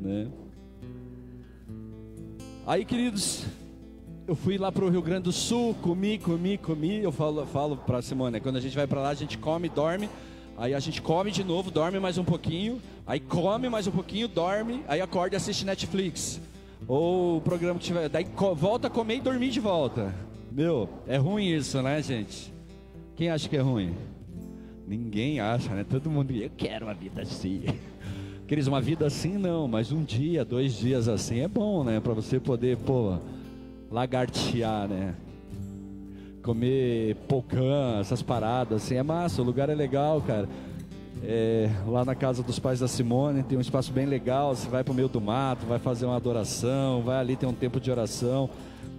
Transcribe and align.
né? 0.00 0.28
Aí, 2.66 2.84
queridos, 2.84 3.44
eu 4.26 4.34
fui 4.34 4.56
lá 4.56 4.70
para 4.70 4.84
o 4.84 4.88
Rio 4.88 5.02
Grande 5.02 5.24
do 5.24 5.32
Sul, 5.32 5.74
comi, 5.82 6.18
comi, 6.18 6.56
comi. 6.56 7.02
Eu 7.02 7.12
falo, 7.12 7.44
falo 7.46 7.76
para 7.76 8.00
Simone, 8.00 8.40
quando 8.40 8.56
a 8.56 8.60
gente 8.60 8.76
vai 8.76 8.86
para 8.86 9.00
lá, 9.00 9.08
a 9.10 9.14
gente 9.14 9.36
come, 9.36 9.68
dorme. 9.68 10.08
Aí 10.56 10.74
a 10.74 10.78
gente 10.78 11.00
come 11.00 11.30
de 11.30 11.42
novo, 11.42 11.70
dorme 11.70 11.98
mais 11.98 12.18
um 12.18 12.24
pouquinho. 12.24 12.80
Aí 13.06 13.18
come 13.18 13.68
mais 13.68 13.86
um 13.86 13.90
pouquinho, 13.90 14.28
dorme. 14.28 14.84
Aí 14.86 15.00
acorda 15.00 15.34
e 15.34 15.38
assiste 15.38 15.64
Netflix. 15.64 16.40
Ou 16.86 17.38
o 17.38 17.40
programa 17.40 17.78
que 17.78 17.86
tiver. 17.86 18.08
Daí 18.08 18.26
volta 18.56 18.86
a 18.86 18.90
comer 18.90 19.16
e 19.16 19.20
dormir 19.20 19.50
de 19.50 19.58
volta. 19.58 20.14
Meu, 20.52 20.88
é 21.06 21.16
ruim 21.16 21.46
isso, 21.46 21.80
né, 21.82 22.02
gente? 22.02 22.52
Quem 23.16 23.30
acha 23.30 23.48
que 23.48 23.56
é 23.56 23.60
ruim? 23.60 23.94
Ninguém 24.86 25.40
acha, 25.40 25.74
né? 25.74 25.84
Todo 25.88 26.10
mundo. 26.10 26.32
Eu 26.32 26.50
quero 26.56 26.86
uma 26.86 26.94
vida 26.94 27.22
assim. 27.22 27.64
Queridos, 28.50 28.66
uma 28.66 28.80
vida 28.80 29.06
assim 29.06 29.38
não, 29.38 29.68
mas 29.68 29.92
um 29.92 30.02
dia, 30.02 30.44
dois 30.44 30.72
dias 30.72 31.06
assim 31.06 31.38
é 31.38 31.46
bom, 31.46 31.84
né? 31.84 32.00
Para 32.00 32.12
você 32.14 32.40
poder, 32.40 32.76
pô 32.78 33.16
lagartear, 33.88 34.88
né? 34.88 35.14
Comer 36.42 37.14
pocã, 37.28 38.00
essas 38.00 38.22
paradas, 38.22 38.82
assim, 38.82 38.96
é 38.96 39.04
massa, 39.04 39.40
o 39.40 39.44
lugar 39.44 39.68
é 39.68 39.74
legal, 39.76 40.20
cara. 40.22 40.48
É, 41.22 41.70
lá 41.86 42.04
na 42.04 42.16
casa 42.16 42.42
dos 42.42 42.58
pais 42.58 42.80
da 42.80 42.88
Simone 42.88 43.44
tem 43.44 43.56
um 43.56 43.60
espaço 43.60 43.92
bem 43.92 44.06
legal, 44.06 44.56
você 44.56 44.68
vai 44.68 44.82
pro 44.82 44.92
meio 44.92 45.08
do 45.08 45.20
mato, 45.20 45.64
vai 45.64 45.78
fazer 45.78 46.06
uma 46.06 46.16
adoração, 46.16 47.02
vai 47.02 47.20
ali 47.20 47.36
ter 47.36 47.46
um 47.46 47.54
tempo 47.54 47.78
de 47.78 47.88
oração. 47.88 48.50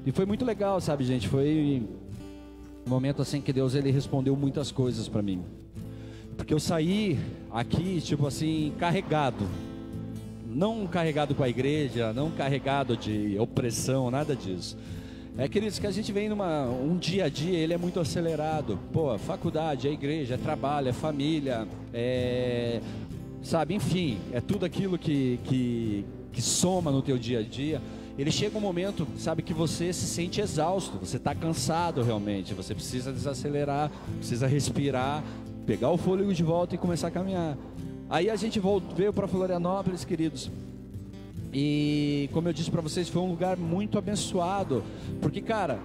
E 0.06 0.14
foi 0.14 0.26
muito 0.26 0.46
legal, 0.46 0.80
sabe, 0.80 1.04
gente? 1.04 1.28
Foi 1.28 1.86
um 2.88 2.90
momento 2.90 3.22
assim 3.22 3.42
que 3.42 3.52
Deus 3.52 3.76
ele 3.76 3.92
respondeu 3.92 4.34
muitas 4.34 4.72
coisas 4.72 5.10
para 5.10 5.22
mim. 5.22 5.44
Porque 6.42 6.56
eu 6.56 6.60
saí 6.60 7.20
aqui, 7.52 8.02
tipo 8.02 8.26
assim, 8.26 8.74
carregado 8.80 9.48
não 10.44 10.88
carregado 10.88 11.36
com 11.36 11.44
a 11.44 11.48
igreja, 11.48 12.12
não 12.14 12.32
carregado 12.32 12.98
de 12.98 13.38
opressão, 13.40 14.10
nada 14.10 14.36
disso. 14.36 14.76
É, 15.38 15.48
queridos, 15.48 15.78
que 15.78 15.86
a 15.86 15.92
gente 15.92 16.12
vem 16.12 16.28
numa 16.28 16.66
um 16.66 16.98
dia 16.98 17.26
a 17.26 17.30
dia, 17.30 17.60
ele 17.60 17.74
é 17.74 17.78
muito 17.78 18.00
acelerado. 18.00 18.80
Pô, 18.92 19.16
faculdade, 19.20 19.88
é 19.88 19.92
igreja, 19.92 20.34
é 20.34 20.38
trabalho, 20.38 20.90
é 20.90 20.94
família, 20.94 21.68
é 21.94 22.82
sabe, 23.44 23.76
enfim, 23.76 24.18
é 24.34 24.42
tudo 24.42 24.66
aquilo 24.66 24.98
que, 24.98 25.40
que, 25.44 26.06
que 26.34 26.42
soma 26.42 26.92
no 26.92 27.04
teu 27.04 27.20
dia 27.20 27.40
a 27.40 27.44
dia. 27.44 27.80
Ele 28.18 28.32
chega 28.32 28.58
um 28.58 28.62
momento, 28.62 29.08
sabe, 29.16 29.44
que 29.44 29.54
você 29.54 29.94
se 29.94 30.08
sente 30.08 30.42
exausto, 30.42 30.98
você 30.98 31.18
está 31.18 31.36
cansado 31.36 32.02
realmente, 32.02 32.54
você 32.54 32.76
precisa 32.76 33.12
desacelerar, 33.12 33.92
precisa 34.18 34.48
respirar, 34.48 35.24
pegar 35.66 35.90
o 35.90 35.98
fôlego 35.98 36.34
de 36.34 36.44
volta 36.44 36.76
e 36.76 36.78
começar 36.78 37.08
a 37.08 37.12
caminhar. 37.12 37.58
Aí 38.10 38.30
a 38.30 38.36
gente 38.36 38.62
veio 38.96 39.14
para 39.14 39.28
Florianópolis, 39.28 40.04
queridos. 40.04 40.52
E 41.54 42.30
como 42.32 42.48
eu 42.48 42.54
disse 42.54 42.72
para 42.72 42.82
vocês, 42.82 43.10
foi 43.10 43.22
um 43.22 43.30
lugar 43.30 43.58
muito 43.58 43.98
abençoado, 43.98 44.84
porque 45.22 45.42
cara, 45.42 45.80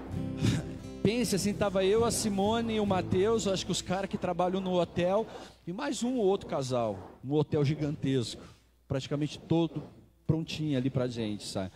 pense 1.03 1.35
assim, 1.35 1.53
tava 1.53 1.85
eu, 1.85 2.05
a 2.05 2.11
Simone 2.11 2.77
e 2.77 2.81
o 2.81 2.87
Matheus, 2.87 3.49
acho 3.49 3.67
que 3.67 3.73
os 3.73 3.83
caras 3.83 4.09
que 4.09 4.17
trabalham 4.17 4.61
no 4.61 4.81
hotel 4.81 5.27
e 5.67 5.73
mais 5.73 6.03
um 6.05 6.17
ou 6.17 6.25
outro 6.25 6.47
casal, 6.49 7.19
um 7.25 7.33
hotel 7.33 7.65
gigantesco, 7.65 8.43
praticamente 8.87 9.39
todo 9.39 9.83
prontinho 10.27 10.79
ali 10.79 10.91
pra 10.91 11.09
gente, 11.09 11.45
sabe? 11.45 11.71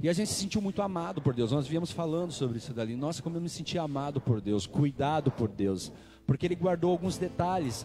E 0.00 0.08
a 0.08 0.12
gente 0.12 0.28
se 0.28 0.40
sentiu 0.40 0.60
muito 0.60 0.80
amado 0.80 1.20
por 1.20 1.34
Deus. 1.34 1.50
Nós 1.50 1.66
viemos 1.66 1.90
falando 1.90 2.30
sobre 2.30 2.58
isso 2.58 2.72
dali. 2.72 2.94
Nossa, 2.94 3.20
como 3.20 3.36
eu 3.36 3.40
me 3.40 3.48
senti 3.48 3.76
amado 3.76 4.20
por 4.20 4.40
Deus, 4.40 4.64
cuidado 4.64 5.28
por 5.28 5.48
Deus, 5.48 5.90
porque 6.28 6.46
ele 6.46 6.54
guardou 6.54 6.92
alguns 6.92 7.18
detalhes 7.18 7.84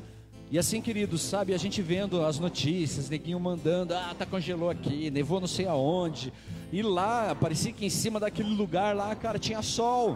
e 0.52 0.60
assim, 0.60 0.82
queridos, 0.82 1.24
sabe, 1.24 1.52
a 1.52 1.58
gente 1.58 1.82
vendo 1.82 2.24
as 2.24 2.38
notícias, 2.38 3.10
neguinho 3.10 3.40
mandando, 3.40 3.96
ah, 3.96 4.14
tá 4.16 4.24
congelou 4.24 4.70
aqui, 4.70 5.10
nevou 5.10 5.40
não 5.40 5.48
sei 5.48 5.66
aonde. 5.66 6.32
E 6.72 6.84
lá, 6.84 7.34
parecia 7.34 7.74
que 7.74 7.84
em 7.84 7.90
cima 7.90 8.20
daquele 8.20 8.54
lugar 8.54 8.96
lá, 8.96 9.16
cara, 9.16 9.40
tinha 9.40 9.64
sol. 9.64 10.16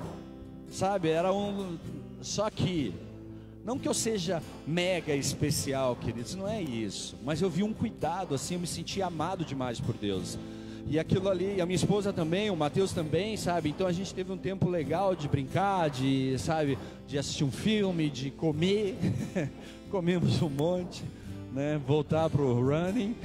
Sabe, 0.70 1.09
era 1.09 1.33
um 1.33 1.80
só 2.21 2.52
que 2.52 2.93
não 3.66 3.80
que 3.80 3.87
eu 3.87 3.95
seja 3.95 4.43
mega 4.67 5.16
especial, 5.16 5.95
queridos, 5.95 6.36
não 6.36 6.48
é 6.48 6.61
isso, 6.61 7.17
mas 7.26 7.42
eu 7.42 7.49
vi 7.49 7.64
um 7.64 7.73
cuidado 7.73 8.36
assim, 8.36 8.54
eu 8.54 8.60
me 8.60 8.67
senti 8.67 9.02
amado 9.02 9.43
demais 9.43 9.80
por 9.80 9.95
Deus. 9.95 10.37
E 10.89 10.98
aquilo 10.98 11.27
ali, 11.27 11.59
a 11.59 11.65
minha 11.65 11.75
esposa 11.75 12.14
também, 12.14 12.49
o 12.49 12.55
Mateus 12.55 12.93
também, 12.93 13.36
sabe? 13.36 13.70
Então 13.70 13.86
a 13.86 13.92
gente 13.92 14.14
teve 14.14 14.31
um 14.31 14.37
tempo 14.37 14.70
legal 14.70 15.14
de 15.14 15.27
brincar, 15.27 15.89
de, 15.89 16.37
sabe, 16.39 16.77
de 17.05 17.17
assistir 17.17 17.43
um 17.43 17.52
filme, 17.52 18.09
de 18.09 18.31
comer. 18.31 18.95
comemos 19.92 20.42
um 20.42 20.49
monte, 20.49 21.03
né? 21.53 21.77
Voltar 21.86 22.30
pro 22.30 22.53
running, 22.53 23.15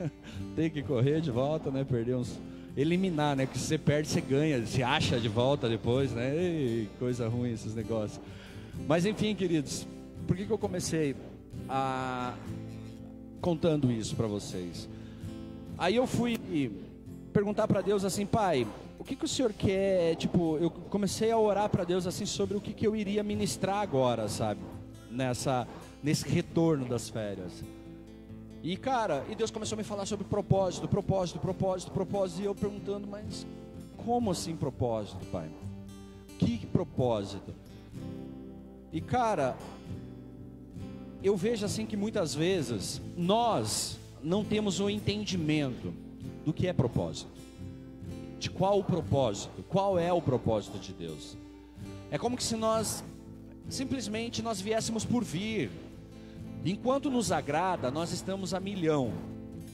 tem 0.56 0.70
que 0.70 0.82
correr 0.82 1.20
de 1.20 1.30
volta, 1.30 1.70
né? 1.70 1.84
Perder 1.84 2.16
uns, 2.16 2.38
eliminar, 2.74 3.36
né? 3.36 3.44
Que 3.44 3.58
você 3.58 3.76
perde, 3.76 4.08
você 4.08 4.22
ganha, 4.22 4.64
se 4.64 4.82
acha 4.82 5.20
de 5.20 5.28
volta 5.28 5.68
depois, 5.68 6.12
né? 6.12 6.34
Ei, 6.34 6.88
coisa 6.98 7.28
ruim 7.28 7.52
esses 7.52 7.74
negócios. 7.74 8.18
Mas 8.88 9.04
enfim, 9.04 9.34
queridos, 9.34 9.86
por 10.26 10.34
que, 10.34 10.46
que 10.46 10.52
eu 10.52 10.58
comecei 10.58 11.14
a 11.68 12.34
contando 13.42 13.92
isso 13.92 14.16
para 14.16 14.26
vocês? 14.26 14.88
Aí 15.76 15.96
eu 15.96 16.06
fui 16.06 16.38
perguntar 17.32 17.66
para 17.66 17.80
Deus 17.80 18.04
assim, 18.04 18.26
pai, 18.26 18.66
o 18.98 19.04
que, 19.04 19.16
que 19.16 19.24
o 19.24 19.28
senhor 19.28 19.52
quer? 19.52 20.16
Tipo, 20.16 20.58
eu 20.58 20.70
comecei 20.70 21.30
a 21.30 21.38
orar 21.38 21.68
para 21.68 21.84
Deus 21.84 22.06
assim 22.06 22.26
sobre 22.26 22.56
o 22.56 22.60
que, 22.60 22.72
que 22.72 22.86
eu 22.86 22.94
iria 22.94 23.22
ministrar 23.22 23.78
agora, 23.78 24.28
sabe? 24.28 24.60
Nessa 25.10 25.66
nesse 26.02 26.28
retorno 26.28 26.86
das 26.86 27.08
férias. 27.08 27.62
E 28.62 28.76
cara, 28.76 29.24
e 29.30 29.34
Deus 29.34 29.50
começou 29.50 29.76
a 29.76 29.78
me 29.78 29.84
falar 29.84 30.06
sobre 30.06 30.26
propósito, 30.26 30.86
propósito, 30.86 31.38
propósito, 31.38 31.90
propósito, 31.90 32.42
e 32.42 32.44
eu 32.44 32.54
perguntando, 32.54 33.06
mas 33.06 33.46
como 33.96 34.30
assim 34.30 34.56
propósito, 34.56 35.24
pai? 35.26 35.48
Que 36.38 36.66
propósito? 36.66 37.54
E 38.92 39.00
cara, 39.00 39.56
eu 41.22 41.36
vejo 41.36 41.64
assim 41.64 41.86
que 41.86 41.96
muitas 41.96 42.34
vezes 42.34 43.00
nós 43.16 43.98
não 44.22 44.44
temos 44.44 44.80
o 44.80 44.84
um 44.84 44.90
entendimento 44.90 45.92
do 46.44 46.52
que 46.52 46.66
é 46.66 46.72
propósito. 46.72 47.30
De 48.38 48.50
qual 48.50 48.78
o 48.78 48.84
propósito? 48.84 49.62
Qual 49.68 49.98
é 49.98 50.12
o 50.12 50.22
propósito 50.22 50.78
de 50.78 50.92
Deus? 50.92 51.36
É 52.10 52.18
como 52.18 52.40
se 52.40 52.56
nós 52.56 53.04
simplesmente 53.68 54.42
nós 54.42 54.60
viéssemos 54.60 55.04
por 55.04 55.22
vir, 55.22 55.70
Enquanto 56.64 57.10
nos 57.10 57.32
agrada, 57.32 57.90
nós 57.90 58.12
estamos 58.12 58.52
a 58.52 58.60
milhão. 58.60 59.12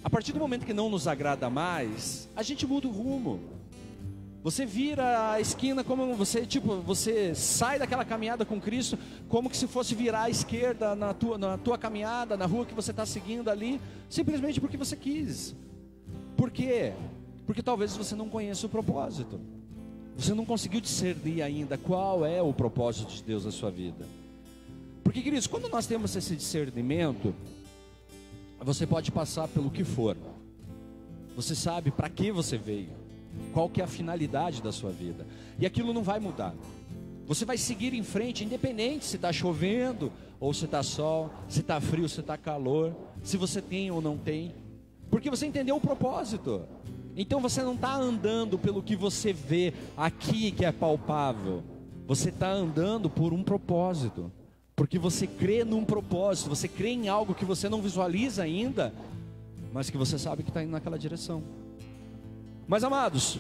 A 0.05 0.11
partir 0.11 0.33
do 0.33 0.39
momento 0.39 0.65
que 0.65 0.73
não 0.73 0.89
nos 0.89 1.09
agrada 1.09 1.51
mais, 1.51 2.29
a 2.37 2.45
gente 2.45 2.65
muda 2.65 2.87
o 2.87 2.93
rumo. 2.93 3.41
Você 4.45 4.65
vira 4.65 5.33
a 5.33 5.41
esquina 5.41 5.83
como 5.83 6.15
você, 6.15 6.47
tipo, 6.47 6.77
você 6.77 7.35
sai 7.35 7.81
daquela 7.81 8.05
caminhada 8.05 8.45
com 8.45 8.61
Cristo, 8.61 8.97
como 9.29 9.51
que 9.51 9.57
se 9.57 9.67
fosse 9.67 9.97
virar 9.97 10.23
à 10.23 10.31
esquerda 10.31 10.95
na 10.95 11.13
tua, 11.13 11.37
na 11.37 11.59
tua 11.59 11.77
caminhada, 11.77 12.37
na 12.37 12.47
rua 12.47 12.65
que 12.65 12.73
você 12.73 12.93
está 12.93 13.05
seguindo 13.05 13.51
ali, 13.51 13.81
simplesmente 14.09 14.61
porque 14.61 14.77
você 14.77 14.95
quis. 14.95 15.57
Por 16.37 16.51
quê? 16.51 16.93
Porque 17.47 17.63
talvez 17.63 17.97
você 17.97 18.15
não 18.15 18.29
conheça 18.29 18.67
o 18.67 18.69
propósito. 18.69 19.41
Você 20.17 20.35
não 20.35 20.45
conseguiu 20.45 20.81
discernir 20.81 21.43
ainda 21.43 21.77
qual 21.77 22.25
é 22.25 22.41
o 22.41 22.53
propósito 22.53 23.13
de 23.13 23.23
Deus 23.23 23.45
na 23.45 23.51
sua 23.51 23.71
vida. 23.71 24.07
Porque, 25.05 25.23
queridos, 25.23 25.47
quando 25.47 25.69
nós 25.69 25.87
temos 25.87 26.17
esse 26.17 26.35
discernimento, 26.35 27.35
você 28.61 28.87
pode 28.87 29.13
passar 29.13 29.47
pelo 29.49 29.71
que 29.71 29.85
for. 29.85 30.17
Você 31.37 31.55
sabe 31.55 31.91
para 31.91 32.09
que 32.09 32.33
você 32.33 32.57
veio, 32.57 32.89
qual 33.53 33.69
que 33.69 33.81
é 33.81 33.85
a 33.85 33.87
finalidade 33.87 34.63
da 34.63 34.73
sua 34.73 34.91
vida. 34.91 35.27
E 35.59 35.67
aquilo 35.67 35.93
não 35.93 36.03
vai 36.03 36.19
mudar. 36.19 36.55
Você 37.27 37.45
vai 37.45 37.59
seguir 37.59 37.93
em 37.93 38.03
frente, 38.03 38.45
independente 38.45 39.05
se 39.05 39.17
está 39.17 39.33
chovendo 39.33 40.11
ou 40.41 40.55
se 40.55 40.65
está 40.65 40.83
sol, 40.83 41.31
se 41.49 41.61
está 41.61 41.81
frio, 41.81 42.09
se 42.09 42.21
está 42.21 42.39
calor, 42.39 42.95
se 43.23 43.37
você 43.37 43.61
tem 43.61 43.91
ou 43.91 44.01
não 44.01 44.17
tem, 44.17 44.55
porque 45.11 45.31
você 45.31 45.47
entendeu 45.47 45.77
o 45.77 45.81
propósito. 45.81 46.63
Então 47.17 47.41
você 47.41 47.63
não 47.63 47.75
está 47.75 47.95
andando 47.95 48.59
pelo 48.59 48.83
que 48.83 48.95
você 48.95 49.33
vê 49.33 49.73
aqui 49.97 50.51
que 50.51 50.65
é 50.65 50.73
palpável, 50.73 51.63
você 52.07 52.29
está 52.29 52.51
andando 52.51 53.09
por 53.09 53.33
um 53.33 53.43
propósito. 53.43 54.31
Porque 54.77 54.99
você 54.99 55.27
crê 55.27 55.65
num 55.65 55.87
propósito, 55.87 56.51
você 56.51 56.69
crê 56.69 56.91
em 56.91 57.09
algo 57.09 57.35
que 57.35 57.47
você 57.47 57.67
não 57.67 57.81
visualiza 57.81 58.43
ainda, 58.43 58.93
mas 59.73 59.89
que 59.89 59.97
você 59.97 60.19
sabe 60.19 60.43
que 60.43 60.51
está 60.51 60.63
indo 60.63 60.73
naquela 60.73 60.99
direção. 60.99 61.43
Mas 62.69 62.85
amados, 62.85 63.39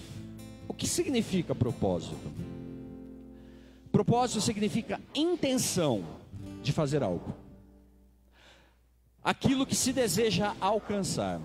o 0.66 0.72
que 0.72 0.86
significa 0.86 1.54
propósito? 1.54 2.32
Propósito 3.92 4.40
significa 4.40 4.98
intenção 5.14 6.04
de 6.62 6.72
fazer 6.72 7.02
algo, 7.02 7.34
aquilo 9.22 9.66
que 9.66 9.74
se 9.74 9.92
deseja 9.92 10.54
alcançar. 10.58 11.40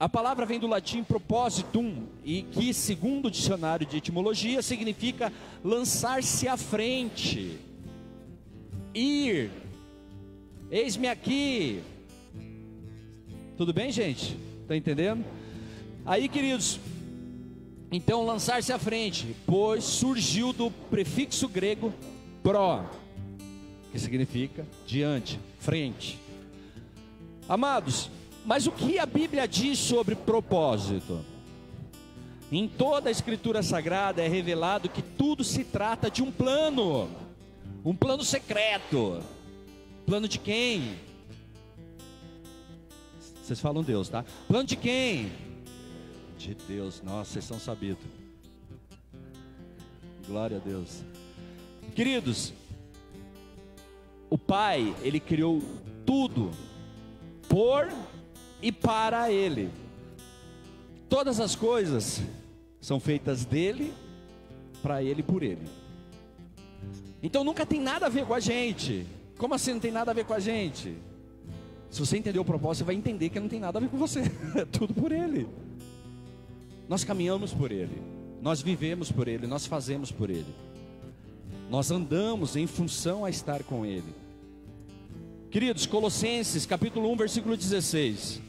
A 0.00 0.08
palavra 0.08 0.46
vem 0.46 0.58
do 0.58 0.66
latim 0.66 1.04
propositum 1.04 2.06
e 2.24 2.42
que, 2.42 2.72
segundo 2.72 3.26
o 3.26 3.30
dicionário 3.30 3.86
de 3.86 3.98
etimologia, 3.98 4.62
significa 4.62 5.30
lançar-se 5.62 6.48
à 6.48 6.56
frente 6.56 7.58
ir. 8.94 9.50
Eis-me 10.70 11.06
aqui. 11.06 11.82
Tudo 13.58 13.74
bem, 13.74 13.92
gente? 13.92 14.38
Está 14.62 14.74
entendendo? 14.74 15.22
Aí, 16.06 16.30
queridos, 16.30 16.80
então 17.92 18.24
lançar-se 18.24 18.72
à 18.72 18.78
frente, 18.78 19.36
pois 19.44 19.84
surgiu 19.84 20.54
do 20.54 20.70
prefixo 20.70 21.46
grego 21.46 21.92
pró, 22.42 22.86
que 23.92 23.98
significa 23.98 24.66
diante, 24.86 25.38
frente. 25.58 26.18
Amados, 27.46 28.08
mas 28.44 28.66
o 28.66 28.72
que 28.72 28.98
a 28.98 29.06
Bíblia 29.06 29.46
diz 29.46 29.78
sobre 29.78 30.14
propósito? 30.14 31.24
Em 32.50 32.66
toda 32.66 33.08
a 33.08 33.12
Escritura 33.12 33.62
Sagrada 33.62 34.22
é 34.22 34.28
revelado 34.28 34.88
que 34.88 35.02
tudo 35.02 35.44
se 35.44 35.62
trata 35.62 36.10
de 36.10 36.22
um 36.22 36.32
plano, 36.32 37.08
um 37.84 37.94
plano 37.94 38.24
secreto. 38.24 39.22
Plano 40.04 40.26
de 40.26 40.38
quem? 40.38 40.98
Vocês 43.42 43.60
falam 43.60 43.82
Deus, 43.82 44.08
tá? 44.08 44.24
Plano 44.48 44.64
de 44.64 44.76
quem? 44.76 45.30
De 46.36 46.54
Deus. 46.54 47.02
Nossa, 47.02 47.32
vocês 47.32 47.44
são 47.44 47.60
sabidos. 47.60 48.04
Glória 50.26 50.56
a 50.56 50.60
Deus. 50.60 51.02
Queridos, 51.94 52.52
o 54.28 54.38
Pai, 54.38 54.94
Ele 55.02 55.20
criou 55.20 55.62
tudo 56.04 56.50
por 57.48 57.88
e 58.62 58.70
para 58.70 59.30
Ele. 59.30 59.70
Todas 61.08 61.40
as 61.40 61.56
coisas 61.56 62.22
são 62.80 63.00
feitas 63.00 63.44
dele, 63.44 63.92
para 64.80 65.02
ele 65.02 65.20
e 65.20 65.22
por 65.24 65.42
ele. 65.42 65.66
Então 67.22 67.44
nunca 67.44 67.66
tem 67.66 67.80
nada 67.80 68.06
a 68.06 68.08
ver 68.08 68.24
com 68.24 68.32
a 68.32 68.40
gente. 68.40 69.04
Como 69.36 69.52
assim 69.52 69.72
não 69.72 69.80
tem 69.80 69.90
nada 69.90 70.12
a 70.12 70.14
ver 70.14 70.24
com 70.24 70.32
a 70.32 70.38
gente? 70.38 70.94
Se 71.90 71.98
você 71.98 72.16
entender 72.16 72.38
o 72.38 72.44
propósito, 72.44 72.78
você 72.78 72.84
vai 72.84 72.94
entender 72.94 73.28
que 73.28 73.40
não 73.40 73.48
tem 73.48 73.58
nada 73.58 73.78
a 73.78 73.80
ver 73.80 73.88
com 73.88 73.98
você. 73.98 74.20
É 74.54 74.64
tudo 74.70 74.94
por 74.94 75.10
ele. 75.12 75.48
Nós 76.88 77.04
caminhamos 77.04 77.52
por 77.52 77.72
ele. 77.72 78.00
Nós 78.40 78.62
vivemos 78.62 79.12
por 79.12 79.28
ele, 79.28 79.46
nós 79.46 79.66
fazemos 79.66 80.10
por 80.10 80.30
ele. 80.30 80.54
Nós 81.68 81.90
andamos 81.90 82.56
em 82.56 82.66
função 82.66 83.24
a 83.24 83.30
estar 83.30 83.62
com 83.64 83.84
ele. 83.84 84.14
Queridos, 85.50 85.84
Colossenses, 85.84 86.64
capítulo 86.64 87.10
1, 87.12 87.16
versículo 87.16 87.56
16. 87.56 88.40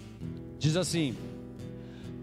Diz 0.61 0.77
assim: 0.77 1.15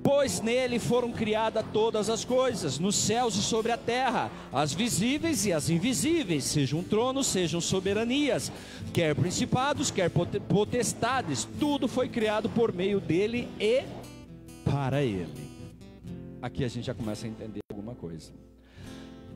Pois 0.00 0.40
nele 0.40 0.78
foram 0.78 1.10
criadas 1.10 1.64
todas 1.72 2.08
as 2.08 2.24
coisas, 2.24 2.78
nos 2.78 2.94
céus 2.94 3.34
e 3.34 3.42
sobre 3.42 3.72
a 3.72 3.76
terra, 3.76 4.30
as 4.52 4.72
visíveis 4.72 5.44
e 5.44 5.52
as 5.52 5.68
invisíveis, 5.68 6.44
sejam 6.44 6.80
tronos, 6.84 7.26
sejam 7.26 7.60
soberanias, 7.60 8.52
quer 8.94 9.12
principados, 9.16 9.90
quer 9.90 10.08
potestades, 10.08 11.48
tudo 11.58 11.88
foi 11.88 12.08
criado 12.08 12.48
por 12.48 12.72
meio 12.72 13.00
dele 13.00 13.48
e 13.58 13.82
para 14.64 15.02
ele. 15.02 15.34
Aqui 16.40 16.62
a 16.62 16.68
gente 16.68 16.86
já 16.86 16.94
começa 16.94 17.26
a 17.26 17.28
entender 17.28 17.58
alguma 17.68 17.96
coisa. 17.96 18.30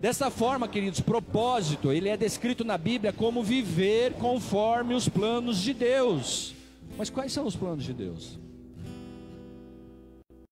Dessa 0.01 0.31
forma, 0.31 0.69
queridos, 0.69 1.01
propósito, 1.01 1.91
ele 1.91 2.09
é 2.09 2.17
descrito 2.17 2.65
na 2.65 2.79
Bíblia 2.79 3.13
como 3.13 3.43
viver 3.43 4.13
conforme 4.13 4.95
os 4.95 5.09
planos 5.09 5.59
de 5.59 5.75
Deus. 5.75 6.55
Mas 6.97 7.11
quais 7.11 7.33
são 7.33 7.45
os 7.45 7.57
planos 7.57 7.83
de 7.83 7.93
Deus? 7.93 8.39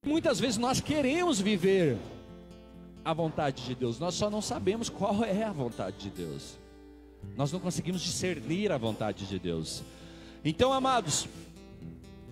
Muitas 0.02 0.41
vezes 0.41 0.56
nós 0.56 0.81
queremos 0.81 1.38
viver 1.38 1.99
a 3.05 3.12
vontade 3.12 3.67
de 3.67 3.75
Deus, 3.75 3.99
nós 3.99 4.14
só 4.14 4.31
não 4.31 4.41
sabemos 4.41 4.88
qual 4.88 5.23
é 5.23 5.44
a 5.44 5.52
vontade 5.52 5.99
de 5.99 6.08
Deus. 6.08 6.58
Nós 7.37 7.52
não 7.52 7.61
conseguimos 7.61 8.00
discernir 8.00 8.73
a 8.73 8.79
vontade 8.79 9.26
de 9.26 9.38
Deus. 9.38 9.82
Então, 10.43 10.73
amados, 10.73 11.29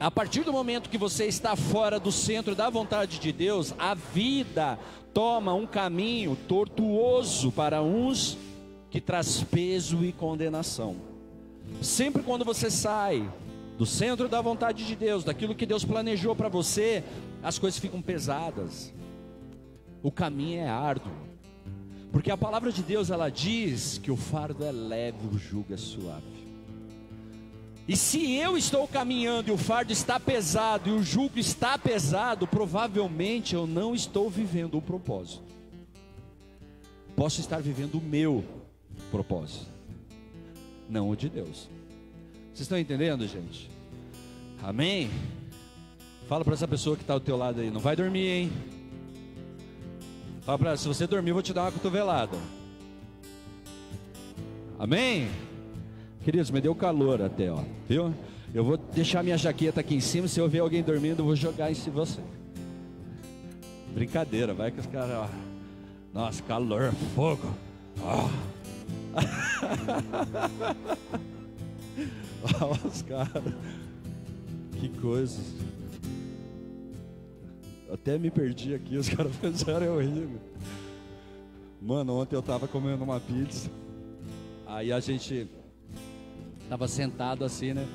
a 0.00 0.10
partir 0.10 0.44
do 0.44 0.52
momento 0.52 0.88
que 0.88 0.96
você 0.96 1.26
está 1.26 1.54
fora 1.56 2.00
do 2.00 2.10
centro 2.10 2.54
da 2.54 2.70
vontade 2.70 3.18
de 3.18 3.32
Deus, 3.32 3.74
a 3.78 3.92
vida 3.92 4.78
toma 5.12 5.52
um 5.52 5.66
caminho 5.66 6.38
tortuoso 6.48 7.52
para 7.52 7.82
uns 7.82 8.38
que 8.90 8.98
traz 8.98 9.42
peso 9.44 10.02
e 10.02 10.10
condenação. 10.10 10.96
Sempre 11.82 12.22
quando 12.22 12.46
você 12.46 12.70
sai 12.70 13.30
do 13.76 13.84
centro 13.84 14.26
da 14.26 14.40
vontade 14.40 14.86
de 14.86 14.96
Deus, 14.96 15.22
daquilo 15.22 15.54
que 15.54 15.66
Deus 15.66 15.84
planejou 15.84 16.34
para 16.34 16.48
você, 16.48 17.04
as 17.42 17.58
coisas 17.58 17.78
ficam 17.78 18.02
pesadas. 18.02 18.92
O 20.02 20.10
caminho 20.10 20.60
é 20.60 20.68
árduo. 20.68 21.12
Porque 22.10 22.30
a 22.30 22.36
palavra 22.36 22.72
de 22.72 22.82
Deus 22.82 23.10
ela 23.10 23.28
diz 23.28 23.98
que 23.98 24.10
o 24.10 24.16
fardo 24.16 24.64
é 24.64 24.72
leve, 24.72 25.26
o 25.26 25.38
jugo 25.38 25.74
é 25.74 25.76
suave. 25.76 26.38
E 27.86 27.96
se 27.96 28.34
eu 28.34 28.56
estou 28.56 28.86
caminhando 28.86 29.48
e 29.48 29.52
o 29.52 29.56
fardo 29.56 29.92
está 29.92 30.20
pesado 30.20 30.90
e 30.90 30.92
o 30.92 31.02
jugo 31.02 31.38
está 31.38 31.78
pesado, 31.78 32.46
provavelmente 32.46 33.54
eu 33.54 33.66
não 33.66 33.94
estou 33.94 34.28
vivendo 34.28 34.76
o 34.76 34.82
propósito. 34.82 35.42
Posso 37.16 37.40
estar 37.40 37.60
vivendo 37.60 37.94
o 37.94 38.00
meu 38.00 38.44
propósito, 39.10 39.66
não 40.88 41.08
o 41.08 41.16
de 41.16 41.28
Deus. 41.30 41.68
Vocês 42.48 42.60
estão 42.60 42.78
entendendo, 42.78 43.26
gente? 43.26 43.70
Amém? 44.62 45.10
Fala 46.28 46.44
para 46.44 46.52
essa 46.52 46.68
pessoa 46.68 46.94
que 46.94 47.02
está 47.02 47.14
ao 47.14 47.20
teu 47.20 47.38
lado 47.38 47.62
aí, 47.62 47.70
não 47.70 47.80
vai 47.80 47.96
dormir, 47.96 48.28
hein? 48.28 48.52
Fala 50.42 50.58
para 50.58 50.76
se 50.76 50.86
você 50.86 51.06
dormir, 51.06 51.30
eu 51.30 51.34
vou 51.34 51.42
te 51.42 51.54
dar 51.54 51.62
uma 51.62 51.72
cotovelada. 51.72 52.36
Amém? 54.78 55.30
Queridos, 56.22 56.50
me 56.50 56.60
deu 56.60 56.74
calor 56.74 57.22
até, 57.22 57.50
ó, 57.50 57.62
viu? 57.88 58.12
Eu 58.52 58.62
vou 58.62 58.76
deixar 58.76 59.24
minha 59.24 59.38
jaqueta 59.38 59.80
aqui 59.80 59.94
em 59.94 60.00
cima, 60.00 60.28
se 60.28 60.38
eu 60.38 60.46
ver 60.50 60.58
alguém 60.58 60.82
dormindo, 60.82 61.20
eu 61.20 61.24
vou 61.24 61.34
jogar 61.34 61.70
em 61.70 61.74
você. 61.74 62.20
Brincadeira, 63.94 64.52
vai 64.52 64.70
que 64.70 64.80
os 64.80 64.86
caras, 64.86 65.16
ó. 65.16 65.28
Nossa, 66.12 66.42
calor, 66.42 66.92
fogo. 67.14 67.48
Ó. 68.02 68.28
Olha 72.60 72.86
os 72.86 73.00
caras. 73.00 73.54
Que 74.78 74.90
coisas. 74.90 75.54
Até 77.92 78.18
me 78.18 78.30
perdi 78.30 78.74
aqui, 78.74 78.96
os 78.96 79.08
caras 79.10 79.34
pensaram 79.36 79.86
é 79.86 79.90
horrível. 79.90 80.38
Mano, 81.80 82.20
ontem 82.20 82.36
eu 82.36 82.42
tava 82.42 82.68
comendo 82.68 83.02
uma 83.04 83.20
pizza. 83.20 83.70
Aí 84.66 84.92
a 84.92 85.00
gente 85.00 85.48
tava 86.68 86.86
sentado 86.86 87.44
assim, 87.44 87.72
né? 87.72 87.86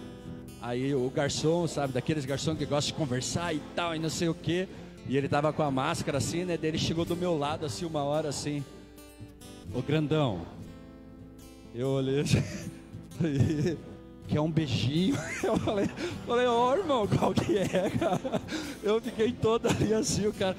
Aí 0.62 0.95
o 0.95 1.10
garçom, 1.10 1.68
sabe, 1.68 1.94
daqueles 1.94 2.25
garçons 2.25 2.57
que 2.57 2.66
gostam 2.66 2.94
de 2.94 3.00
conversar 3.00 3.54
e 3.54 3.60
tal, 3.75 3.95
e 3.95 4.00
não 4.00 4.10
sei 4.10 4.30
o 4.30 4.34
que. 4.34 4.68
E 5.07 5.18
ele 5.18 5.28
tava 5.28 5.51
com 5.51 5.62
a 5.62 5.69
máscara 5.69 6.18
assim, 6.18 6.45
né? 6.45 6.57
Daí 6.57 6.69
ele 6.69 6.78
chegou 6.78 7.04
do 7.04 7.16
meu 7.16 7.38
lado 7.38 7.66
assim, 7.66 7.85
uma 7.85 8.04
hora 8.04 8.30
assim. 8.30 8.64
Ô 9.76 9.81
grandão. 9.81 10.45
Eu 11.76 11.90
olhei 11.90 12.21
assim. 12.21 12.42
que 14.27 14.37
é 14.37 14.42
um 14.42 14.51
beijinho. 14.51 15.18
Eu 15.44 15.57
falei, 15.57 15.89
falei, 16.25 16.47
ô 16.47 16.69
oh, 16.69 16.75
irmão, 16.75 17.07
qual 17.07 17.33
que 17.33 17.57
é, 17.57 17.89
cara? 17.89 18.42
Eu 18.81 19.01
fiquei 19.01 19.31
toda 19.31 19.69
ali 19.69 19.94
assim, 19.94 20.27
o 20.27 20.33
cara, 20.33 20.56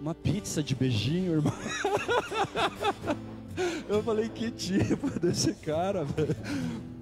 uma 0.00 0.14
pizza 0.14 0.62
de 0.62 0.74
beijinho, 0.74 1.34
irmão. 1.34 1.52
Eu 3.88 4.02
falei, 4.02 4.28
que 4.28 4.50
tipo 4.50 5.10
desse 5.20 5.52
cara, 5.54 6.04
velho? 6.04 6.34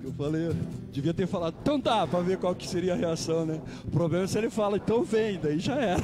Eu 0.02 0.12
falei, 0.12 0.50
devia 0.90 1.14
ter 1.14 1.26
falado, 1.26 1.54
então 1.60 1.80
tá, 1.80 2.06
pra 2.06 2.20
ver 2.20 2.38
qual 2.38 2.54
que 2.54 2.66
seria 2.66 2.94
a 2.94 2.96
reação, 2.96 3.46
né? 3.46 3.60
O 3.84 3.90
problema 3.90 4.24
é 4.24 4.26
se 4.26 4.36
ele 4.38 4.50
fala, 4.50 4.76
então 4.76 5.04
vem, 5.04 5.38
daí 5.38 5.58
já 5.60 5.76
era. 5.76 6.02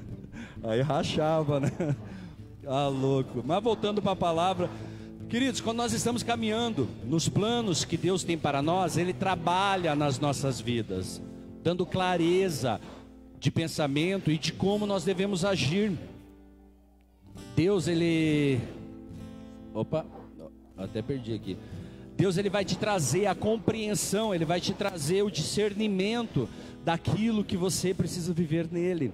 Aí 0.62 0.80
rachava, 0.80 1.60
né? 1.60 1.70
Ah, 2.66 2.88
louco. 2.88 3.42
Mas 3.44 3.62
voltando 3.62 4.00
para 4.00 4.12
a 4.12 4.16
palavra, 4.16 4.70
Queridos, 5.34 5.60
quando 5.60 5.78
nós 5.78 5.92
estamos 5.92 6.22
caminhando 6.22 6.88
nos 7.02 7.28
planos 7.28 7.84
que 7.84 7.96
Deus 7.96 8.22
tem 8.22 8.38
para 8.38 8.62
nós, 8.62 8.96
Ele 8.96 9.12
trabalha 9.12 9.96
nas 9.96 10.20
nossas 10.20 10.60
vidas, 10.60 11.20
dando 11.60 11.84
clareza 11.84 12.80
de 13.40 13.50
pensamento 13.50 14.30
e 14.30 14.38
de 14.38 14.52
como 14.52 14.86
nós 14.86 15.02
devemos 15.02 15.44
agir. 15.44 15.90
Deus, 17.56 17.88
Ele. 17.88 18.60
Opa, 19.74 20.06
até 20.78 21.02
perdi 21.02 21.34
aqui. 21.34 21.58
Deus, 22.16 22.36
Ele 22.36 22.48
vai 22.48 22.64
te 22.64 22.78
trazer 22.78 23.26
a 23.26 23.34
compreensão, 23.34 24.32
Ele 24.32 24.44
vai 24.44 24.60
te 24.60 24.72
trazer 24.72 25.24
o 25.24 25.30
discernimento 25.32 26.48
daquilo 26.84 27.42
que 27.42 27.56
você 27.56 27.92
precisa 27.92 28.32
viver 28.32 28.68
nele. 28.70 29.12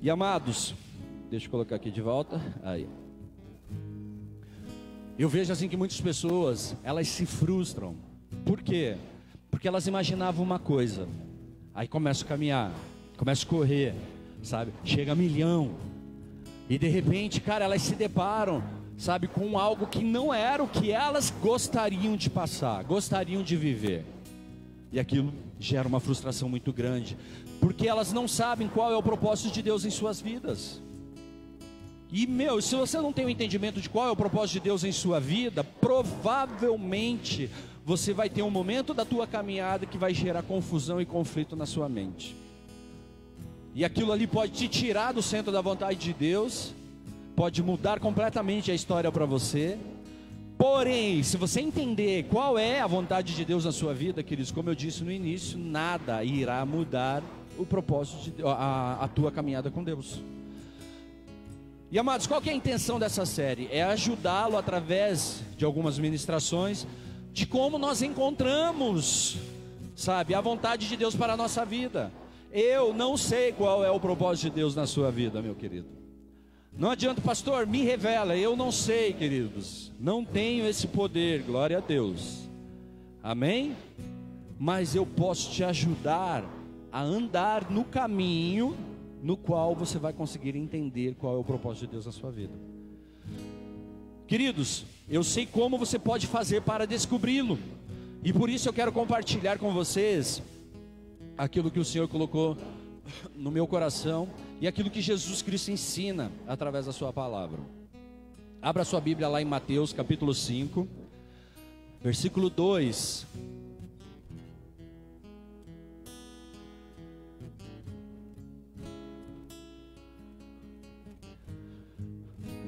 E 0.00 0.08
amados, 0.08 0.74
deixa 1.30 1.48
eu 1.48 1.50
colocar 1.50 1.76
aqui 1.76 1.90
de 1.90 2.00
volta. 2.00 2.40
Aí. 2.62 2.88
Eu 5.18 5.28
vejo 5.28 5.52
assim 5.52 5.68
que 5.68 5.76
muitas 5.76 6.00
pessoas, 6.00 6.74
elas 6.82 7.06
se 7.08 7.26
frustram. 7.26 7.94
Por 8.44 8.62
quê? 8.62 8.96
Porque 9.50 9.68
elas 9.68 9.86
imaginavam 9.86 10.42
uma 10.42 10.58
coisa. 10.58 11.06
Aí 11.74 11.86
começa 11.86 12.24
a 12.24 12.28
caminhar, 12.28 12.72
começa 13.16 13.44
a 13.44 13.48
correr, 13.48 13.94
sabe? 14.42 14.72
Chega 14.84 15.12
a 15.12 15.14
milhão. 15.14 15.74
E 16.68 16.78
de 16.78 16.88
repente, 16.88 17.40
cara, 17.40 17.66
elas 17.66 17.82
se 17.82 17.94
deparam, 17.94 18.62
sabe, 18.96 19.28
com 19.28 19.58
algo 19.58 19.86
que 19.86 20.02
não 20.02 20.32
era 20.32 20.62
o 20.62 20.68
que 20.68 20.90
elas 20.90 21.32
gostariam 21.42 22.16
de 22.16 22.30
passar, 22.30 22.82
gostariam 22.84 23.42
de 23.42 23.56
viver. 23.56 24.06
E 24.90 24.98
aquilo 24.98 25.32
gera 25.58 25.86
uma 25.86 26.00
frustração 26.00 26.48
muito 26.48 26.72
grande, 26.72 27.16
porque 27.60 27.86
elas 27.86 28.12
não 28.12 28.26
sabem 28.26 28.66
qual 28.66 28.90
é 28.90 28.96
o 28.96 29.02
propósito 29.02 29.52
de 29.52 29.62
Deus 29.62 29.84
em 29.84 29.90
suas 29.90 30.20
vidas. 30.20 30.80
E 32.12 32.26
meu, 32.26 32.60
se 32.60 32.76
você 32.76 33.00
não 33.00 33.10
tem 33.10 33.24
o 33.24 33.28
um 33.28 33.30
entendimento 33.30 33.80
de 33.80 33.88
qual 33.88 34.06
é 34.06 34.10
o 34.10 34.16
propósito 34.16 34.52
de 34.52 34.60
Deus 34.60 34.84
em 34.84 34.92
sua 34.92 35.18
vida, 35.18 35.64
provavelmente 35.64 37.48
você 37.86 38.12
vai 38.12 38.28
ter 38.28 38.42
um 38.42 38.50
momento 38.50 38.92
da 38.92 39.02
tua 39.02 39.26
caminhada 39.26 39.86
que 39.86 39.96
vai 39.96 40.12
gerar 40.12 40.42
confusão 40.42 41.00
e 41.00 41.06
conflito 41.06 41.56
na 41.56 41.64
sua 41.64 41.88
mente. 41.88 42.36
E 43.74 43.82
aquilo 43.82 44.12
ali 44.12 44.26
pode 44.26 44.52
te 44.52 44.68
tirar 44.68 45.12
do 45.12 45.22
centro 45.22 45.50
da 45.50 45.62
vontade 45.62 45.98
de 45.98 46.12
Deus, 46.12 46.74
pode 47.34 47.62
mudar 47.62 47.98
completamente 47.98 48.70
a 48.70 48.74
história 48.74 49.10
para 49.10 49.24
você. 49.24 49.78
Porém, 50.58 51.22
se 51.22 51.38
você 51.38 51.62
entender 51.62 52.24
qual 52.24 52.58
é 52.58 52.82
a 52.82 52.86
vontade 52.86 53.34
de 53.34 53.42
Deus 53.42 53.64
na 53.64 53.72
sua 53.72 53.94
vida, 53.94 54.22
queridos, 54.22 54.52
como 54.52 54.68
eu 54.68 54.74
disse 54.74 55.02
no 55.02 55.10
início, 55.10 55.58
nada 55.58 56.22
irá 56.22 56.64
mudar 56.66 57.22
o 57.58 57.64
propósito 57.64 58.30
de 58.30 58.42
a, 58.44 58.98
a 59.00 59.08
tua 59.08 59.32
caminhada 59.32 59.70
com 59.70 59.82
Deus. 59.82 60.20
E 61.92 61.98
amados, 61.98 62.26
qual 62.26 62.40
é 62.46 62.48
a 62.48 62.54
intenção 62.54 62.98
dessa 62.98 63.26
série? 63.26 63.68
É 63.70 63.82
ajudá-lo 63.82 64.56
através 64.56 65.42
de 65.58 65.64
algumas 65.66 65.98
ministrações 65.98 66.86
de 67.34 67.44
como 67.44 67.76
nós 67.76 68.00
encontramos, 68.00 69.36
sabe, 69.94 70.34
a 70.34 70.40
vontade 70.40 70.88
de 70.88 70.96
Deus 70.96 71.14
para 71.14 71.34
a 71.34 71.36
nossa 71.36 71.66
vida. 71.66 72.10
Eu 72.50 72.94
não 72.94 73.14
sei 73.18 73.52
qual 73.52 73.84
é 73.84 73.90
o 73.90 74.00
propósito 74.00 74.44
de 74.44 74.56
Deus 74.56 74.74
na 74.74 74.86
sua 74.86 75.10
vida, 75.10 75.42
meu 75.42 75.54
querido. 75.54 75.86
Não 76.74 76.92
adianta, 76.92 77.20
pastor, 77.20 77.66
me 77.66 77.82
revela. 77.82 78.34
Eu 78.34 78.56
não 78.56 78.72
sei, 78.72 79.12
queridos. 79.12 79.92
Não 80.00 80.24
tenho 80.24 80.66
esse 80.66 80.86
poder, 80.86 81.42
glória 81.42 81.76
a 81.76 81.82
Deus. 81.82 82.48
Amém? 83.22 83.76
Mas 84.58 84.94
eu 84.94 85.04
posso 85.04 85.50
te 85.50 85.62
ajudar 85.62 86.42
a 86.90 87.02
andar 87.02 87.70
no 87.70 87.84
caminho 87.84 88.74
no 89.22 89.36
qual 89.36 89.74
você 89.74 89.98
vai 89.98 90.12
conseguir 90.12 90.56
entender 90.56 91.14
qual 91.14 91.36
é 91.36 91.38
o 91.38 91.44
propósito 91.44 91.86
de 91.86 91.92
Deus 91.92 92.06
na 92.06 92.12
sua 92.12 92.30
vida. 92.30 92.52
Queridos, 94.26 94.84
eu 95.08 95.22
sei 95.22 95.46
como 95.46 95.78
você 95.78 95.98
pode 95.98 96.26
fazer 96.26 96.62
para 96.62 96.86
descobri-lo, 96.86 97.58
e 98.24 98.32
por 98.32 98.50
isso 98.50 98.68
eu 98.68 98.72
quero 98.72 98.90
compartilhar 98.90 99.58
com 99.58 99.72
vocês 99.72 100.42
aquilo 101.38 101.70
que 101.70 101.78
o 101.78 101.84
Senhor 101.84 102.08
colocou 102.08 102.56
no 103.34 103.50
meu 103.50 103.66
coração 103.66 104.28
e 104.60 104.66
aquilo 104.66 104.90
que 104.90 105.00
Jesus 105.00 105.40
Cristo 105.40 105.70
ensina 105.70 106.30
através 106.46 106.86
da 106.86 106.92
Sua 106.92 107.12
palavra. 107.12 107.60
Abra 108.60 108.84
sua 108.84 109.00
Bíblia 109.00 109.26
lá 109.26 109.42
em 109.42 109.44
Mateus 109.44 109.92
capítulo 109.92 110.32
5, 110.32 110.86
versículo 112.00 112.48
2. 112.48 113.26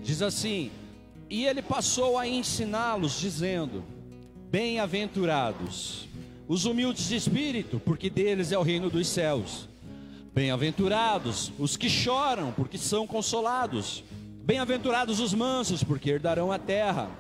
Diz 0.04 0.20
assim: 0.20 0.70
E 1.30 1.46
ele 1.46 1.62
passou 1.62 2.18
a 2.18 2.28
ensiná-los, 2.28 3.18
dizendo: 3.18 3.82
Bem-aventurados 4.50 6.06
os 6.46 6.66
humildes 6.66 7.08
de 7.08 7.16
espírito, 7.16 7.80
porque 7.80 8.10
deles 8.10 8.52
é 8.52 8.58
o 8.58 8.62
reino 8.62 8.90
dos 8.90 9.08
céus. 9.08 9.66
Bem-aventurados 10.34 11.50
os 11.58 11.76
que 11.76 11.88
choram, 11.88 12.52
porque 12.52 12.76
são 12.76 13.06
consolados. 13.06 14.04
Bem-aventurados 14.44 15.20
os 15.20 15.32
mansos, 15.32 15.82
porque 15.82 16.10
herdarão 16.10 16.52
a 16.52 16.58
terra. 16.58 17.10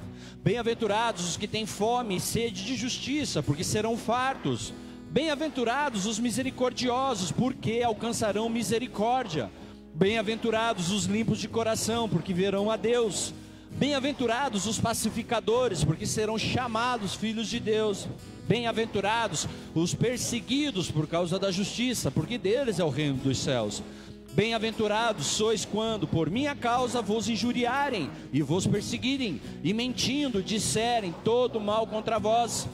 Bem-aventurados 0.42 1.26
os 1.26 1.36
que 1.38 1.48
têm 1.48 1.64
fome 1.64 2.16
e 2.16 2.20
sede 2.20 2.66
de 2.66 2.76
justiça, 2.76 3.42
porque 3.42 3.64
serão 3.64 3.96
fartos. 3.96 4.74
Bem-aventurados 5.10 6.04
os 6.04 6.18
misericordiosos, 6.18 7.32
porque 7.32 7.82
alcançarão 7.82 8.46
misericórdia. 8.50 9.50
Bem-aventurados 9.96 10.90
os 10.90 11.04
limpos 11.04 11.38
de 11.38 11.46
coração, 11.46 12.08
porque 12.08 12.34
verão 12.34 12.68
a 12.68 12.76
Deus. 12.76 13.32
Bem-aventurados 13.70 14.66
os 14.66 14.76
pacificadores, 14.76 15.84
porque 15.84 16.04
serão 16.04 16.36
chamados 16.36 17.14
filhos 17.14 17.48
de 17.48 17.60
Deus. 17.60 18.08
Bem-aventurados 18.48 19.46
os 19.72 19.94
perseguidos 19.94 20.90
por 20.90 21.06
causa 21.06 21.38
da 21.38 21.52
justiça, 21.52 22.10
porque 22.10 22.36
deles 22.36 22.80
é 22.80 22.84
o 22.84 22.88
reino 22.88 23.18
dos 23.18 23.38
céus. 23.38 23.84
Bem-aventurados 24.32 25.26
sois 25.26 25.64
quando 25.64 26.08
por 26.08 26.28
minha 26.28 26.56
causa 26.56 27.00
vos 27.00 27.28
injuriarem 27.28 28.10
e 28.32 28.42
vos 28.42 28.66
perseguirem, 28.66 29.40
e 29.62 29.72
mentindo 29.72 30.42
disserem 30.42 31.14
todo 31.22 31.60
mal 31.60 31.86
contra 31.86 32.18
vós. 32.18 32.66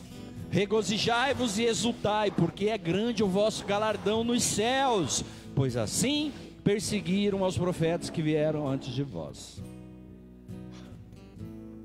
Regozijai-vos 0.51 1.59
e 1.59 1.65
exultai, 1.65 2.31
porque 2.31 2.71
é 2.71 2.79
grande 2.79 3.23
o 3.23 3.29
vosso 3.29 3.67
galardão 3.67 4.25
nos 4.25 4.43
céus, 4.43 5.23
pois 5.55 5.77
assim 5.77 6.33
perseguiram 6.63 7.45
aos 7.45 7.57
profetas 7.57 8.11
que 8.11 8.23
vieram 8.23 8.69
antes 8.69 8.93
de 8.93 9.03
vós. 9.03 9.63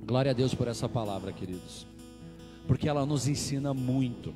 Glória 0.06 0.32
a 0.32 0.34
Deus 0.34 0.54
por 0.54 0.68
essa 0.68 0.88
palavra, 0.88 1.32
queridos, 1.32 1.88
porque 2.68 2.88
ela 2.88 3.06
nos 3.06 3.28
ensina 3.28 3.74
muito, 3.74 4.34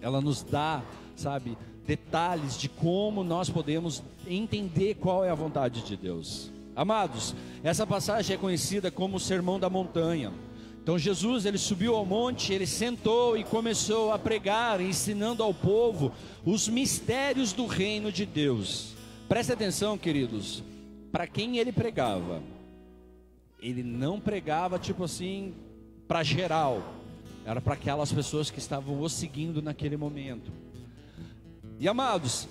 ela 0.00 0.20
nos 0.20 0.42
dá, 0.42 0.84
sabe, 1.16 1.58
detalhes 1.86 2.56
de 2.56 2.68
como 2.68 3.24
nós 3.24 3.50
podemos 3.50 4.02
entender 4.26 4.94
qual 4.94 5.24
é 5.24 5.30
a 5.30 5.34
vontade 5.34 5.82
de 5.82 5.96
Deus. 5.96 6.50
Amados, 6.76 7.34
essa 7.62 7.86
passagem 7.86 8.34
é 8.34 8.38
conhecida 8.38 8.90
como 8.90 9.16
o 9.16 9.20
Sermão 9.20 9.58
da 9.58 9.68
Montanha. 9.68 10.32
Então 10.82 10.98
Jesus 10.98 11.46
ele 11.46 11.56
subiu 11.56 11.96
ao 11.96 12.04
monte, 12.04 12.52
ele 12.52 12.66
sentou 12.66 13.36
e 13.36 13.42
começou 13.42 14.12
a 14.12 14.18
pregar, 14.18 14.80
ensinando 14.80 15.42
ao 15.42 15.54
povo 15.54 16.12
os 16.44 16.68
mistérios 16.68 17.52
do 17.52 17.66
reino 17.66 18.12
de 18.12 18.26
Deus. 18.26 18.93
Preste 19.28 19.52
atenção, 19.52 19.96
queridos, 19.96 20.62
para 21.10 21.26
quem 21.26 21.56
ele 21.56 21.72
pregava, 21.72 22.42
ele 23.60 23.82
não 23.82 24.20
pregava 24.20 24.78
tipo 24.78 25.04
assim 25.04 25.54
para 26.06 26.22
geral, 26.22 26.82
era 27.46 27.60
para 27.60 27.74
aquelas 27.74 28.12
pessoas 28.12 28.50
que 28.50 28.58
estavam 28.58 29.00
o 29.00 29.08
seguindo 29.08 29.62
naquele 29.62 29.96
momento. 29.96 30.52
E 31.80 31.88
amados, 31.88 32.46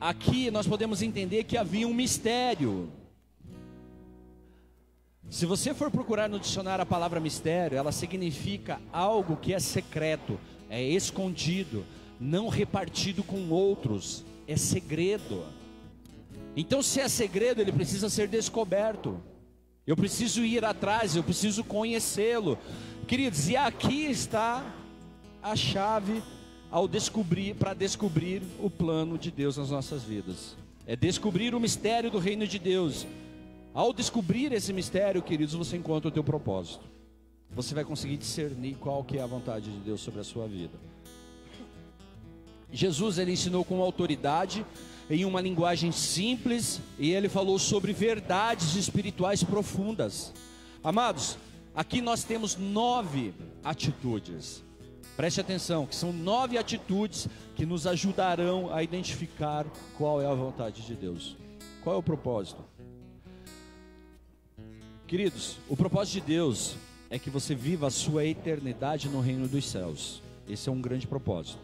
aqui 0.00 0.50
nós 0.50 0.66
podemos 0.66 1.02
entender 1.02 1.44
que 1.44 1.58
havia 1.58 1.86
um 1.86 1.92
mistério. 1.92 2.90
Se 5.28 5.44
você 5.44 5.74
for 5.74 5.90
procurar 5.90 6.28
no 6.28 6.40
dicionário 6.40 6.82
a 6.82 6.86
palavra 6.86 7.20
mistério, 7.20 7.76
ela 7.76 7.92
significa 7.92 8.80
algo 8.90 9.36
que 9.36 9.52
é 9.52 9.58
secreto, 9.58 10.40
é 10.70 10.82
escondido, 10.82 11.84
não 12.18 12.48
repartido 12.48 13.22
com 13.22 13.50
outros, 13.50 14.24
é 14.48 14.56
segredo. 14.56 15.44
Então, 16.56 16.82
se 16.82 17.00
é 17.00 17.08
segredo, 17.08 17.60
ele 17.60 17.72
precisa 17.72 18.08
ser 18.08 18.28
descoberto. 18.28 19.20
Eu 19.86 19.96
preciso 19.96 20.44
ir 20.44 20.64
atrás, 20.64 21.16
eu 21.16 21.22
preciso 21.22 21.64
conhecê-lo. 21.64 22.58
Queridos, 23.06 23.48
e 23.48 23.56
aqui 23.56 24.06
está 24.06 24.64
a 25.42 25.54
chave 25.54 26.22
ao 26.70 26.88
descobrir 26.88 27.54
para 27.54 27.74
descobrir 27.74 28.42
o 28.58 28.70
plano 28.70 29.18
de 29.18 29.30
Deus 29.30 29.56
nas 29.56 29.70
nossas 29.70 30.02
vidas. 30.02 30.56
É 30.86 30.96
descobrir 30.96 31.54
o 31.54 31.60
mistério 31.60 32.10
do 32.10 32.18
reino 32.18 32.46
de 32.46 32.58
Deus. 32.58 33.06
Ao 33.74 33.92
descobrir 33.92 34.52
esse 34.52 34.72
mistério, 34.72 35.20
queridos, 35.20 35.54
você 35.54 35.76
encontra 35.76 36.08
o 36.08 36.12
teu 36.12 36.24
propósito. 36.24 36.84
Você 37.50 37.74
vai 37.74 37.84
conseguir 37.84 38.16
discernir 38.16 38.76
qual 38.76 39.04
que 39.04 39.18
é 39.18 39.22
a 39.22 39.26
vontade 39.26 39.70
de 39.70 39.78
Deus 39.78 40.00
sobre 40.00 40.20
a 40.20 40.24
sua 40.24 40.46
vida. 40.46 40.78
Jesus 42.72 43.18
ele 43.18 43.32
ensinou 43.32 43.64
com 43.64 43.80
autoridade 43.80 44.64
em 45.14 45.24
uma 45.24 45.40
linguagem 45.40 45.92
simples 45.92 46.80
e 46.98 47.12
ele 47.12 47.28
falou 47.28 47.58
sobre 47.58 47.92
verdades 47.92 48.74
espirituais 48.74 49.44
profundas. 49.44 50.32
Amados, 50.82 51.38
aqui 51.74 52.00
nós 52.00 52.24
temos 52.24 52.56
nove 52.56 53.32
atitudes. 53.62 54.62
Preste 55.16 55.40
atenção, 55.40 55.86
que 55.86 55.94
são 55.94 56.12
nove 56.12 56.58
atitudes 56.58 57.28
que 57.54 57.64
nos 57.64 57.86
ajudarão 57.86 58.74
a 58.74 58.82
identificar 58.82 59.64
qual 59.96 60.20
é 60.20 60.26
a 60.26 60.34
vontade 60.34 60.82
de 60.82 60.94
Deus. 60.94 61.36
Qual 61.84 61.94
é 61.94 61.98
o 61.98 62.02
propósito? 62.02 62.64
Queridos, 65.06 65.58
o 65.68 65.76
propósito 65.76 66.14
de 66.14 66.20
Deus 66.22 66.76
é 67.08 67.20
que 67.20 67.30
você 67.30 67.54
viva 67.54 67.86
a 67.86 67.90
sua 67.90 68.24
eternidade 68.24 69.08
no 69.08 69.20
reino 69.20 69.46
dos 69.46 69.68
céus. 69.68 70.20
Esse 70.48 70.68
é 70.68 70.72
um 70.72 70.80
grande 70.80 71.06
propósito. 71.06 71.60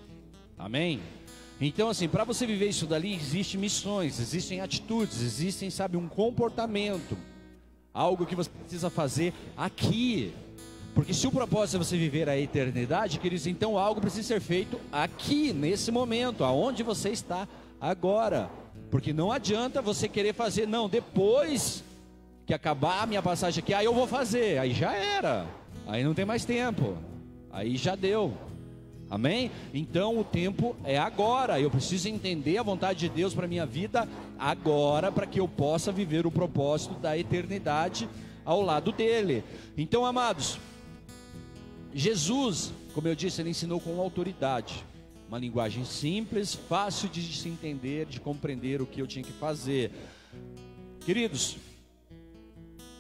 Amém? 0.57 1.01
Então, 1.61 1.91
assim, 1.91 2.09
para 2.09 2.25
você 2.25 2.47
viver 2.47 2.69
isso 2.69 2.87
dali, 2.87 3.15
existem 3.15 3.61
missões, 3.61 4.19
existem 4.19 4.63
atitudes, 4.63 5.21
existem, 5.21 5.69
sabe, 5.69 5.97
um 5.97 6.09
comportamento, 6.09 7.19
algo 7.93 8.25
que 8.25 8.35
você 8.35 8.49
precisa 8.49 8.89
fazer 8.89 9.35
aqui. 9.55 10.33
Porque 10.95 11.13
se 11.13 11.27
o 11.27 11.31
propósito 11.31 11.77
é 11.77 11.85
você 11.85 11.99
viver 11.99 12.31
a 12.31 12.39
eternidade, 12.39 13.19
queridos, 13.19 13.47
então 13.47 13.77
algo 13.77 14.01
precisa 14.01 14.27
ser 14.27 14.41
feito 14.41 14.81
aqui, 14.91 15.53
nesse 15.53 15.93
momento, 15.93 16.45
aonde 16.45 16.83
você 16.83 17.11
está 17.11 17.47
agora. 17.79 18.51
Porque 18.91 19.13
não 19.13 19.31
adianta 19.31 19.83
você 19.83 20.09
querer 20.09 20.33
fazer, 20.33 20.67
não, 20.67 20.89
depois 20.89 21.85
que 22.47 22.55
acabar 22.55 23.03
a 23.03 23.07
minha 23.07 23.23
passagem 23.23 23.63
aqui, 23.63 23.75
aí 23.75 23.85
eu 23.85 23.95
vou 23.95 24.07
fazer, 24.07 24.59
aí 24.59 24.73
já 24.73 24.95
era, 24.95 25.47
aí 25.87 26.03
não 26.03 26.15
tem 26.15 26.25
mais 26.25 26.45
tempo, 26.45 26.97
aí 27.53 27.77
já 27.77 27.95
deu. 27.95 28.35
Amém? 29.11 29.51
Então 29.75 30.17
o 30.17 30.25
tempo 30.25 30.77
é 30.85 30.97
agora. 30.97 31.61
Eu 31.61 31.69
preciso 31.69 32.09
entender 32.09 32.59
a 32.59 32.63
vontade 32.63 33.01
de 33.01 33.09
Deus 33.09 33.35
para 33.35 33.49
minha 33.49 33.67
vida 33.67 34.09
agora, 34.39 35.11
para 35.11 35.27
que 35.27 35.41
eu 35.41 35.49
possa 35.49 35.91
viver 35.91 36.27
o 36.27 36.31
propósito 36.31 36.95
da 36.95 37.19
eternidade 37.19 38.09
ao 38.45 38.63
lado 38.63 38.93
dele. 38.93 39.43
Então, 39.77 40.07
amados, 40.07 40.59
Jesus, 41.93 42.73
como 42.95 43.09
eu 43.09 43.17
disse, 43.17 43.43
ele 43.43 43.51
ensinou 43.51 43.81
com 43.81 44.01
autoridade. 44.01 44.85
Uma 45.29 45.39
linguagem 45.39 45.85
simples, 45.85 46.55
fácil 46.55 47.09
de 47.09 47.21
se 47.23 47.49
entender, 47.49 48.07
de 48.07 48.21
compreender 48.21 48.81
o 48.81 48.87
que 48.87 49.03
eu 49.03 49.09
tinha 49.09 49.25
que 49.25 49.33
fazer. 49.33 49.91
Queridos, 51.05 51.57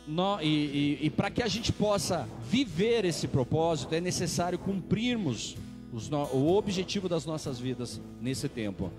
no, 0.08 0.40
e, 0.40 0.46
e, 0.46 1.06
e 1.06 1.10
para 1.10 1.30
que 1.30 1.42
a 1.42 1.48
gente 1.48 1.72
possa 1.72 2.28
viver 2.48 3.04
esse 3.04 3.28
propósito, 3.28 3.94
é 3.94 4.00
necessário 4.00 4.58
cumprirmos 4.58 5.56
o 6.32 6.56
objetivo 6.56 7.08
das 7.08 7.26
nossas 7.26 7.58
vidas 7.58 8.00
nesse 8.20 8.48
tempo. 8.48 8.90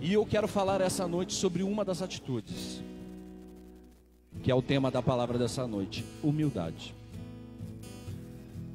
E 0.00 0.12
eu 0.12 0.26
quero 0.26 0.46
falar 0.46 0.80
essa 0.80 1.08
noite 1.08 1.32
sobre 1.32 1.62
uma 1.62 1.84
das 1.84 2.02
atitudes, 2.02 2.82
que 4.42 4.50
é 4.50 4.54
o 4.54 4.60
tema 4.60 4.90
da 4.90 5.02
palavra 5.02 5.38
dessa 5.38 5.66
noite: 5.66 6.04
humildade. 6.22 6.94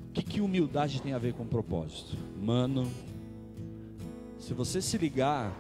O 0.10 0.14
que, 0.14 0.24
que 0.24 0.42
humildade 0.42 1.02
tem 1.02 1.14
a 1.14 1.18
ver 1.18 1.34
com 1.34 1.46
propósito? 1.46 2.18
Mano, 2.42 2.92
se 4.40 4.54
você 4.54 4.82
se 4.82 4.98
ligar, 4.98 5.56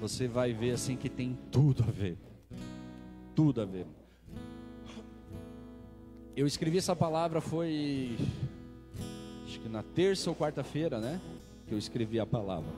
você 0.00 0.28
vai 0.28 0.52
ver 0.52 0.72
assim 0.72 0.96
que 0.96 1.08
tem 1.08 1.36
tudo 1.50 1.82
a 1.82 1.90
ver. 1.90 2.16
Tudo 3.34 3.60
a 3.60 3.64
ver. 3.64 3.86
Eu 6.36 6.46
escrevi 6.46 6.78
essa 6.78 6.94
palavra 6.94 7.40
foi 7.40 8.16
acho 9.44 9.58
que 9.58 9.68
na 9.68 9.82
terça 9.82 10.30
ou 10.30 10.36
quarta-feira, 10.36 11.00
né? 11.00 11.20
Que 11.68 11.74
eu 11.74 11.78
escrevi 11.78 12.18
a 12.18 12.26
palavra. 12.26 12.70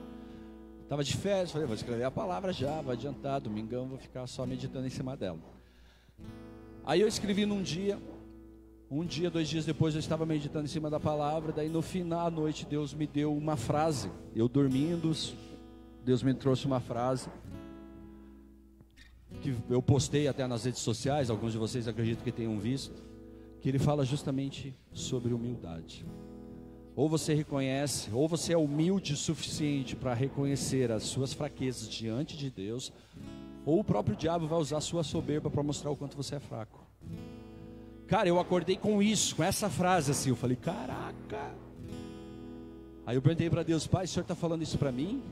Tava 0.87 1.03
de 1.03 1.15
férias, 1.15 1.51
falei, 1.51 1.65
vou 1.65 1.75
escrever 1.75 2.03
a 2.03 2.11
palavra 2.11 2.51
já, 2.51 2.81
vai 2.81 2.95
adiantar, 2.95 3.39
domingão 3.39 3.87
vou 3.87 3.97
ficar 3.97 4.27
só 4.27 4.45
meditando 4.45 4.85
em 4.85 4.89
cima 4.89 5.15
dela. 5.15 5.39
Aí 6.83 6.99
eu 6.99 7.07
escrevi 7.07 7.45
num 7.45 7.61
dia, 7.61 7.97
um 8.89 9.05
dia, 9.05 9.29
dois 9.29 9.47
dias 9.47 9.65
depois 9.65 9.93
eu 9.93 9.99
estava 9.99 10.25
meditando 10.25 10.65
em 10.65 10.67
cima 10.67 10.89
da 10.89 10.99
palavra, 10.99 11.53
daí 11.53 11.69
no 11.69 11.81
final 11.81 12.29
da 12.29 12.35
noite 12.35 12.65
Deus 12.65 12.93
me 12.93 13.07
deu 13.07 13.33
uma 13.33 13.55
frase. 13.55 14.11
Eu 14.35 14.49
dormindo, 14.49 15.13
Deus 16.03 16.21
me 16.21 16.33
trouxe 16.33 16.65
uma 16.65 16.81
frase 16.81 17.29
que 19.41 19.55
eu 19.69 19.81
postei 19.81 20.27
até 20.27 20.45
nas 20.45 20.65
redes 20.65 20.81
sociais, 20.81 21.29
alguns 21.29 21.53
de 21.53 21.57
vocês 21.57 21.87
acredito 21.87 22.21
que 22.21 22.31
tenham 22.31 22.59
visto 22.59 23.01
que 23.61 23.69
ele 23.69 23.79
fala 23.79 24.03
justamente 24.03 24.75
sobre 24.91 25.33
humildade. 25.33 26.03
Ou 26.95 27.07
você 27.07 27.33
reconhece, 27.33 28.09
ou 28.11 28.27
você 28.27 28.53
é 28.53 28.57
humilde 28.57 29.13
o 29.13 29.17
suficiente 29.17 29.95
para 29.95 30.13
reconhecer 30.13 30.91
as 30.91 31.03
suas 31.03 31.33
fraquezas 31.33 31.89
diante 31.89 32.35
de 32.37 32.49
Deus, 32.49 32.91
ou 33.65 33.79
o 33.79 33.83
próprio 33.83 34.15
diabo 34.15 34.47
vai 34.47 34.59
usar 34.59 34.81
sua 34.81 35.03
soberba 35.03 35.49
para 35.49 35.63
mostrar 35.63 35.91
o 35.91 35.95
quanto 35.95 36.17
você 36.17 36.35
é 36.35 36.39
fraco. 36.39 36.85
Cara, 38.07 38.27
eu 38.27 38.39
acordei 38.39 38.75
com 38.75 39.01
isso, 39.01 39.35
com 39.35 39.43
essa 39.43 39.69
frase 39.69 40.11
assim, 40.11 40.29
eu 40.31 40.35
falei, 40.35 40.57
caraca. 40.57 41.55
Aí 43.05 43.15
eu 43.15 43.21
perguntei 43.21 43.49
para 43.49 43.63
Deus, 43.63 43.87
Pai, 43.87 44.05
o 44.05 44.07
Senhor 44.07 44.23
está 44.23 44.35
falando 44.35 44.61
isso 44.61 44.77
para 44.77 44.91
mim? 44.91 45.23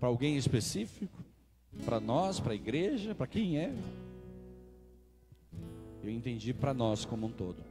Para 0.00 0.08
alguém 0.08 0.36
específico? 0.36 1.22
Para 1.84 2.00
nós, 2.00 2.40
para 2.40 2.52
a 2.52 2.56
igreja? 2.56 3.14
Para 3.14 3.26
quem 3.26 3.58
é? 3.58 3.74
Eu 6.02 6.10
entendi 6.10 6.54
para 6.54 6.72
nós 6.72 7.04
como 7.04 7.26
um 7.26 7.30
todo. 7.30 7.62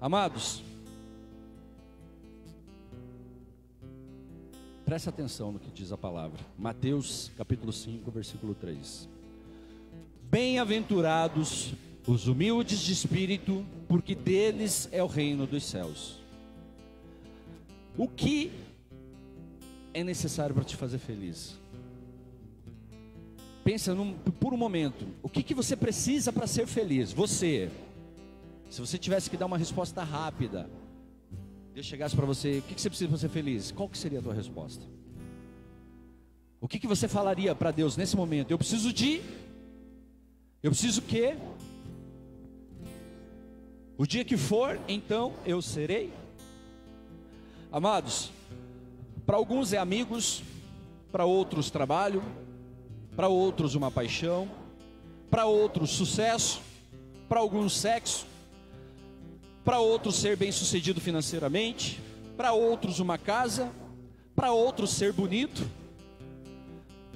Amados, 0.00 0.62
presta 4.84 5.10
atenção 5.10 5.52
no 5.52 5.58
que 5.58 5.70
diz 5.70 5.92
a 5.92 5.96
palavra. 5.96 6.38
Mateus 6.58 7.30
capítulo 7.36 7.72
5, 7.72 8.10
versículo 8.10 8.54
3. 8.54 9.08
Bem-aventurados 10.30 11.74
os 12.06 12.26
humildes 12.26 12.80
de 12.80 12.92
espírito, 12.92 13.64
porque 13.88 14.14
deles 14.14 14.88
é 14.90 15.02
o 15.02 15.06
reino 15.06 15.46
dos 15.46 15.64
céus. 15.64 16.20
O 17.96 18.08
que 18.08 18.50
é 19.94 20.02
necessário 20.02 20.54
para 20.54 20.64
te 20.64 20.76
fazer 20.76 20.98
feliz? 20.98 21.58
Pensa 23.62 23.94
num, 23.94 24.14
por 24.14 24.52
um 24.52 24.56
momento, 24.56 25.06
o 25.22 25.28
que, 25.28 25.42
que 25.42 25.54
você 25.54 25.76
precisa 25.76 26.32
para 26.32 26.46
ser 26.46 26.66
feliz? 26.66 27.12
Você. 27.12 27.70
Se 28.68 28.80
você 28.80 28.98
tivesse 28.98 29.30
que 29.30 29.36
dar 29.36 29.46
uma 29.46 29.58
resposta 29.58 30.02
rápida, 30.02 30.68
Deus 31.74 31.86
chegasse 31.86 32.14
para 32.14 32.26
você, 32.26 32.58
o 32.58 32.62
que, 32.62 32.78
você 32.78 32.90
precisa 32.90 33.08
para 33.08 33.18
ser 33.18 33.30
feliz? 33.30 33.70
Qual 33.72 33.88
que 33.88 33.96
seria 33.96 34.18
a 34.18 34.22
tua 34.22 34.34
resposta? 34.34 34.84
O 36.60 36.68
que, 36.68 36.78
que 36.78 36.86
você 36.86 37.08
falaria 37.08 37.54
para 37.54 37.70
Deus 37.70 37.96
nesse 37.96 38.14
momento? 38.14 38.50
Eu 38.50 38.58
preciso 38.58 38.92
de. 38.92 39.22
Eu 40.62 40.70
preciso 40.70 41.00
que. 41.00 41.34
O 43.96 44.06
dia 44.06 44.22
que 44.22 44.36
for, 44.36 44.78
então 44.86 45.32
eu 45.46 45.62
serei. 45.62 46.12
Amados, 47.70 48.30
para 49.24 49.36
alguns 49.36 49.72
é 49.72 49.78
amigos, 49.78 50.42
para 51.10 51.24
outros 51.24 51.70
trabalho, 51.70 52.22
para 53.16 53.28
outros 53.28 53.74
uma 53.74 53.90
paixão, 53.90 54.46
para 55.30 55.46
outros 55.46 55.90
sucesso, 55.90 56.60
para 57.30 57.40
alguns 57.40 57.74
sexo, 57.74 58.26
para 59.64 59.78
outros 59.78 60.16
ser 60.16 60.36
bem-sucedido 60.36 61.00
financeiramente, 61.00 62.00
para 62.36 62.52
outros 62.52 62.98
uma 62.98 63.16
casa, 63.16 63.72
para 64.34 64.52
outros 64.52 64.90
ser 64.90 65.12
bonito. 65.12 65.68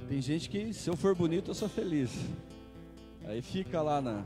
Tem 0.09 0.21
gente 0.23 0.49
que 0.49 0.73
se 0.73 0.89
eu 0.89 0.97
for 0.97 1.15
bonito 1.15 1.51
eu 1.51 1.55
sou 1.55 1.69
feliz. 1.69 2.11
Aí 3.25 3.43
fica 3.43 3.83
lá 3.83 4.01
na, 4.01 4.25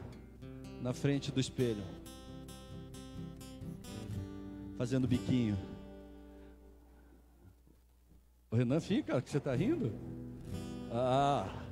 na 0.83 0.93
frente 0.93 1.33
do 1.33 1.41
espelho, 1.41 1.83
fazendo 4.77 5.09
biquinho. 5.09 5.57
O 8.51 8.57
Renan 8.57 8.81
fica, 8.81 9.23
que 9.23 9.31
você 9.31 9.39
está 9.39 9.55
rindo? 9.55 9.93
Ah, 10.93 11.63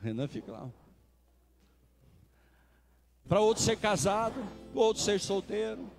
Renan 0.00 0.28
fica 0.28 0.52
lá. 0.52 0.70
Para 3.28 3.40
outro 3.40 3.62
ser 3.62 3.76
casado, 3.76 4.42
outro 4.74 5.02
ser 5.02 5.20
solteiro. 5.20 5.90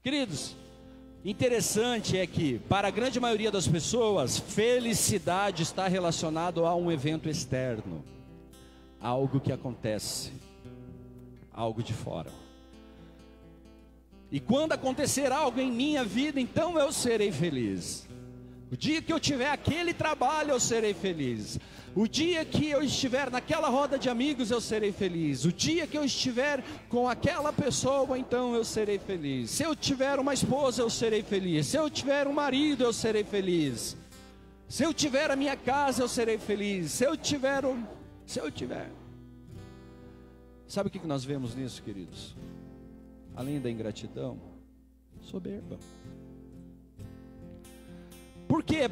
Queridos, 0.00 0.54
interessante 1.24 2.16
é 2.16 2.26
que, 2.26 2.60
para 2.60 2.86
a 2.86 2.90
grande 2.90 3.18
maioria 3.18 3.50
das 3.50 3.66
pessoas, 3.66 4.38
felicidade 4.38 5.64
está 5.64 5.88
relacionado 5.88 6.64
a 6.64 6.76
um 6.76 6.92
evento 6.92 7.28
externo, 7.28 8.04
algo 9.00 9.40
que 9.40 9.50
acontece, 9.50 10.32
algo 11.52 11.82
de 11.82 11.92
fora. 11.92 12.30
E 14.30 14.38
quando 14.38 14.72
acontecer 14.72 15.32
algo 15.32 15.60
em 15.60 15.72
minha 15.72 16.04
vida, 16.04 16.40
então 16.40 16.78
eu 16.78 16.92
serei 16.92 17.32
feliz. 17.32 18.05
O 18.70 18.76
dia 18.76 19.00
que 19.00 19.12
eu 19.12 19.20
tiver 19.20 19.50
aquele 19.50 19.94
trabalho, 19.94 20.50
eu 20.50 20.58
serei 20.58 20.92
feliz. 20.92 21.58
O 21.94 22.08
dia 22.08 22.44
que 22.44 22.68
eu 22.68 22.82
estiver 22.82 23.30
naquela 23.30 23.68
roda 23.68 23.98
de 23.98 24.08
amigos, 24.08 24.50
eu 24.50 24.60
serei 24.60 24.90
feliz. 24.92 25.44
O 25.44 25.52
dia 25.52 25.86
que 25.86 25.96
eu 25.96 26.04
estiver 26.04 26.62
com 26.88 27.08
aquela 27.08 27.52
pessoa, 27.52 28.18
então 28.18 28.54
eu 28.54 28.64
serei 28.64 28.98
feliz. 28.98 29.50
Se 29.50 29.62
eu 29.62 29.74
tiver 29.76 30.18
uma 30.18 30.34
esposa, 30.34 30.82
eu 30.82 30.90
serei 30.90 31.22
feliz. 31.22 31.68
Se 31.68 31.76
eu 31.78 31.88
tiver 31.88 32.26
um 32.26 32.32
marido, 32.32 32.82
eu 32.82 32.92
serei 32.92 33.22
feliz. 33.22 33.96
Se 34.68 34.82
eu 34.82 34.92
tiver 34.92 35.30
a 35.30 35.36
minha 35.36 35.56
casa, 35.56 36.02
eu 36.02 36.08
serei 36.08 36.36
feliz. 36.36 36.90
Se 36.90 37.04
eu 37.04 37.16
tiver 37.16 37.64
um, 37.64 37.84
se 38.26 38.40
eu 38.40 38.50
tiver. 38.50 38.90
Sabe 40.66 40.88
o 40.88 40.90
que 40.90 41.06
nós 41.06 41.24
vemos 41.24 41.54
nisso, 41.54 41.80
queridos? 41.82 42.34
Além 43.36 43.60
da 43.60 43.70
ingratidão, 43.70 44.40
soberba. 45.22 45.78
Porque 48.48 48.90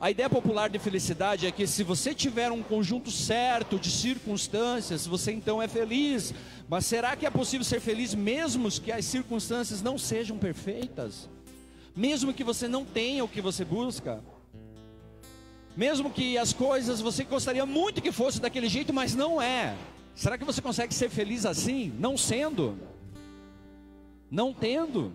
a 0.00 0.10
ideia 0.10 0.30
popular 0.30 0.70
de 0.70 0.78
felicidade 0.78 1.46
é 1.46 1.52
que 1.52 1.66
se 1.66 1.82
você 1.82 2.14
tiver 2.14 2.50
um 2.50 2.62
conjunto 2.62 3.10
certo 3.10 3.78
de 3.78 3.90
circunstâncias, 3.90 5.06
você 5.06 5.30
então 5.30 5.60
é 5.60 5.68
feliz. 5.68 6.32
Mas 6.68 6.86
será 6.86 7.14
que 7.14 7.26
é 7.26 7.30
possível 7.30 7.64
ser 7.64 7.80
feliz 7.80 8.14
mesmo 8.14 8.70
que 8.70 8.90
as 8.90 9.04
circunstâncias 9.04 9.82
não 9.82 9.98
sejam 9.98 10.38
perfeitas? 10.38 11.28
Mesmo 11.94 12.32
que 12.32 12.42
você 12.42 12.66
não 12.66 12.82
tenha 12.82 13.22
o 13.22 13.28
que 13.28 13.42
você 13.42 13.62
busca? 13.62 14.22
Mesmo 15.76 16.10
que 16.10 16.38
as 16.38 16.52
coisas 16.52 17.00
você 17.00 17.22
gostaria 17.24 17.66
muito 17.66 18.00
que 18.00 18.10
fosse 18.10 18.40
daquele 18.40 18.68
jeito, 18.68 18.94
mas 18.94 19.14
não 19.14 19.40
é. 19.40 19.76
Será 20.14 20.38
que 20.38 20.44
você 20.44 20.62
consegue 20.62 20.94
ser 20.94 21.10
feliz 21.10 21.44
assim, 21.44 21.92
não 21.98 22.16
sendo? 22.16 22.78
Não 24.30 24.52
tendo? 24.52 25.12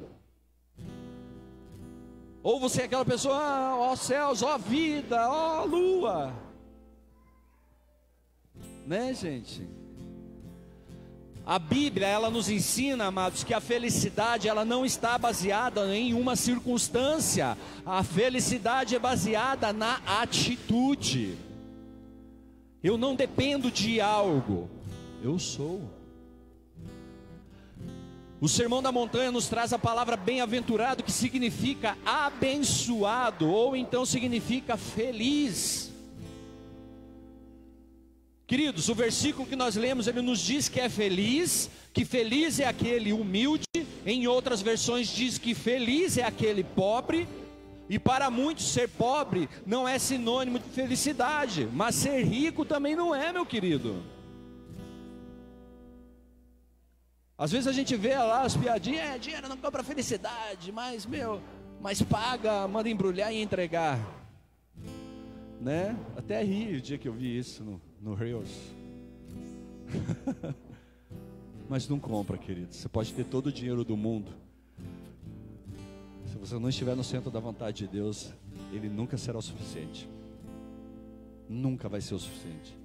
Ou 2.45 2.59
você 2.59 2.83
é 2.83 2.85
aquela 2.85 3.03
pessoa, 3.03 3.35
ah, 3.35 3.75
ó 3.75 3.95
céus, 3.95 4.43
ó 4.43 4.55
vida, 4.55 5.27
ó 5.31 5.63
lua. 5.63 6.31
Né, 8.85 9.15
gente? 9.15 9.67
A 11.43 11.57
Bíblia, 11.57 12.05
ela 12.05 12.29
nos 12.29 12.47
ensina, 12.47 13.05
amados, 13.05 13.43
que 13.43 13.51
a 13.51 13.59
felicidade, 13.59 14.47
ela 14.47 14.63
não 14.63 14.85
está 14.85 15.17
baseada 15.17 15.87
em 15.95 16.13
uma 16.13 16.35
circunstância. 16.35 17.57
A 17.83 18.03
felicidade 18.03 18.95
é 18.95 18.99
baseada 18.99 19.73
na 19.73 19.99
atitude. 20.05 21.39
Eu 22.83 22.95
não 22.95 23.15
dependo 23.15 23.71
de 23.71 23.99
algo, 23.99 24.69
eu 25.23 25.39
sou. 25.39 25.81
O 28.41 28.49
Sermão 28.49 28.81
da 28.81 28.91
Montanha 28.91 29.31
nos 29.31 29.47
traz 29.47 29.71
a 29.71 29.79
palavra 29.79 30.17
bem-aventurado, 30.17 31.03
que 31.03 31.11
significa 31.11 31.97
abençoado, 32.05 33.49
ou 33.49 33.75
então 33.75 34.05
significa 34.05 34.75
feliz. 34.75 35.91
Queridos, 38.45 38.89
o 38.89 38.95
versículo 38.95 39.47
que 39.47 39.55
nós 39.55 39.75
lemos, 39.75 40.05
ele 40.07 40.21
nos 40.21 40.39
diz 40.39 40.67
que 40.67 40.79
é 40.81 40.89
feliz, 40.89 41.69
que 41.93 42.03
feliz 42.03 42.59
é 42.59 42.67
aquele 42.67 43.13
humilde, 43.13 43.63
em 44.05 44.27
outras 44.27 44.61
versões 44.61 45.07
diz 45.07 45.37
que 45.37 45.55
feliz 45.55 46.17
é 46.17 46.23
aquele 46.23 46.63
pobre, 46.63 47.27
e 47.89 47.97
para 47.97 48.29
muitos 48.29 48.67
ser 48.67 48.89
pobre 48.89 49.47
não 49.65 49.87
é 49.87 49.97
sinônimo 49.97 50.59
de 50.59 50.69
felicidade, 50.69 51.67
mas 51.71 51.95
ser 51.95 52.23
rico 52.23 52.65
também 52.65 52.95
não 52.95 53.15
é, 53.15 53.31
meu 53.31 53.45
querido. 53.45 54.03
Às 57.37 57.51
vezes 57.51 57.67
a 57.67 57.73
gente 57.73 57.95
vê 57.95 58.17
lá 58.17 58.43
as 58.43 58.55
piadinhas, 58.55 59.01
é, 59.01 59.17
dinheiro 59.17 59.49
não 59.49 59.57
compra 59.57 59.83
felicidade, 59.83 60.71
mas 60.71 61.05
meu, 61.05 61.41
mas 61.81 62.01
paga, 62.01 62.67
manda 62.67 62.89
embrulhar 62.89 63.33
e 63.33 63.41
entregar. 63.41 63.99
Né? 65.59 65.97
Até 66.15 66.41
ri 66.43 66.77
o 66.77 66.81
dia 66.81 66.97
que 66.97 67.07
eu 67.07 67.13
vi 67.13 67.37
isso 67.37 67.63
no, 67.63 67.81
no 68.01 68.13
Reels. 68.13 68.49
Mas 71.67 71.87
não 71.87 71.99
compra, 71.99 72.37
querido. 72.37 72.73
Você 72.73 72.87
pode 72.87 73.11
ter 73.13 73.23
todo 73.23 73.47
o 73.47 73.51
dinheiro 73.51 73.83
do 73.83 73.97
mundo. 73.97 74.31
Se 76.27 76.37
você 76.37 76.59
não 76.59 76.69
estiver 76.69 76.95
no 76.95 77.03
centro 77.03 77.31
da 77.31 77.39
vontade 77.39 77.77
de 77.77 77.87
Deus, 77.87 78.31
ele 78.71 78.87
nunca 78.87 79.17
será 79.17 79.39
o 79.39 79.41
suficiente. 79.41 80.07
Nunca 81.49 81.89
vai 81.89 82.01
ser 82.01 82.13
o 82.13 82.19
suficiente. 82.19 82.77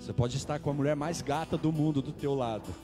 Você 0.00 0.12
pode 0.12 0.36
estar 0.36 0.58
com 0.58 0.70
a 0.70 0.74
mulher 0.74 0.96
mais 0.96 1.20
gata 1.20 1.58
do 1.58 1.70
mundo 1.70 2.00
do 2.00 2.12
teu 2.12 2.34
lado. 2.34 2.74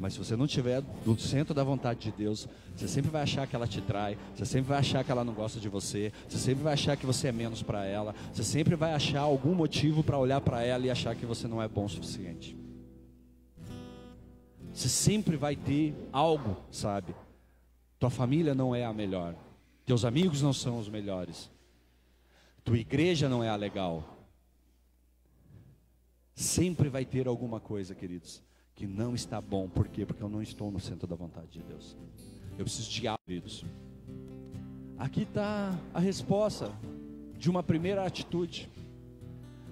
Mas 0.00 0.12
se 0.12 0.18
você 0.20 0.36
não 0.36 0.44
estiver 0.44 0.82
no 1.04 1.18
centro 1.18 1.52
da 1.52 1.64
vontade 1.64 2.00
de 2.00 2.12
Deus, 2.12 2.48
você 2.76 2.86
sempre 2.86 3.10
vai 3.10 3.22
achar 3.22 3.46
que 3.48 3.56
ela 3.56 3.66
te 3.66 3.80
trai, 3.80 4.16
você 4.34 4.46
sempre 4.46 4.68
vai 4.68 4.78
achar 4.78 5.02
que 5.02 5.10
ela 5.10 5.24
não 5.24 5.34
gosta 5.34 5.58
de 5.58 5.68
você, 5.68 6.12
você 6.28 6.38
sempre 6.38 6.62
vai 6.62 6.74
achar 6.74 6.96
que 6.96 7.04
você 7.04 7.28
é 7.28 7.32
menos 7.32 7.62
para 7.62 7.84
ela, 7.84 8.14
você 8.32 8.44
sempre 8.44 8.76
vai 8.76 8.94
achar 8.94 9.20
algum 9.20 9.54
motivo 9.54 10.04
para 10.04 10.16
olhar 10.16 10.40
para 10.40 10.62
ela 10.62 10.86
e 10.86 10.90
achar 10.90 11.16
que 11.16 11.26
você 11.26 11.48
não 11.48 11.60
é 11.60 11.66
bom 11.66 11.86
o 11.86 11.88
suficiente. 11.88 12.56
Você 14.72 14.88
sempre 14.88 15.36
vai 15.36 15.56
ter 15.56 15.92
algo, 16.12 16.56
sabe? 16.70 17.12
Tua 17.98 18.10
família 18.10 18.54
não 18.54 18.72
é 18.72 18.84
a 18.84 18.92
melhor, 18.92 19.34
teus 19.84 20.04
amigos 20.04 20.40
não 20.40 20.52
são 20.52 20.78
os 20.78 20.88
melhores, 20.88 21.50
tua 22.62 22.78
igreja 22.78 23.28
não 23.28 23.42
é 23.42 23.48
a 23.48 23.56
legal. 23.56 24.16
Sempre 26.36 26.88
vai 26.88 27.04
ter 27.04 27.26
alguma 27.26 27.58
coisa, 27.58 27.96
queridos 27.96 28.46
que 28.78 28.86
não 28.86 29.12
está 29.12 29.40
bom. 29.40 29.68
Por 29.68 29.88
quê? 29.88 30.06
Porque 30.06 30.22
eu 30.22 30.28
não 30.28 30.40
estou 30.40 30.70
no 30.70 30.78
centro 30.78 31.04
da 31.04 31.16
vontade 31.16 31.48
de 31.50 31.62
Deus. 31.64 31.96
Eu 32.56 32.64
preciso 32.64 32.88
de 32.88 33.08
algo, 33.08 33.20
queridos. 33.26 33.64
Aqui 34.96 35.22
está 35.22 35.76
a 35.92 35.98
resposta 35.98 36.70
de 37.36 37.50
uma 37.50 37.60
primeira 37.60 38.06
atitude. 38.06 38.70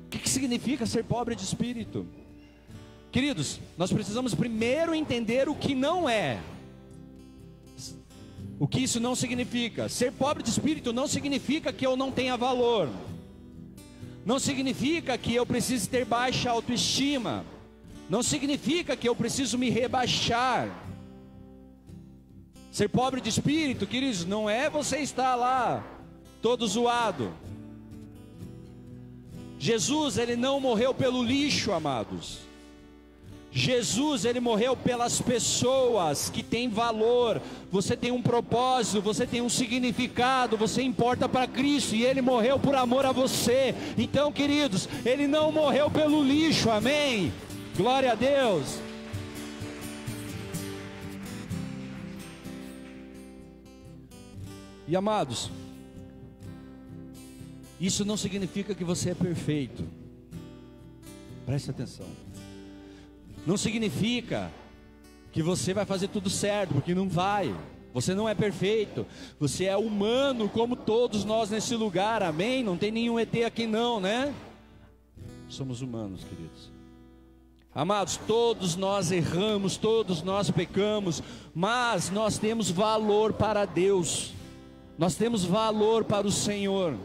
O 0.07 0.09
que, 0.09 0.19
que 0.19 0.29
significa 0.29 0.85
ser 0.87 1.05
pobre 1.05 1.37
de 1.37 1.45
espírito? 1.45 2.05
Queridos, 3.13 3.61
nós 3.79 3.93
precisamos 3.93 4.35
primeiro 4.35 4.93
entender 4.93 5.49
o 5.49 5.55
que 5.55 5.73
não 5.73 6.09
é. 6.09 6.41
O 8.59 8.67
que 8.67 8.81
isso 8.81 8.99
não 8.99 9.15
significa? 9.15 9.89
Ser 9.89 10.11
pobre 10.15 10.43
de 10.43 10.51
espírito 10.51 10.93
não 10.93 11.07
significa 11.07 11.73
que 11.73 11.87
eu 11.87 11.97
não 11.97 12.11
tenha 12.11 12.37
valor. 12.37 12.91
Não 14.25 14.41
significa 14.41 15.17
que 15.17 15.33
eu 15.33 15.47
precise 15.47 15.89
ter 15.89 16.05
baixa 16.05 16.51
autoestima 16.51 17.45
não 18.09 18.23
significa 18.23 18.97
que 18.97 19.09
eu 19.09 19.15
preciso 19.15 19.59
me 19.59 19.71
rebaixar. 19.71 20.69
Ser 22.71 22.89
pobre 22.89 23.21
de 23.21 23.29
espírito, 23.29 23.87
queridos, 23.87 24.25
não 24.25 24.49
é 24.49 24.69
você 24.69 24.99
estar 24.99 25.35
lá 25.35 25.83
todo 26.43 26.67
zoado. 26.67 27.33
Jesus, 29.59 30.19
ele 30.19 30.37
não 30.37 30.61
morreu 30.61 30.93
pelo 30.93 31.23
lixo, 31.23 31.73
amados. 31.73 32.47
Jesus, 33.51 34.27
ele 34.27 34.39
morreu 34.39 34.77
pelas 34.77 35.21
pessoas 35.23 36.29
que 36.29 36.43
têm 36.43 36.69
valor. 36.69 37.41
Você 37.73 37.97
tem 37.97 38.13
um 38.13 38.21
propósito, 38.21 39.01
você 39.01 39.27
tem 39.27 39.41
um 39.41 39.49
significado, 39.49 40.59
você 40.59 40.83
importa 40.83 41.27
para 41.27 41.47
Cristo 41.47 41.95
e 41.95 42.05
ele 42.05 42.21
morreu 42.21 42.59
por 42.59 42.75
amor 42.75 43.07
a 43.07 43.13
você. 43.13 43.75
Então, 43.97 44.31
queridos, 44.31 44.87
ele 45.07 45.27
não 45.27 45.51
morreu 45.51 45.91
pelo 45.91 46.23
lixo, 46.23 46.71
amém? 46.71 47.33
Glória 47.77 48.13
a 48.13 48.15
Deus. 48.15 48.81
E 54.89 54.97
amados, 54.97 55.51
isso 57.79 58.05
não 58.05 58.17
significa 58.17 58.75
que 58.75 58.85
você 58.85 59.11
é 59.11 59.15
perfeito. 59.15 59.85
Preste 61.45 61.71
atenção. 61.71 62.07
Não 63.47 63.57
significa 63.59 64.51
que 65.31 65.43
você 65.43 65.75
vai 65.75 65.85
fazer 65.85 66.09
tudo 66.09 66.31
certo, 66.31 66.73
porque 66.73 66.95
não 66.95 67.09
vai. 67.09 67.55
Você 67.93 68.15
não 68.15 68.29
é 68.29 68.35
perfeito. 68.35 69.07
Você 69.39 69.65
é 69.65 69.77
humano 69.77 70.49
como 70.49 70.77
todos 70.77 71.25
nós 71.25 71.51
nesse 71.51 71.75
lugar. 71.75 72.23
Amém? 72.23 72.63
Não 72.65 72.77
tem 72.77 72.91
nenhum 72.91 73.19
ET 73.19 73.35
aqui 73.45 73.67
não, 73.67 74.01
né? 74.01 74.35
Somos 75.49 75.83
humanos, 75.83 76.25
queridos. 76.25 76.76
Amados, 77.77 78.19
todos 78.27 78.75
nós 78.75 79.13
erramos, 79.13 79.77
todos 79.77 80.23
nós 80.23 80.51
pecamos, 80.51 81.23
mas 81.55 82.09
nós 82.09 82.39
temos 82.39 82.71
valor 82.71 83.35
para 83.35 83.67
Deus. 83.67 84.33
Nós 84.97 85.15
temos 85.15 85.45
valor 85.45 86.03
para 86.03 86.27
o 86.27 86.33
Senhor. 86.33 86.97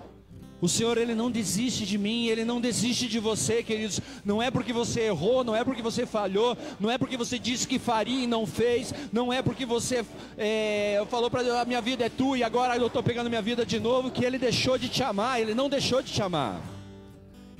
O 0.61 0.69
Senhor, 0.69 0.97
Ele 0.97 1.13
não 1.13 1.29
desiste 1.29 1.85
de 1.85 1.97
mim, 1.97 2.27
Ele 2.27 2.45
não 2.45 2.61
desiste 2.61 3.09
de 3.09 3.19
você, 3.19 3.61
queridos. 3.61 3.99
Não 4.23 4.41
é 4.41 4.49
porque 4.49 4.71
você 4.71 5.01
errou, 5.01 5.43
não 5.43 5.53
é 5.53 5.65
porque 5.65 5.81
você 5.81 6.05
falhou, 6.05 6.57
não 6.79 6.89
é 6.89 6.97
porque 6.97 7.17
você 7.17 7.37
disse 7.37 7.67
que 7.67 7.77
faria 7.77 8.23
e 8.23 8.27
não 8.27 8.47
fez, 8.47 8.93
não 9.11 9.33
é 9.33 9.41
porque 9.41 9.65
você 9.65 10.05
é, 10.37 11.05
falou 11.09 11.29
para 11.29 11.43
Deus: 11.43 11.57
a 11.57 11.65
minha 11.65 11.81
vida 11.81 12.05
é 12.05 12.09
tua 12.09 12.37
e 12.37 12.43
agora 12.43 12.77
eu 12.77 12.87
estou 12.87 13.03
pegando 13.03 13.29
minha 13.29 13.41
vida 13.41 13.65
de 13.65 13.77
novo, 13.77 14.09
que 14.09 14.23
Ele 14.23 14.37
deixou 14.37 14.77
de 14.77 14.87
te 14.87 15.03
amar, 15.03 15.41
Ele 15.41 15.53
não 15.53 15.67
deixou 15.67 16.01
de 16.01 16.13
te 16.13 16.21
amar. 16.21 16.61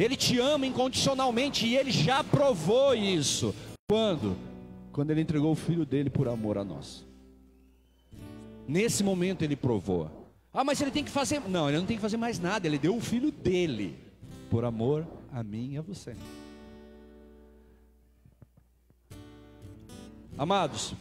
Ele 0.02 0.16
te 0.16 0.40
ama 0.40 0.66
incondicionalmente 0.66 1.68
e 1.68 1.78
ele 1.78 1.92
já 1.92 2.24
provou 2.24 2.96
isso. 2.96 3.54
Quando? 3.88 4.36
Quando 4.92 5.12
ele 5.12 5.22
entregou 5.22 5.52
o 5.52 5.56
filho 5.56 5.86
dele 5.86 6.10
por 6.10 6.28
amor 6.28 6.58
a 6.58 6.64
nós. 6.64 7.06
Nesse 8.68 9.04
momento 9.04 9.44
ele 9.44 9.56
provou. 9.56 10.10
Ah, 10.52 10.64
mas 10.64 10.82
ele 10.82 10.90
tem 10.90 11.04
que 11.04 11.12
fazer. 11.12 11.40
Não, 11.48 11.70
ele 11.70 11.78
não 11.78 11.86
tem 11.86 11.98
que 11.98 12.02
fazer 12.02 12.18
mais 12.18 12.40
nada. 12.40 12.66
Ele 12.66 12.80
deu 12.80 12.96
o 12.96 13.00
filho 13.00 13.32
dele 13.32 13.96
por 14.50 14.66
amor 14.66 15.06
a 15.32 15.44
mim 15.44 15.74
e 15.74 15.78
a 15.78 15.82
você. 15.84 16.16
Amados, 20.36 20.96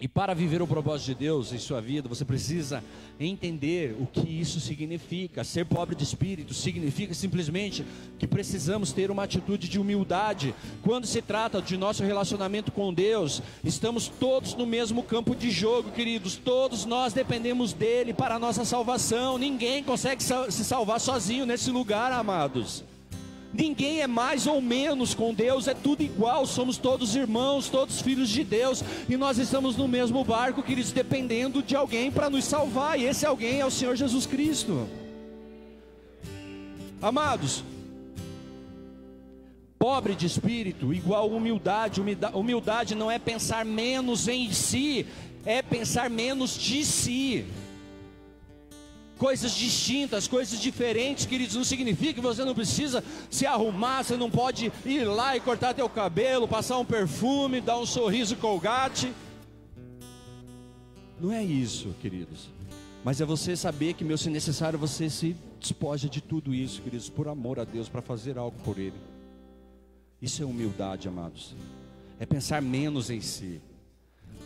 e 0.00 0.06
para 0.06 0.32
viver 0.32 0.62
o 0.62 0.66
propósito 0.66 1.06
de 1.06 1.14
Deus 1.16 1.52
em 1.52 1.58
sua 1.58 1.80
vida, 1.80 2.08
você 2.08 2.24
precisa 2.24 2.84
entender 3.18 3.96
o 3.98 4.06
que 4.06 4.28
isso 4.28 4.60
significa. 4.60 5.42
Ser 5.42 5.64
pobre 5.64 5.96
de 5.96 6.04
espírito 6.04 6.54
significa 6.54 7.12
simplesmente 7.12 7.84
que 8.16 8.24
precisamos 8.24 8.92
ter 8.92 9.10
uma 9.10 9.24
atitude 9.24 9.68
de 9.68 9.80
humildade. 9.80 10.54
Quando 10.84 11.04
se 11.04 11.20
trata 11.20 11.60
de 11.60 11.76
nosso 11.76 12.04
relacionamento 12.04 12.70
com 12.70 12.94
Deus, 12.94 13.42
estamos 13.64 14.06
todos 14.06 14.54
no 14.54 14.66
mesmo 14.66 15.02
campo 15.02 15.34
de 15.34 15.50
jogo, 15.50 15.90
queridos. 15.90 16.36
Todos 16.36 16.84
nós 16.84 17.12
dependemos 17.12 17.72
dele 17.72 18.14
para 18.14 18.36
a 18.36 18.38
nossa 18.38 18.64
salvação. 18.64 19.36
Ninguém 19.36 19.82
consegue 19.82 20.22
se 20.22 20.64
salvar 20.64 21.00
sozinho 21.00 21.44
nesse 21.44 21.72
lugar, 21.72 22.12
amados. 22.12 22.84
Ninguém 23.52 24.02
é 24.02 24.06
mais 24.06 24.46
ou 24.46 24.60
menos 24.60 25.14
com 25.14 25.32
Deus, 25.32 25.66
é 25.66 25.74
tudo 25.74 26.02
igual, 26.02 26.46
somos 26.46 26.76
todos 26.76 27.16
irmãos, 27.16 27.68
todos 27.68 28.02
filhos 28.02 28.28
de 28.28 28.44
Deus, 28.44 28.84
e 29.08 29.16
nós 29.16 29.38
estamos 29.38 29.74
no 29.76 29.88
mesmo 29.88 30.22
barco, 30.22 30.62
queridos, 30.62 30.92
dependendo 30.92 31.62
de 31.62 31.74
alguém 31.74 32.10
para 32.10 32.28
nos 32.28 32.44
salvar, 32.44 32.98
e 32.98 33.04
esse 33.04 33.24
alguém 33.24 33.60
é 33.60 33.66
o 33.66 33.70
Senhor 33.70 33.96
Jesus 33.96 34.26
Cristo. 34.26 34.86
Amados, 37.00 37.64
pobre 39.78 40.14
de 40.14 40.26
espírito, 40.26 40.92
igual 40.92 41.30
humildade, 41.30 42.02
humildade 42.34 42.94
não 42.94 43.10
é 43.10 43.18
pensar 43.18 43.64
menos 43.64 44.28
em 44.28 44.52
si, 44.52 45.06
é 45.46 45.62
pensar 45.62 46.10
menos 46.10 46.58
de 46.58 46.84
si. 46.84 47.46
Coisas 49.18 49.52
distintas, 49.52 50.28
coisas 50.28 50.58
diferentes, 50.60 51.26
queridos, 51.26 51.56
não 51.56 51.64
significa 51.64 52.14
que 52.14 52.20
você 52.20 52.44
não 52.44 52.54
precisa 52.54 53.02
se 53.28 53.44
arrumar, 53.44 54.04
você 54.04 54.16
não 54.16 54.30
pode 54.30 54.72
ir 54.86 55.04
lá 55.04 55.36
e 55.36 55.40
cortar 55.40 55.74
teu 55.74 55.88
cabelo, 55.88 56.46
passar 56.46 56.78
um 56.78 56.84
perfume, 56.84 57.60
dar 57.60 57.78
um 57.78 57.84
sorriso 57.84 58.36
colgate. 58.36 59.12
Não 61.20 61.32
é 61.32 61.42
isso, 61.42 61.94
queridos. 62.00 62.48
Mas 63.04 63.20
é 63.20 63.24
você 63.24 63.56
saber 63.56 63.94
que, 63.94 64.04
meu, 64.04 64.16
se 64.16 64.30
necessário, 64.30 64.78
você 64.78 65.10
se 65.10 65.36
despoja 65.58 66.08
de 66.08 66.20
tudo 66.20 66.54
isso, 66.54 66.80
queridos, 66.80 67.08
por 67.08 67.26
amor 67.28 67.58
a 67.58 67.64
Deus, 67.64 67.88
para 67.88 68.00
fazer 68.00 68.38
algo 68.38 68.56
por 68.62 68.78
Ele. 68.78 68.96
Isso 70.22 70.42
é 70.42 70.46
humildade, 70.46 71.08
amados. 71.08 71.54
É 72.20 72.26
pensar 72.26 72.62
menos 72.62 73.10
em 73.10 73.20
si. 73.20 73.60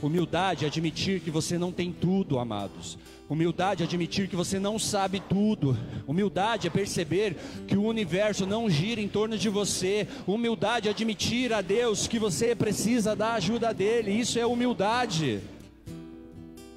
Humildade 0.02 0.64
é 0.64 0.68
admitir 0.68 1.20
que 1.20 1.30
você 1.30 1.56
não 1.56 1.70
tem 1.70 1.92
tudo, 1.92 2.40
amados. 2.40 2.98
Humildade 3.30 3.84
é 3.84 3.86
admitir 3.86 4.28
que 4.28 4.34
você 4.34 4.58
não 4.58 4.76
sabe 4.76 5.20
tudo. 5.20 5.78
Humildade 6.08 6.66
é 6.66 6.70
perceber 6.70 7.36
que 7.68 7.76
o 7.76 7.84
universo 7.84 8.44
não 8.44 8.68
gira 8.68 9.00
em 9.00 9.06
torno 9.06 9.38
de 9.38 9.48
você. 9.48 10.08
Humildade 10.26 10.88
é 10.88 10.90
admitir 10.90 11.52
a 11.52 11.60
Deus 11.60 12.08
que 12.08 12.18
você 12.18 12.54
precisa 12.54 13.14
da 13.14 13.34
ajuda 13.34 13.72
dele. 13.72 14.10
Isso 14.10 14.40
é 14.40 14.44
humildade. 14.44 15.40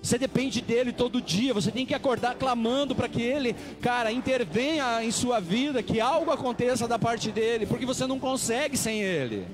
Você 0.04 0.20
depende 0.20 0.62
dele 0.62 0.94
todo 0.94 1.20
dia, 1.20 1.52
você 1.52 1.72
tem 1.72 1.84
que 1.84 1.96
acordar 1.96 2.36
clamando 2.36 2.94
para 2.94 3.10
que 3.10 3.24
ele, 3.24 3.56
cara, 3.82 4.12
intervenha 4.12 5.04
em 5.04 5.10
sua 5.10 5.40
vida, 5.40 5.82
que 5.82 6.00
algo 6.00 6.30
aconteça 6.30 6.88
da 6.88 7.00
parte 7.00 7.32
dele, 7.32 7.66
porque 7.66 7.88
você 7.88 8.06
não 8.06 8.20
consegue 8.20 8.78
sem 8.78 9.02
ele. 9.02 9.48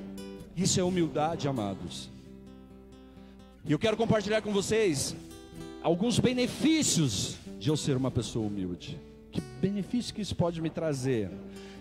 Isso 0.57 0.77
é 0.77 0.83
humildade, 0.83 1.47
amados. 1.47 2.09
E 3.63 3.71
eu 3.71 3.77
quero 3.77 3.95
compartilhar 3.95 4.41
com 4.41 4.51
vocês 4.51 5.15
alguns 5.83 6.17
benefícios 6.17 7.35
de 7.59 7.69
eu 7.69 7.77
ser 7.77 7.95
uma 7.95 8.09
pessoa 8.09 8.47
humilde. 8.47 8.99
Que 9.31 9.39
benefício 9.61 10.13
que 10.13 10.21
isso 10.21 10.35
pode 10.35 10.59
me 10.59 10.69
trazer? 10.69 11.29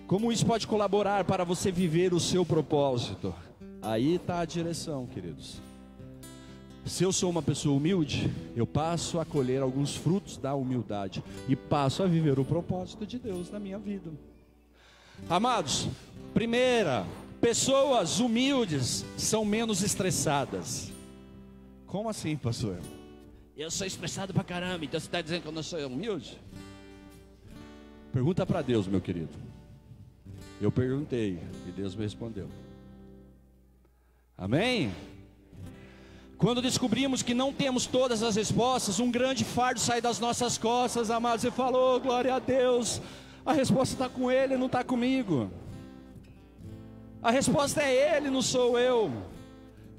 Como 0.06 0.30
isso 0.30 0.44
pode 0.44 0.66
colaborar 0.66 1.24
para 1.24 1.42
você 1.42 1.72
viver 1.72 2.12
o 2.12 2.20
seu 2.20 2.44
propósito? 2.44 3.34
Aí 3.80 4.16
está 4.16 4.40
a 4.40 4.44
direção, 4.44 5.06
queridos. 5.06 5.60
Se 6.84 7.02
eu 7.02 7.12
sou 7.12 7.30
uma 7.30 7.42
pessoa 7.42 7.76
humilde, 7.76 8.30
eu 8.54 8.66
passo 8.66 9.18
a 9.18 9.24
colher 9.24 9.62
alguns 9.62 9.96
frutos 9.96 10.36
da 10.36 10.54
humildade 10.54 11.24
e 11.48 11.56
passo 11.56 12.02
a 12.02 12.06
viver 12.06 12.38
o 12.38 12.44
propósito 12.44 13.06
de 13.06 13.18
Deus 13.18 13.50
na 13.50 13.58
minha 13.58 13.78
vida. 13.78 14.10
Amados, 15.28 15.88
primeira, 16.34 17.06
pessoas 17.40 18.20
humildes 18.20 19.04
são 19.16 19.44
menos 19.44 19.82
estressadas. 19.82 20.90
Como 21.90 22.08
assim, 22.08 22.36
pastor? 22.36 22.78
Eu 23.56 23.68
sou 23.68 23.84
estressado 23.84 24.32
pra 24.32 24.44
caramba, 24.44 24.84
então 24.84 24.98
você 24.98 25.06
está 25.06 25.20
dizendo 25.20 25.42
que 25.42 25.48
eu 25.48 25.52
não 25.52 25.62
sou 25.62 25.84
humilde? 25.88 26.40
Pergunta 28.12 28.46
para 28.46 28.62
Deus, 28.62 28.86
meu 28.86 29.00
querido. 29.00 29.36
Eu 30.60 30.70
perguntei 30.70 31.40
e 31.66 31.72
Deus 31.72 31.96
me 31.96 32.04
respondeu. 32.04 32.48
Amém? 34.38 34.92
Quando 36.38 36.62
descobrimos 36.62 37.24
que 37.24 37.34
não 37.34 37.52
temos 37.52 37.86
todas 37.86 38.22
as 38.22 38.36
respostas, 38.36 39.00
um 39.00 39.10
grande 39.10 39.44
fardo 39.44 39.80
sai 39.80 40.00
das 40.00 40.20
nossas 40.20 40.56
costas, 40.56 41.10
amados. 41.10 41.42
Você 41.42 41.50
falou, 41.50 41.96
oh, 41.96 42.00
glória 42.00 42.36
a 42.36 42.38
Deus. 42.38 43.02
A 43.44 43.52
resposta 43.52 43.96
está 43.96 44.08
com 44.08 44.30
Ele, 44.30 44.56
não 44.56 44.66
está 44.66 44.84
comigo. 44.84 45.50
A 47.20 47.32
resposta 47.32 47.82
é 47.82 48.16
Ele, 48.16 48.30
não 48.30 48.42
sou 48.42 48.78
eu. 48.78 49.12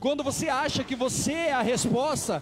Quando 0.01 0.23
você 0.23 0.49
acha 0.49 0.83
que 0.83 0.95
você 0.95 1.31
é 1.31 1.53
a 1.53 1.61
resposta 1.61 2.41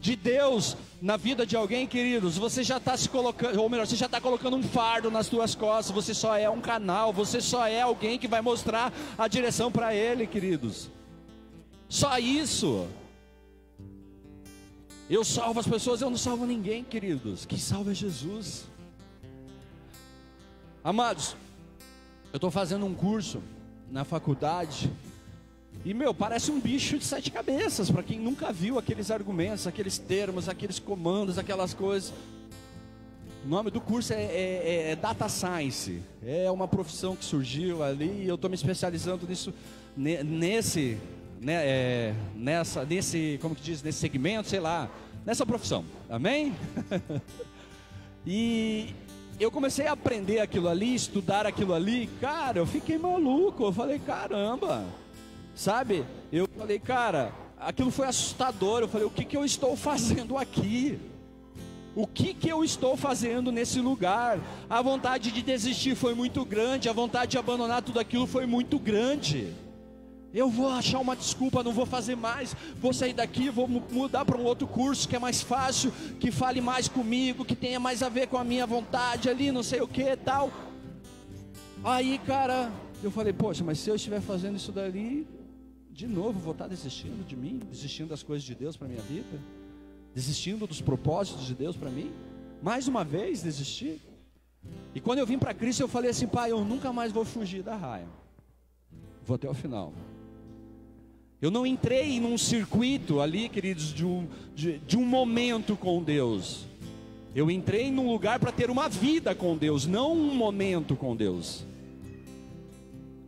de 0.00 0.16
Deus 0.16 0.76
na 1.00 1.16
vida 1.16 1.46
de 1.46 1.56
alguém, 1.56 1.86
queridos, 1.86 2.36
você 2.36 2.64
já 2.64 2.78
está 2.78 2.96
se 2.96 3.08
colocando, 3.08 3.62
ou 3.62 3.70
melhor, 3.70 3.86
você 3.86 3.94
já 3.94 4.06
está 4.06 4.20
colocando 4.20 4.56
um 4.56 4.62
fardo 4.64 5.08
nas 5.08 5.28
suas 5.28 5.54
costas. 5.54 5.94
Você 5.94 6.12
só 6.12 6.36
é 6.36 6.50
um 6.50 6.60
canal, 6.60 7.12
você 7.12 7.40
só 7.40 7.64
é 7.64 7.80
alguém 7.80 8.18
que 8.18 8.26
vai 8.26 8.40
mostrar 8.40 8.92
a 9.16 9.28
direção 9.28 9.70
para 9.70 9.94
Ele, 9.94 10.26
queridos. 10.26 10.90
Só 11.88 12.18
isso. 12.18 12.88
Eu 15.08 15.22
salvo 15.22 15.60
as 15.60 15.66
pessoas, 15.68 16.00
eu 16.00 16.10
não 16.10 16.18
salvo 16.18 16.44
ninguém, 16.44 16.82
queridos. 16.82 17.46
Quem 17.46 17.56
salva 17.56 17.92
é 17.92 17.94
Jesus. 17.94 18.64
Amados, 20.82 21.36
eu 22.32 22.38
estou 22.38 22.50
fazendo 22.50 22.84
um 22.84 22.94
curso 22.94 23.40
na 23.92 24.04
faculdade. 24.04 24.90
E, 25.86 25.94
meu, 25.94 26.12
parece 26.12 26.50
um 26.50 26.58
bicho 26.58 26.98
de 26.98 27.04
sete 27.04 27.30
cabeças, 27.30 27.88
para 27.88 28.02
quem 28.02 28.18
nunca 28.18 28.52
viu 28.52 28.76
aqueles 28.76 29.08
argumentos, 29.08 29.68
aqueles 29.68 29.96
termos, 29.96 30.48
aqueles 30.48 30.80
comandos, 30.80 31.38
aquelas 31.38 31.72
coisas. 31.72 32.12
O 33.44 33.48
nome 33.48 33.70
do 33.70 33.80
curso 33.80 34.12
é, 34.12 34.16
é, 34.16 34.90
é 34.90 34.96
Data 34.96 35.28
Science. 35.28 36.02
É 36.26 36.50
uma 36.50 36.66
profissão 36.66 37.14
que 37.14 37.24
surgiu 37.24 37.84
ali 37.84 38.24
e 38.24 38.26
eu 38.26 38.34
estou 38.34 38.50
me 38.50 38.56
especializando 38.56 39.28
nisso, 39.28 39.54
nesse, 39.96 40.98
né, 41.40 41.54
é, 41.54 42.14
nessa, 42.34 42.84
nesse, 42.84 43.38
como 43.40 43.54
que 43.54 43.62
diz, 43.62 43.80
nesse 43.80 44.00
segmento, 44.00 44.48
sei 44.48 44.58
lá, 44.58 44.90
nessa 45.24 45.46
profissão. 45.46 45.84
Amém? 46.10 46.52
e 48.26 48.92
eu 49.38 49.52
comecei 49.52 49.86
a 49.86 49.92
aprender 49.92 50.40
aquilo 50.40 50.68
ali, 50.68 50.96
estudar 50.96 51.46
aquilo 51.46 51.72
ali, 51.72 52.08
cara, 52.20 52.58
eu 52.58 52.66
fiquei 52.66 52.98
maluco. 52.98 53.66
Eu 53.66 53.72
falei, 53.72 54.00
caramba, 54.00 54.84
sabe? 55.56 56.04
Eu 56.30 56.46
falei, 56.56 56.78
cara, 56.78 57.32
aquilo 57.58 57.90
foi 57.90 58.06
assustador. 58.06 58.82
Eu 58.82 58.88
falei, 58.88 59.06
o 59.06 59.10
que, 59.10 59.24
que 59.24 59.36
eu 59.36 59.44
estou 59.44 59.74
fazendo 59.74 60.38
aqui? 60.38 61.00
O 61.96 62.06
que, 62.06 62.34
que 62.34 62.48
eu 62.48 62.62
estou 62.62 62.94
fazendo 62.94 63.50
nesse 63.50 63.80
lugar? 63.80 64.38
A 64.68 64.82
vontade 64.82 65.32
de 65.32 65.40
desistir 65.40 65.96
foi 65.96 66.14
muito 66.14 66.44
grande, 66.44 66.90
a 66.90 66.92
vontade 66.92 67.30
de 67.30 67.38
abandonar 67.38 67.82
tudo 67.82 67.98
aquilo 67.98 68.26
foi 68.26 68.44
muito 68.44 68.78
grande. 68.78 69.50
Eu 70.34 70.50
vou 70.50 70.68
achar 70.68 70.98
uma 70.98 71.16
desculpa, 71.16 71.62
não 71.62 71.72
vou 71.72 71.86
fazer 71.86 72.14
mais, 72.14 72.54
vou 72.78 72.92
sair 72.92 73.14
daqui, 73.14 73.48
vou 73.48 73.66
mudar 73.66 74.26
para 74.26 74.36
um 74.36 74.44
outro 74.44 74.66
curso 74.66 75.08
que 75.08 75.16
é 75.16 75.18
mais 75.18 75.40
fácil, 75.40 75.90
que 76.20 76.30
fale 76.30 76.60
mais 76.60 76.86
comigo, 76.86 77.46
que 77.46 77.56
tenha 77.56 77.80
mais 77.80 78.02
a 78.02 78.10
ver 78.10 78.26
com 78.26 78.36
a 78.36 78.44
minha 78.44 78.66
vontade 78.66 79.30
ali, 79.30 79.50
não 79.50 79.62
sei 79.62 79.80
o 79.80 79.88
que 79.88 80.14
tal. 80.16 80.50
Aí, 81.82 82.18
cara, 82.26 82.70
eu 83.02 83.10
falei, 83.10 83.32
poxa, 83.32 83.64
mas 83.64 83.78
se 83.78 83.88
eu 83.88 83.96
estiver 83.96 84.20
fazendo 84.20 84.56
isso 84.56 84.70
dali, 84.70 85.26
de 85.96 86.06
novo, 86.06 86.38
vou 86.38 86.52
estar 86.52 86.68
desistindo 86.68 87.26
de 87.26 87.34
mim, 87.34 87.58
desistindo 87.70 88.10
das 88.10 88.22
coisas 88.22 88.44
de 88.44 88.54
Deus 88.54 88.76
para 88.76 88.86
minha 88.86 89.00
vida, 89.00 89.40
desistindo 90.14 90.66
dos 90.66 90.82
propósitos 90.82 91.46
de 91.46 91.54
Deus 91.54 91.74
para 91.74 91.88
mim, 91.88 92.12
mais 92.62 92.86
uma 92.86 93.02
vez 93.02 93.42
desistir. 93.42 93.98
E 94.94 95.00
quando 95.00 95.20
eu 95.20 95.26
vim 95.26 95.38
para 95.38 95.54
Cristo, 95.54 95.80
eu 95.80 95.88
falei 95.88 96.10
assim, 96.10 96.26
pai, 96.26 96.52
eu 96.52 96.62
nunca 96.62 96.92
mais 96.92 97.12
vou 97.12 97.24
fugir 97.24 97.62
da 97.62 97.74
raia, 97.74 98.06
vou 99.24 99.36
até 99.36 99.48
o 99.48 99.54
final. 99.54 99.94
Eu 101.40 101.50
não 101.50 101.66
entrei 101.66 102.20
num 102.20 102.36
circuito 102.36 103.18
ali, 103.18 103.48
queridos, 103.48 103.94
de 103.94 104.04
um, 104.04 104.28
de, 104.54 104.78
de 104.80 104.98
um 104.98 105.04
momento 105.04 105.76
com 105.76 106.02
Deus. 106.02 106.66
Eu 107.34 107.50
entrei 107.50 107.90
num 107.90 108.10
lugar 108.10 108.38
para 108.38 108.52
ter 108.52 108.68
uma 108.68 108.86
vida 108.86 109.34
com 109.34 109.56
Deus, 109.56 109.86
não 109.86 110.12
um 110.12 110.34
momento 110.34 110.94
com 110.94 111.16
Deus. 111.16 111.64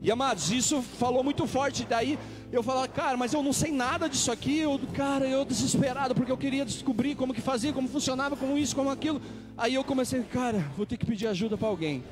E 0.01 0.11
amados, 0.11 0.51
isso 0.51 0.81
falou 0.81 1.25
muito 1.25 1.47
forte. 1.47 1.85
Daí 1.85 2.19
eu 2.51 2.63
falava, 2.63 2.89
cara, 2.89 3.17
mas 3.17 3.33
eu 3.33 3.43
não 3.43 3.53
sei 3.53 3.71
nada 3.71 4.09
disso 4.09 4.33
aqui. 4.33 4.59
Eu, 4.59 4.81
cara, 4.95 5.27
eu 5.27 5.45
desesperado, 5.45 6.15
porque 6.15 6.33
eu 6.33 6.37
queria 6.37 6.65
descobrir 6.65 7.15
como 7.15 7.35
que 7.35 7.41
fazia, 7.41 7.73
como 7.73 7.89
funcionava, 7.89 8.37
como 8.37 8.57
isso, 8.57 8.75
como 8.75 8.91
aquilo. 8.91 9.21
Aí 9.57 9.75
eu 9.75 9.85
comecei, 9.85 10.23
cara, 10.23 10.59
vou 10.77 10.87
ter 10.87 10.97
que 10.97 11.05
pedir 11.05 11.27
ajuda 11.27 11.59
para 11.59 11.69
alguém. 11.69 12.03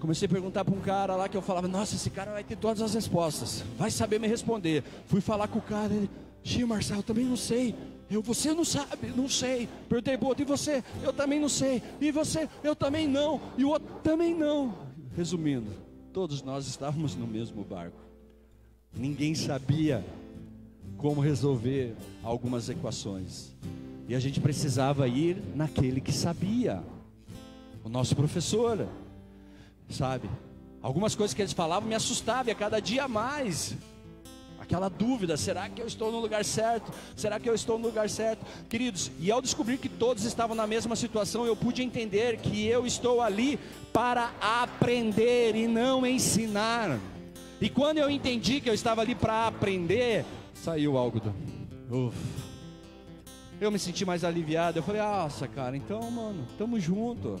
Comecei 0.00 0.26
a 0.26 0.28
perguntar 0.28 0.64
para 0.64 0.74
um 0.74 0.80
cara 0.80 1.14
lá 1.14 1.28
que 1.28 1.36
eu 1.36 1.42
falava, 1.42 1.68
nossa, 1.68 1.94
esse 1.94 2.10
cara 2.10 2.32
vai 2.32 2.42
ter 2.42 2.56
todas 2.56 2.82
as 2.82 2.94
respostas, 2.94 3.62
vai 3.78 3.90
saber 3.90 4.18
me 4.18 4.26
responder. 4.26 4.82
Fui 5.06 5.20
falar 5.20 5.46
com 5.46 5.58
o 5.58 5.62
cara, 5.62 5.92
ele, 5.92 6.10
Xi, 6.42 6.64
Marcelo, 6.64 7.02
também 7.02 7.24
não 7.24 7.36
sei. 7.36 7.74
Eu, 8.10 8.22
você 8.22 8.52
não 8.52 8.64
sabe, 8.64 9.12
não 9.14 9.28
sei. 9.28 9.68
Perguntei 9.88 10.18
pro 10.18 10.28
outro, 10.28 10.42
e 10.42 10.46
você? 10.46 10.82
Eu 11.02 11.12
também 11.12 11.38
não 11.38 11.48
sei. 11.48 11.80
E 12.00 12.10
você? 12.10 12.48
Eu 12.64 12.74
também 12.74 13.06
não. 13.06 13.40
E 13.56 13.64
o 13.64 13.68
outro 13.68 13.88
também 14.02 14.34
não. 14.34 14.74
Resumindo, 15.16 15.70
todos 16.12 16.42
nós 16.42 16.66
estávamos 16.66 17.14
no 17.14 17.26
mesmo 17.26 17.62
barco. 17.62 18.09
Ninguém 18.94 19.34
sabia 19.34 20.04
como 20.96 21.20
resolver 21.20 21.94
algumas 22.22 22.68
equações. 22.68 23.54
E 24.08 24.14
a 24.14 24.20
gente 24.20 24.40
precisava 24.40 25.06
ir 25.08 25.42
naquele 25.54 26.00
que 26.00 26.12
sabia. 26.12 26.82
O 27.84 27.88
nosso 27.88 28.14
professor 28.14 28.86
sabe? 29.92 30.30
Algumas 30.82 31.14
coisas 31.14 31.34
que 31.34 31.42
eles 31.42 31.52
falavam 31.52 31.88
me 31.88 31.94
assustavam 31.94 32.48
e 32.48 32.50
a 32.50 32.54
cada 32.54 32.80
dia 32.80 33.06
mais. 33.06 33.74
Aquela 34.58 34.88
dúvida, 34.88 35.36
será 35.36 35.68
que 35.68 35.82
eu 35.82 35.86
estou 35.86 36.12
no 36.12 36.20
lugar 36.20 36.44
certo? 36.44 36.92
Será 37.16 37.40
que 37.40 37.48
eu 37.48 37.54
estou 37.54 37.78
no 37.78 37.88
lugar 37.88 38.08
certo? 38.08 38.44
Queridos, 38.68 39.10
e 39.18 39.30
ao 39.30 39.42
descobrir 39.42 39.78
que 39.78 39.88
todos 39.88 40.24
estavam 40.24 40.54
na 40.54 40.66
mesma 40.66 40.94
situação, 40.94 41.44
eu 41.44 41.56
pude 41.56 41.82
entender 41.82 42.38
que 42.38 42.66
eu 42.66 42.86
estou 42.86 43.20
ali 43.20 43.58
para 43.92 44.32
aprender 44.40 45.56
e 45.56 45.66
não 45.66 46.06
ensinar. 46.06 47.00
E 47.60 47.68
quando 47.68 47.98
eu 47.98 48.08
entendi 48.08 48.60
que 48.60 48.70
eu 48.70 48.74
estava 48.74 49.02
ali 49.02 49.14
para 49.14 49.46
aprender, 49.46 50.24
saiu 50.54 50.96
algo 50.96 51.20
do. 51.20 51.34
Uf. 51.90 52.16
eu 53.60 53.70
me 53.70 53.78
senti 53.78 54.04
mais 54.04 54.24
aliviado. 54.24 54.78
Eu 54.78 54.82
falei, 54.82 55.02
nossa, 55.02 55.46
cara, 55.46 55.76
então, 55.76 56.10
mano, 56.10 56.46
tamo 56.56 56.80
junto. 56.80 57.38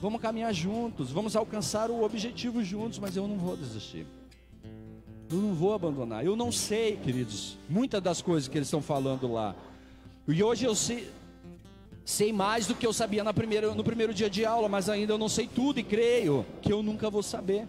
Vamos 0.00 0.22
caminhar 0.22 0.54
juntos, 0.54 1.10
vamos 1.10 1.36
alcançar 1.36 1.90
o 1.90 2.02
objetivo 2.02 2.64
juntos, 2.64 2.98
mas 2.98 3.16
eu 3.16 3.28
não 3.28 3.36
vou 3.36 3.54
desistir. 3.54 4.06
Eu 5.30 5.36
não 5.36 5.52
vou 5.52 5.74
abandonar. 5.74 6.24
Eu 6.24 6.34
não 6.34 6.50
sei, 6.50 6.96
queridos, 6.96 7.58
muitas 7.68 8.00
das 8.02 8.22
coisas 8.22 8.48
que 8.48 8.56
eles 8.56 8.66
estão 8.66 8.80
falando 8.80 9.30
lá. 9.30 9.54
E 10.26 10.42
hoje 10.42 10.64
eu 10.64 10.74
sei, 10.74 11.10
sei 12.02 12.32
mais 12.32 12.66
do 12.66 12.74
que 12.74 12.86
eu 12.86 12.94
sabia 12.94 13.22
na 13.22 13.34
primeira, 13.34 13.74
no 13.74 13.84
primeiro 13.84 14.14
dia 14.14 14.30
de 14.30 14.42
aula, 14.42 14.70
mas 14.70 14.88
ainda 14.88 15.12
eu 15.12 15.18
não 15.18 15.28
sei 15.28 15.46
tudo 15.46 15.78
e 15.78 15.82
creio 15.82 16.46
que 16.62 16.72
eu 16.72 16.82
nunca 16.82 17.10
vou 17.10 17.22
saber. 17.22 17.68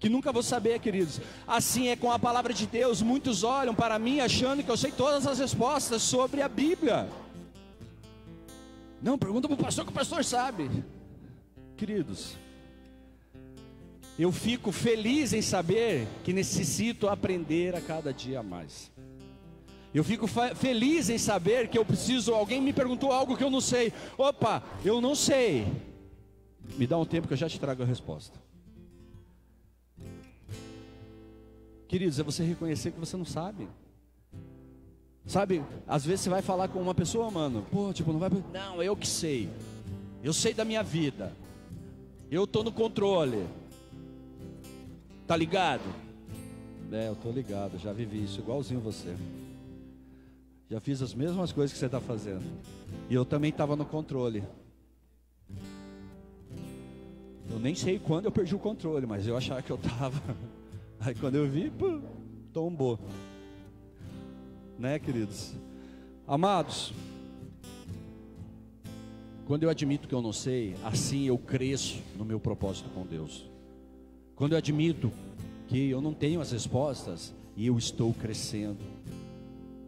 Que 0.00 0.08
nunca 0.08 0.32
vou 0.32 0.42
saber, 0.42 0.80
queridos. 0.80 1.20
Assim 1.46 1.88
é 1.88 1.94
com 1.94 2.10
a 2.10 2.18
palavra 2.18 2.54
de 2.54 2.66
Deus. 2.66 3.02
Muitos 3.02 3.44
olham 3.44 3.74
para 3.74 3.98
mim 3.98 4.20
achando 4.20 4.62
que 4.64 4.70
eu 4.70 4.76
sei 4.76 4.90
todas 4.90 5.26
as 5.26 5.38
respostas 5.38 6.00
sobre 6.00 6.40
a 6.40 6.48
Bíblia. 6.48 7.06
Não, 9.02 9.18
pergunta 9.18 9.46
para 9.46 9.54
o 9.54 9.58
pastor 9.58 9.84
que 9.84 9.90
o 9.90 9.94
pastor 9.94 10.24
sabe. 10.24 10.70
Queridos, 11.76 12.34
eu 14.18 14.32
fico 14.32 14.72
feliz 14.72 15.34
em 15.34 15.42
saber 15.42 16.08
que 16.24 16.32
necessito 16.32 17.06
aprender 17.06 17.76
a 17.76 17.80
cada 17.82 18.12
dia 18.12 18.42
mais. 18.42 18.90
Eu 19.92 20.04
fico 20.04 20.26
feliz 20.54 21.10
em 21.10 21.18
saber 21.18 21.68
que 21.68 21.76
eu 21.76 21.84
preciso. 21.84 22.32
Alguém 22.32 22.60
me 22.60 22.72
perguntou 22.72 23.12
algo 23.12 23.36
que 23.36 23.44
eu 23.44 23.50
não 23.50 23.60
sei. 23.60 23.92
Opa, 24.16 24.62
eu 24.82 24.98
não 25.00 25.14
sei. 25.14 25.66
Me 26.78 26.86
dá 26.86 26.96
um 26.96 27.04
tempo 27.04 27.26
que 27.26 27.34
eu 27.34 27.38
já 27.38 27.48
te 27.48 27.60
trago 27.60 27.82
a 27.82 27.86
resposta. 27.86 28.38
Queridos, 31.90 32.20
é 32.20 32.22
você 32.22 32.44
reconhecer 32.44 32.92
que 32.92 33.00
você 33.00 33.16
não 33.16 33.24
sabe. 33.24 33.66
Sabe, 35.26 35.60
às 35.88 36.04
vezes 36.04 36.20
você 36.20 36.30
vai 36.30 36.40
falar 36.40 36.68
com 36.68 36.80
uma 36.80 36.94
pessoa, 36.94 37.28
mano, 37.32 37.66
pô, 37.68 37.92
tipo, 37.92 38.12
não 38.12 38.20
vai. 38.20 38.30
Não, 38.52 38.80
eu 38.80 38.96
que 38.96 39.08
sei. 39.08 39.50
Eu 40.22 40.32
sei 40.32 40.54
da 40.54 40.64
minha 40.64 40.84
vida. 40.84 41.34
Eu 42.30 42.46
tô 42.46 42.62
no 42.62 42.70
controle. 42.70 43.44
Tá 45.26 45.36
ligado? 45.36 45.82
É, 46.92 47.08
eu 47.08 47.16
tô 47.16 47.28
ligado, 47.32 47.76
já 47.76 47.92
vivi 47.92 48.22
isso 48.22 48.38
igualzinho 48.38 48.78
você. 48.78 49.12
Já 50.70 50.78
fiz 50.78 51.02
as 51.02 51.12
mesmas 51.12 51.50
coisas 51.50 51.72
que 51.72 51.78
você 51.80 51.86
está 51.86 52.00
fazendo. 52.00 52.44
E 53.08 53.14
eu 53.16 53.24
também 53.24 53.50
estava 53.50 53.74
no 53.74 53.84
controle. 53.84 54.44
Eu 57.50 57.58
nem 57.58 57.74
sei 57.74 57.98
quando 57.98 58.26
eu 58.26 58.30
perdi 58.30 58.54
o 58.54 58.60
controle, 58.60 59.06
mas 59.06 59.26
eu 59.26 59.36
achava 59.36 59.60
que 59.60 59.72
eu 59.72 59.76
estava. 59.76 60.22
Aí 61.00 61.14
quando 61.14 61.36
eu 61.36 61.48
vi, 61.48 61.70
pô, 61.70 62.00
tombou. 62.52 62.98
Né, 64.78 64.98
queridos? 64.98 65.54
Amados, 66.26 66.92
quando 69.46 69.62
eu 69.62 69.70
admito 69.70 70.06
que 70.06 70.14
eu 70.14 70.22
não 70.22 70.32
sei, 70.32 70.76
assim 70.84 71.26
eu 71.26 71.38
cresço 71.38 72.00
no 72.16 72.24
meu 72.24 72.38
propósito 72.38 72.88
com 72.90 73.04
Deus. 73.04 73.48
Quando 74.36 74.52
eu 74.52 74.58
admito 74.58 75.10
que 75.68 75.90
eu 75.90 76.00
não 76.00 76.14
tenho 76.14 76.40
as 76.40 76.52
respostas 76.52 77.34
eu 77.56 77.76
estou 77.76 78.14
crescendo 78.14 78.78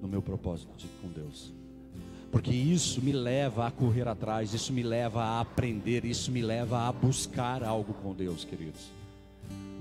no 0.01 0.09
meu 0.09 0.21
propósito 0.21 0.69
com 1.01 1.09
Deus. 1.09 1.53
Porque 2.31 2.51
isso 2.51 3.01
me 3.03 3.13
leva 3.13 3.67
a 3.67 3.71
correr 3.71 4.09
atrás, 4.09 4.53
isso 4.55 4.73
me 4.73 4.83
leva 4.83 5.23
a 5.23 5.41
aprender, 5.41 6.05
isso 6.05 6.31
me 6.31 6.43
leva 6.43 6.89
a 6.89 6.93
buscar 6.93 7.63
algo 7.63 7.93
com 7.95 8.15
Deus, 8.15 8.45
queridos. 8.45 8.91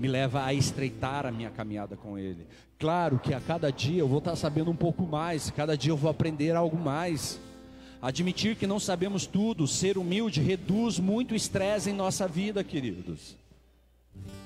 Me 0.02 0.08
leva 0.08 0.44
a 0.44 0.52
estreitar 0.52 1.24
a 1.26 1.30
minha 1.30 1.48
caminhada 1.48 1.96
com 1.96 2.18
Ele. 2.18 2.44
Claro 2.76 3.20
que 3.20 3.32
a 3.32 3.40
cada 3.40 3.70
dia 3.70 4.00
eu 4.00 4.08
vou 4.08 4.18
estar 4.18 4.34
sabendo 4.34 4.68
um 4.68 4.74
pouco 4.74 5.06
mais, 5.06 5.48
cada 5.52 5.76
dia 5.76 5.92
eu 5.92 5.96
vou 5.96 6.10
aprender 6.10 6.56
algo 6.56 6.76
mais. 6.76 7.38
Admitir 8.02 8.56
que 8.56 8.66
não 8.66 8.80
sabemos 8.80 9.26
tudo, 9.26 9.64
ser 9.68 9.96
humilde, 9.96 10.40
reduz 10.40 10.98
muito 10.98 11.36
estresse 11.36 11.90
em 11.90 11.92
nossa 11.92 12.26
vida, 12.26 12.64
queridos. 12.64 13.36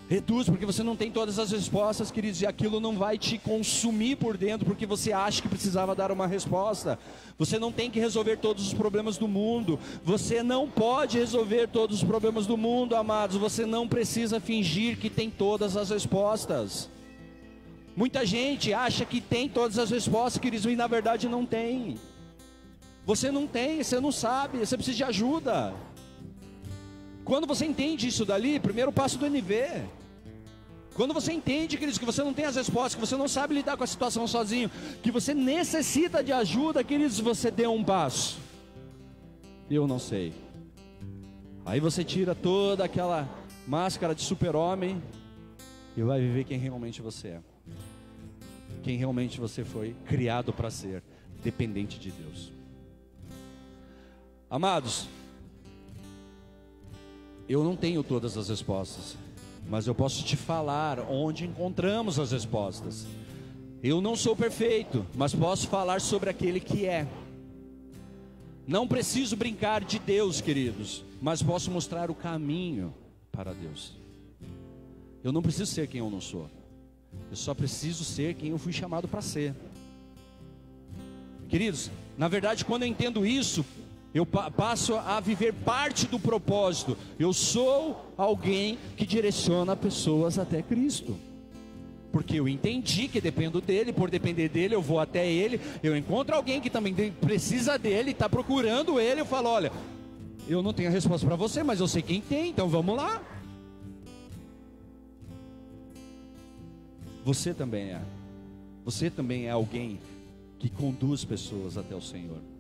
Reduz, 0.09 0.49
porque 0.49 0.65
você 0.65 0.85
não 0.85 0.95
tem 0.95 1.11
todas 1.11 1.37
as 1.37 1.51
respostas, 1.51 2.13
queridos, 2.13 2.41
e 2.41 2.47
aquilo 2.47 2.79
não 2.79 2.97
vai 2.97 3.19
te 3.19 3.39
consumir 3.39 4.15
por 4.15 4.37
dentro, 4.37 4.65
porque 4.65 4.87
você 4.87 5.13
acha 5.13 5.43
que 5.43 5.49
precisava 5.49 5.97
dar 5.97 6.13
uma 6.13 6.29
resposta. 6.29 6.97
Você 7.37 7.59
não 7.59 7.73
tem 7.73 7.91
que 7.91 7.99
resolver 7.99 8.37
todos 8.37 8.69
os 8.69 8.73
problemas 8.73 9.19
do 9.19 9.27
mundo. 9.27 9.81
Você 10.05 10.45
não 10.45 10.69
pode 10.69 11.19
resolver 11.19 11.67
todos 11.67 11.97
os 11.97 12.05
problemas 12.05 12.47
do 12.47 12.57
mundo, 12.57 12.95
amados. 12.95 13.37
Você 13.37 13.67
não 13.67 13.89
precisa 13.89 14.39
fingir 14.39 14.97
que 14.97 15.11
tem 15.11 15.29
todas 15.29 15.77
as 15.77 15.91
respostas. 15.91 16.89
Muita 17.97 18.25
gente 18.25 18.73
acha 18.73 19.05
que 19.05 19.21
tem 19.21 19.49
todas 19.49 19.77
as 19.77 19.91
respostas, 19.91 20.41
queridos, 20.41 20.67
e 20.67 20.77
na 20.77 20.87
verdade 20.87 21.29
não 21.29 21.45
tem. 21.45 21.97
Você 23.05 23.33
não 23.33 23.47
tem, 23.47 23.83
você 23.83 23.99
não 23.99 24.13
sabe, 24.13 24.59
você 24.59 24.77
precisa 24.77 24.97
de 24.97 25.05
ajuda. 25.05 25.75
Quando 27.27 27.45
você 27.45 27.67
entende 27.67 28.07
isso 28.07 28.25
dali, 28.25 28.61
primeiro 28.61 28.93
passo 28.93 29.19
do 29.19 29.27
NV. 29.27 29.83
Quando 30.95 31.13
você 31.13 31.33
entende, 31.33 31.77
queridos, 31.77 31.99
que 31.99 32.05
você 32.05 32.23
não 32.23 32.33
tem 32.33 32.45
as 32.45 32.55
respostas, 32.55 32.95
que 32.95 33.01
você 33.01 33.17
não 33.17 33.27
sabe 33.27 33.53
lidar 33.53 33.77
com 33.77 33.83
a 33.83 33.87
situação 33.87 34.29
sozinho, 34.29 34.71
que 35.03 35.11
você 35.11 35.35
necessita 35.35 36.23
de 36.23 36.33
ajuda, 36.33 36.85
queridos, 36.85 37.19
você 37.19 37.51
deu 37.51 37.75
um 37.75 37.83
passo. 37.83 38.39
Eu 39.69 39.89
não 39.89 39.99
sei. 39.99 40.33
Aí 41.65 41.81
você 41.81 42.05
tira 42.05 42.33
toda 42.33 42.85
aquela 42.85 43.29
máscara 43.67 44.15
de 44.15 44.23
super-homem 44.23 45.03
e 45.97 46.03
vai 46.03 46.21
viver 46.21 46.45
quem 46.45 46.61
realmente 46.61 47.03
você 47.03 47.29
é. 47.29 47.41
Quem 48.85 48.97
realmente 48.97 49.41
você 49.41 49.65
foi 49.65 49.97
criado 50.07 50.53
para 50.53 50.71
ser, 50.71 51.03
dependente 51.43 51.99
de 51.99 52.13
Deus. 52.13 52.53
Amados, 54.49 55.09
eu 57.49 57.63
não 57.63 57.77
tenho 57.77 58.03
todas 58.03 58.37
as 58.37 58.49
respostas, 58.49 59.17
mas 59.69 59.87
eu 59.87 59.95
posso 59.95 60.25
te 60.25 60.37
falar 60.37 61.01
onde 61.11 61.45
encontramos 61.45 62.19
as 62.19 62.33
respostas. 62.33 63.07
Eu 63.83 64.01
não 64.01 64.17
sou 64.17 64.35
perfeito, 64.35 65.07
mas 65.15 65.35
posso 65.35 65.69
falar 65.69 66.01
sobre 66.01 66.31
aquele 66.31 66.61
que 66.61 66.87
é. 66.87 67.07
Não 68.67 68.89
preciso 68.89 69.37
brincar 69.37 69.85
de 69.85 69.99
Deus, 69.99 70.41
queridos, 70.41 71.05
mas 71.23 71.43
posso 71.43 71.71
mostrar 71.71 72.11
o 72.11 72.15
caminho 72.15 72.93
para 73.31 73.53
Deus. 73.53 73.93
Eu 75.23 75.31
não 75.31 75.43
preciso 75.43 75.71
ser 75.71 75.87
quem 75.87 76.01
eu 76.01 76.11
não 76.11 76.21
sou. 76.21 76.51
Eu 77.31 77.37
só 77.37 77.55
preciso 77.55 78.05
ser 78.05 78.35
quem 78.35 78.51
eu 78.51 78.59
fui 78.59 78.73
chamado 78.73 79.07
para 79.07 79.23
ser. 79.23 79.55
Queridos, 81.49 81.91
na 82.19 82.29
verdade, 82.29 82.65
quando 82.65 82.83
eu 82.83 82.89
entendo 82.89 83.25
isso, 83.25 83.65
eu 84.17 84.25
passo 84.25 84.95
a 84.95 85.21
viver 85.21 85.53
parte 85.53 86.07
do 86.07 86.19
propósito. 86.19 86.97
Eu 87.19 87.35
sou 87.35 88.15
alguém 88.17 88.79
que 88.97 89.05
direciona 89.05 89.77
pessoas 89.77 90.39
até 90.39 90.63
Cristo. 90.63 91.19
Porque 92.11 92.41
eu 92.41 92.49
entendi 92.49 93.09
que 93.09 93.21
dependo 93.21 93.61
dele, 93.61 93.93
por 93.93 94.09
depender 94.09 94.49
dele, 94.49 94.75
eu 94.75 94.81
vou 94.81 94.99
até 94.99 95.31
ele. 95.31 95.61
Eu 95.83 95.95
encontro 95.95 96.35
alguém 96.35 96.63
que 96.63 96.71
também 96.71 96.95
precisa 97.13 97.79
dele, 97.79 98.13
está 98.13 98.27
procurando 98.27 98.99
ele. 98.99 99.21
Eu 99.21 99.27
falo: 99.27 99.51
olha, 99.51 99.71
eu 100.49 100.63
não 100.63 100.73
tenho 100.73 100.89
a 100.89 100.93
resposta 100.93 101.27
para 101.27 101.37
você, 101.37 101.63
mas 101.63 101.81
eu 101.81 101.87
sei 101.87 102.01
quem 102.01 102.23
tem, 102.23 102.49
então 102.49 102.71
vamos 102.71 102.97
lá. 102.97 103.23
Você 107.23 107.53
também 107.53 107.91
é. 107.91 108.01
Você 108.83 109.11
também 109.11 109.45
é 109.45 109.51
alguém 109.51 110.01
que 110.59 110.71
conduz 110.71 111.23
pessoas 111.23 111.77
até 111.77 111.95
o 111.95 112.01
Senhor. 112.01 112.56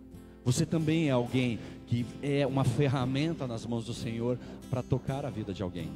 Você 0.46 0.64
também 0.64 1.08
é 1.08 1.10
alguém 1.10 1.58
que 1.88 2.06
é 2.22 2.46
uma 2.46 2.62
ferramenta 2.62 3.48
nas 3.48 3.66
mãos 3.66 3.84
do 3.84 3.92
Senhor 3.92 4.38
para 4.70 4.80
tocar 4.80 5.26
a 5.26 5.28
vida 5.28 5.52
de 5.52 5.60
alguém, 5.60 5.90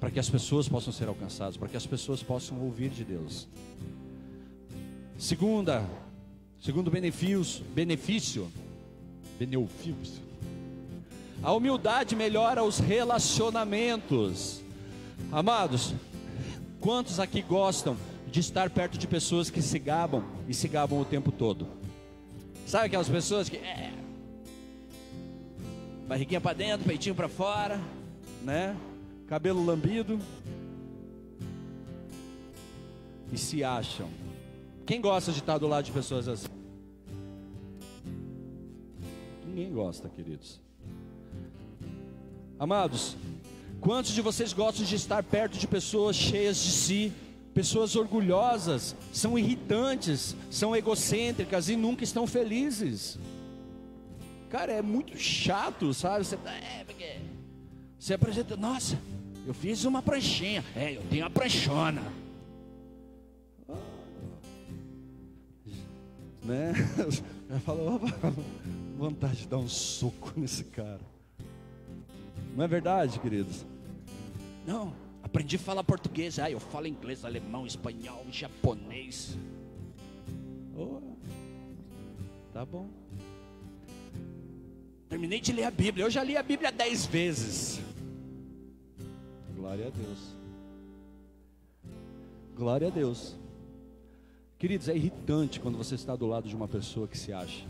para 0.00 0.10
que 0.10 0.18
as 0.18 0.28
pessoas 0.28 0.68
possam 0.68 0.92
ser 0.92 1.06
alcançadas, 1.06 1.56
para 1.56 1.68
que 1.68 1.76
as 1.76 1.86
pessoas 1.86 2.20
possam 2.20 2.60
ouvir 2.60 2.90
de 2.90 3.04
Deus. 3.04 3.46
Segunda, 5.16 5.88
segundo 6.60 6.90
benefício, 6.90 7.64
benefício, 7.72 8.48
benefício. 9.38 10.24
A 11.40 11.52
humildade 11.52 12.16
melhora 12.16 12.64
os 12.64 12.80
relacionamentos. 12.80 14.60
Amados, 15.30 15.94
quantos 16.80 17.20
aqui 17.20 17.42
gostam 17.42 17.96
de 18.26 18.40
estar 18.40 18.70
perto 18.70 18.98
de 18.98 19.06
pessoas 19.06 19.50
que 19.50 19.62
se 19.62 19.78
gabam 19.78 20.24
e 20.48 20.52
se 20.52 20.66
gabam 20.66 21.00
o 21.00 21.04
tempo 21.04 21.30
todo? 21.30 21.77
Sabe 22.68 22.84
aquelas 22.84 23.08
pessoas 23.08 23.48
que 23.48 23.56
é, 23.56 23.94
barriguinha 26.06 26.38
para 26.38 26.52
dentro, 26.52 26.86
peitinho 26.86 27.14
para 27.14 27.26
fora, 27.26 27.80
né? 28.44 28.76
Cabelo 29.26 29.64
lambido 29.64 30.20
e 33.32 33.38
se 33.38 33.64
acham. 33.64 34.10
Quem 34.84 35.00
gosta 35.00 35.32
de 35.32 35.38
estar 35.38 35.56
do 35.56 35.66
lado 35.66 35.86
de 35.86 35.92
pessoas 35.92 36.28
assim? 36.28 36.48
Ninguém 39.46 39.72
gosta, 39.72 40.06
queridos. 40.10 40.60
Amados, 42.58 43.16
quantos 43.80 44.12
de 44.12 44.20
vocês 44.20 44.52
gostam 44.52 44.84
de 44.84 44.94
estar 44.94 45.22
perto 45.22 45.56
de 45.56 45.66
pessoas 45.66 46.14
cheias 46.14 46.58
de 46.58 46.70
si, 46.70 47.12
Pessoas 47.58 47.96
orgulhosas 47.96 48.94
são 49.12 49.36
irritantes, 49.36 50.36
são 50.48 50.76
egocêntricas 50.76 51.68
e 51.68 51.74
nunca 51.74 52.04
estão 52.04 52.24
felizes. 52.24 53.18
Cara, 54.48 54.74
é 54.74 54.80
muito 54.80 55.18
chato, 55.18 55.92
sabe? 55.92 56.24
Você, 56.24 56.36
tá, 56.36 56.52
é, 56.52 56.84
porque 56.84 57.16
você 57.98 58.14
apresenta, 58.14 58.56
nossa, 58.56 58.96
eu 59.44 59.52
fiz 59.52 59.84
uma 59.84 60.00
pranchinha. 60.00 60.64
É, 60.76 60.98
eu 60.98 61.02
tenho 61.10 61.24
uma 61.24 61.30
pranchona. 61.30 62.00
Né? 66.44 66.72
Eu 67.50 67.60
falo, 67.60 68.00
vontade 68.96 69.38
de 69.38 69.48
dar 69.48 69.58
um 69.58 69.68
soco 69.68 70.32
nesse 70.36 70.62
cara. 70.62 71.00
Não 72.56 72.64
é 72.64 72.68
verdade, 72.68 73.18
queridos? 73.18 73.66
Não, 74.64 74.94
aprendi 75.28 75.56
a 75.56 75.58
falar 75.58 75.84
português. 75.84 76.38
Ah, 76.38 76.50
eu 76.50 76.58
falo 76.58 76.86
inglês, 76.86 77.24
alemão, 77.24 77.66
espanhol, 77.66 78.24
japonês. 78.32 79.36
Oh, 80.74 81.00
tá 82.52 82.64
bom. 82.64 82.88
Terminei 85.08 85.40
de 85.40 85.52
ler 85.52 85.64
a 85.64 85.70
Bíblia. 85.70 86.04
Eu 86.04 86.10
já 86.10 86.22
li 86.24 86.36
a 86.36 86.42
Bíblia 86.42 86.72
dez 86.72 87.04
vezes. 87.04 87.80
Glória 89.54 89.88
a 89.88 89.90
Deus. 89.90 90.18
Glória 92.56 92.88
a 92.88 92.90
Deus. 92.90 93.36
Queridos, 94.58 94.88
é 94.88 94.96
irritante 94.96 95.60
quando 95.60 95.76
você 95.76 95.94
está 95.94 96.16
do 96.16 96.26
lado 96.26 96.48
de 96.48 96.56
uma 96.56 96.66
pessoa 96.66 97.06
que 97.06 97.16
se 97.16 97.32
acha, 97.32 97.64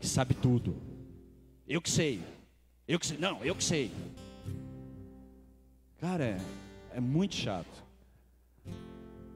que 0.00 0.06
sabe 0.06 0.34
tudo. 0.34 0.74
Eu 1.68 1.80
que 1.80 1.90
sei. 1.90 2.20
Eu 2.88 2.98
que 2.98 3.06
sei. 3.06 3.18
Não, 3.18 3.44
eu 3.44 3.54
que 3.54 3.62
sei. 3.62 3.90
Cara, 6.00 6.24
é, 6.24 6.40
é 6.94 7.00
muito 7.00 7.34
chato. 7.34 7.84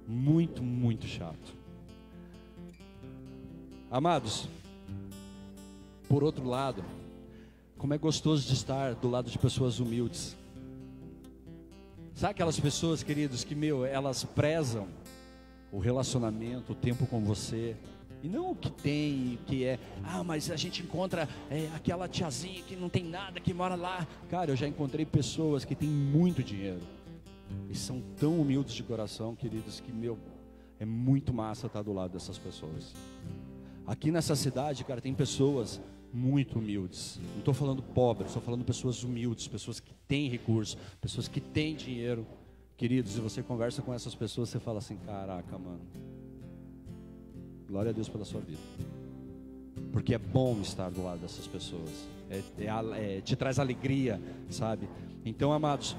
Muito, 0.06 0.62
muito 0.62 1.06
chato. 1.06 1.54
Amados, 3.90 4.48
por 6.08 6.22
outro 6.24 6.46
lado, 6.46 6.84
como 7.76 7.94
é 7.94 7.98
gostoso 7.98 8.46
de 8.46 8.54
estar 8.54 8.94
do 8.94 9.08
lado 9.08 9.30
de 9.30 9.38
pessoas 9.38 9.78
humildes. 9.78 10.36
Sabe 12.14 12.32
aquelas 12.32 12.58
pessoas, 12.58 13.02
queridos, 13.02 13.44
que, 13.44 13.54
meu, 13.54 13.84
elas 13.86 14.24
prezam 14.24 14.88
o 15.70 15.78
relacionamento, 15.78 16.72
o 16.72 16.74
tempo 16.74 17.06
com 17.06 17.20
você, 17.22 17.76
e 18.22 18.28
não 18.28 18.50
o 18.50 18.56
que 18.56 18.70
tem, 18.70 19.38
que 19.46 19.64
é, 19.64 19.78
ah, 20.04 20.24
mas 20.24 20.50
a 20.50 20.56
gente 20.56 20.82
encontra 20.82 21.28
é, 21.50 21.68
aquela 21.74 22.08
tiazinha 22.08 22.62
que 22.62 22.74
não 22.74 22.88
tem 22.88 23.04
nada, 23.04 23.40
que 23.40 23.54
mora 23.54 23.74
lá. 23.74 24.06
Cara, 24.28 24.50
eu 24.50 24.56
já 24.56 24.66
encontrei 24.66 25.06
pessoas 25.06 25.64
que 25.64 25.74
têm 25.74 25.88
muito 25.88 26.42
dinheiro 26.42 26.80
e 27.70 27.74
são 27.74 28.02
tão 28.16 28.40
humildes 28.40 28.74
de 28.74 28.82
coração, 28.82 29.34
queridos, 29.34 29.80
que, 29.80 29.92
meu, 29.92 30.18
é 30.78 30.84
muito 30.84 31.32
massa 31.32 31.66
estar 31.66 31.82
do 31.82 31.92
lado 31.92 32.12
dessas 32.12 32.38
pessoas. 32.38 32.94
Aqui 33.86 34.10
nessa 34.10 34.36
cidade, 34.36 34.84
cara, 34.84 35.00
tem 35.00 35.14
pessoas 35.14 35.80
muito 36.12 36.58
humildes. 36.58 37.20
Não 37.32 37.38
estou 37.38 37.54
falando 37.54 37.82
pobres, 37.82 38.30
estou 38.30 38.42
falando 38.42 38.64
pessoas 38.64 39.02
humildes, 39.02 39.48
pessoas 39.48 39.80
que 39.80 39.92
têm 40.06 40.28
recursos, 40.28 40.76
pessoas 41.00 41.28
que 41.28 41.40
têm 41.40 41.74
dinheiro. 41.74 42.26
Queridos, 42.76 43.16
e 43.16 43.20
você 43.20 43.42
conversa 43.42 43.82
com 43.82 43.92
essas 43.92 44.14
pessoas, 44.14 44.50
você 44.50 44.60
fala 44.60 44.78
assim: 44.78 44.96
caraca, 44.98 45.58
mano. 45.58 45.80
Glória 47.68 47.90
a 47.90 47.92
Deus 47.92 48.08
pela 48.08 48.24
sua 48.24 48.40
vida. 48.40 48.60
Porque 49.92 50.14
é 50.14 50.18
bom 50.18 50.58
estar 50.62 50.90
do 50.90 51.04
lado 51.04 51.18
dessas 51.18 51.46
pessoas. 51.46 51.90
É, 52.30 52.42
é, 52.58 53.18
é, 53.18 53.20
te 53.20 53.36
traz 53.36 53.58
alegria, 53.58 54.20
sabe? 54.48 54.88
Então, 55.24 55.52
amados, 55.52 55.96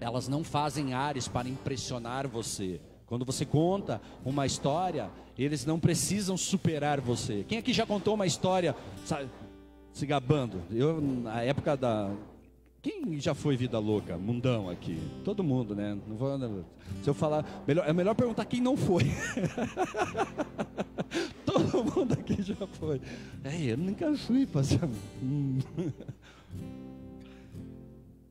elas 0.00 0.28
não 0.28 0.44
fazem 0.44 0.94
ares 0.94 1.26
para 1.26 1.48
impressionar 1.48 2.28
você. 2.28 2.80
Quando 3.06 3.24
você 3.24 3.44
conta 3.44 4.00
uma 4.24 4.46
história, 4.46 5.10
eles 5.36 5.64
não 5.64 5.80
precisam 5.80 6.36
superar 6.36 7.00
você. 7.00 7.44
Quem 7.48 7.58
aqui 7.58 7.72
já 7.72 7.86
contou 7.86 8.14
uma 8.14 8.26
história, 8.26 8.76
sabe, 9.04 9.28
se 9.92 10.06
gabando? 10.06 10.62
Eu, 10.70 11.00
na 11.00 11.42
época 11.42 11.76
da. 11.76 12.10
Quem 12.80 13.18
já 13.20 13.34
foi 13.34 13.56
vida 13.56 13.78
louca, 13.78 14.16
mundão 14.16 14.70
aqui? 14.70 15.00
Todo 15.24 15.42
mundo, 15.42 15.74
né? 15.74 15.98
Não 16.06 16.16
vou, 16.16 16.38
se 17.02 17.10
eu 17.10 17.14
falar, 17.14 17.44
melhor, 17.66 17.88
é 17.88 17.92
melhor 17.92 18.14
perguntar 18.14 18.44
quem 18.44 18.60
não 18.60 18.76
foi. 18.76 19.02
Todo 21.44 21.84
mundo 21.84 22.12
aqui 22.12 22.40
já 22.40 22.66
foi. 22.66 23.00
É, 23.42 23.72
eu 23.72 23.76
nunca 23.76 24.14
fui, 24.16 24.46
pastor. 24.46 24.88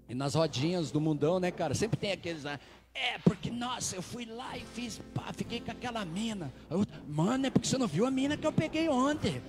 E 0.07 0.15
nas 0.15 0.33
rodinhas 0.35 0.91
do 0.91 1.01
mundão, 1.01 1.39
né, 1.39 1.51
cara? 1.51 1.73
Sempre 1.73 1.97
tem 1.97 2.13
aqueles. 2.13 2.45
Né? 2.45 2.57
É, 2.93 3.17
porque, 3.19 3.51
nossa, 3.51 3.97
eu 3.97 4.01
fui 4.01 4.25
lá 4.25 4.57
e 4.57 4.61
fiz, 4.73 5.01
pá, 5.13 5.33
fiquei 5.33 5.59
com 5.59 5.71
aquela 5.71 6.05
mina. 6.05 6.53
Eu, 6.69 6.85
Mano, 7.05 7.47
é 7.47 7.49
porque 7.49 7.67
você 7.67 7.77
não 7.77 7.87
viu 7.87 8.05
a 8.05 8.11
mina 8.11 8.37
que 8.37 8.47
eu 8.47 8.53
peguei 8.53 8.87
ontem. 8.87 9.41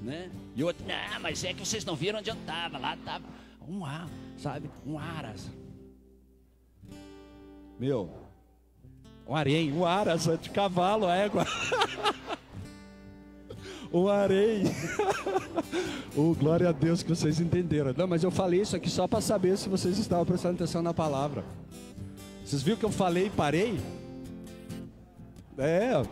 Né? 0.00 0.30
E 0.54 0.64
outro, 0.64 0.86
não, 0.86 1.20
mas 1.20 1.44
é 1.44 1.52
que 1.52 1.66
vocês 1.66 1.84
não 1.84 1.94
viram 1.94 2.20
onde 2.20 2.30
eu 2.30 2.34
estava. 2.34 2.78
Lá 2.78 2.94
estava 2.94 3.24
um 3.68 3.84
ar, 3.84 4.08
sabe? 4.38 4.70
Um 4.86 4.98
aras. 4.98 5.50
Meu, 7.78 8.10
um 9.26 9.34
arém, 9.34 9.72
um 9.72 9.84
aras 9.84 10.28
de 10.40 10.50
cavalo, 10.50 11.08
égua. 11.08 11.44
um 13.92 14.08
arém. 14.08 14.64
oh, 16.16 16.34
glória 16.34 16.68
a 16.68 16.72
Deus 16.72 17.02
que 17.02 17.10
vocês 17.10 17.40
entenderam. 17.40 17.92
Não, 17.96 18.06
mas 18.06 18.22
eu 18.22 18.30
falei 18.30 18.60
isso 18.60 18.76
aqui 18.76 18.88
só 18.88 19.06
para 19.06 19.20
saber 19.20 19.58
se 19.58 19.68
vocês 19.68 19.98
estavam 19.98 20.24
prestando 20.24 20.54
atenção 20.54 20.82
na 20.82 20.94
palavra. 20.94 21.44
Vocês 22.44 22.62
viram 22.62 22.78
que 22.78 22.84
eu 22.84 22.92
falei 22.92 23.26
e 23.26 23.30
parei? 23.30 23.80
É. 25.58 26.02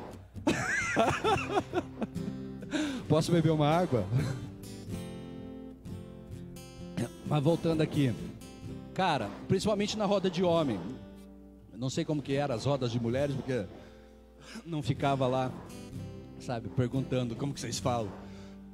Posso 3.09 3.31
beber 3.31 3.51
uma 3.51 3.69
água? 3.69 4.05
Mas 7.35 7.43
voltando 7.43 7.80
aqui. 7.80 8.14
Cara, 8.95 9.28
principalmente 9.49 9.99
na 9.99 10.05
roda 10.05 10.30
de 10.30 10.45
homem. 10.45 10.78
Não 11.76 11.91
sei 11.91 12.05
como 12.05 12.22
que 12.22 12.35
era 12.35 12.55
as 12.55 12.64
rodas 12.64 12.93
de 12.93 13.01
mulheres, 13.01 13.35
porque 13.35 13.64
não 14.64 14.80
ficava 14.80 15.26
lá, 15.26 15.51
sabe, 16.39 16.68
perguntando 16.68 17.35
como 17.35 17.53
que 17.53 17.59
vocês 17.59 17.80
falam. 17.80 18.09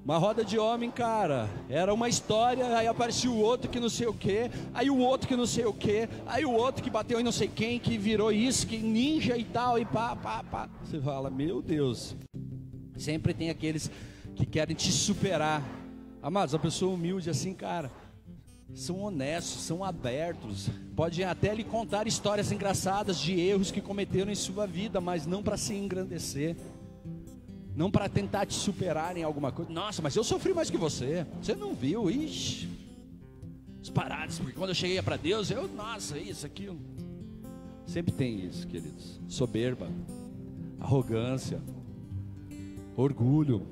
Uma 0.05 0.19
roda 0.19 0.45
de 0.45 0.59
homem, 0.59 0.91
cara, 0.91 1.49
era 1.71 1.95
uma 1.95 2.07
história, 2.07 2.77
aí 2.77 2.87
aparecia 2.87 3.31
o 3.31 3.39
outro 3.39 3.71
que 3.71 3.81
não 3.81 3.89
sei 3.89 4.09
o 4.09 4.13
que, 4.13 4.51
aí 4.75 4.91
o 4.91 4.99
outro 4.99 5.27
que 5.27 5.37
não 5.37 5.47
sei 5.47 5.65
o 5.65 5.73
que, 5.73 6.07
aí 6.27 6.45
o 6.45 6.53
outro 6.53 6.85
que 6.85 6.91
bateu 6.91 7.19
em 7.19 7.25
não 7.25 7.33
sei 7.33 7.49
quem, 7.49 7.79
que 7.79 7.97
virou 7.97 8.31
isso, 8.31 8.67
que 8.67 8.77
ninja 8.77 9.39
e 9.39 9.45
tal, 9.45 9.79
e 9.79 9.87
pá, 9.87 10.15
pá, 10.15 10.45
pá. 10.45 10.69
Você 10.85 11.01
fala, 11.01 11.31
meu 11.31 11.63
Deus. 11.63 12.15
Sempre 12.99 13.33
tem 13.33 13.49
aqueles 13.49 13.91
que 14.37 14.45
querem 14.45 14.77
te 14.77 14.93
superar. 14.93 15.63
Amados, 16.23 16.55
a 16.55 16.59
pessoa 16.59 16.93
humilde 16.93 17.31
assim, 17.31 17.55
cara, 17.55 17.91
são 18.75 19.01
honestos, 19.01 19.63
são 19.63 19.85
abertos, 19.85 20.69
podem 20.97 21.25
até 21.25 21.55
lhe 21.55 21.65
contar 21.65 22.07
histórias 22.07 22.53
engraçadas 22.53 23.19
de 23.19 23.39
erros 23.39 23.71
que 23.71 23.81
cometeram 23.81 24.31
em 24.31 24.35
sua 24.35 24.67
vida, 24.67 25.01
mas 25.01 25.27
não 25.27 25.43
para 25.43 25.57
se 25.57 25.75
engrandecer 25.75 26.57
não 27.81 27.91
para 27.91 28.09
tentar 28.09 28.45
te 28.47 28.55
superar 28.55 29.17
em 29.17 29.23
alguma 29.23 29.53
coisa. 29.53 29.73
Nossa, 29.73 30.03
mas 30.03 30.15
eu 30.15 30.25
sofri 30.25 30.53
mais 30.53 30.69
que 30.69 30.77
você. 30.77 31.27
Você 31.41 31.55
não 31.55 31.75
viu? 31.75 32.11
Ixi. 32.11 32.69
Os 33.83 33.89
parados, 33.89 34.39
porque 34.39 34.53
quando 34.53 34.71
eu 34.71 34.75
cheguei 34.75 35.01
para 35.01 35.17
Deus, 35.17 35.51
eu, 35.51 35.67
nossa, 35.69 36.19
isso, 36.19 36.45
aquilo. 36.45 36.79
Sempre 37.87 38.13
tem 38.13 38.45
isso, 38.45 38.67
queridos. 38.67 39.19
Soberba, 39.27 39.89
arrogância, 40.79 41.63
orgulho. 42.95 43.67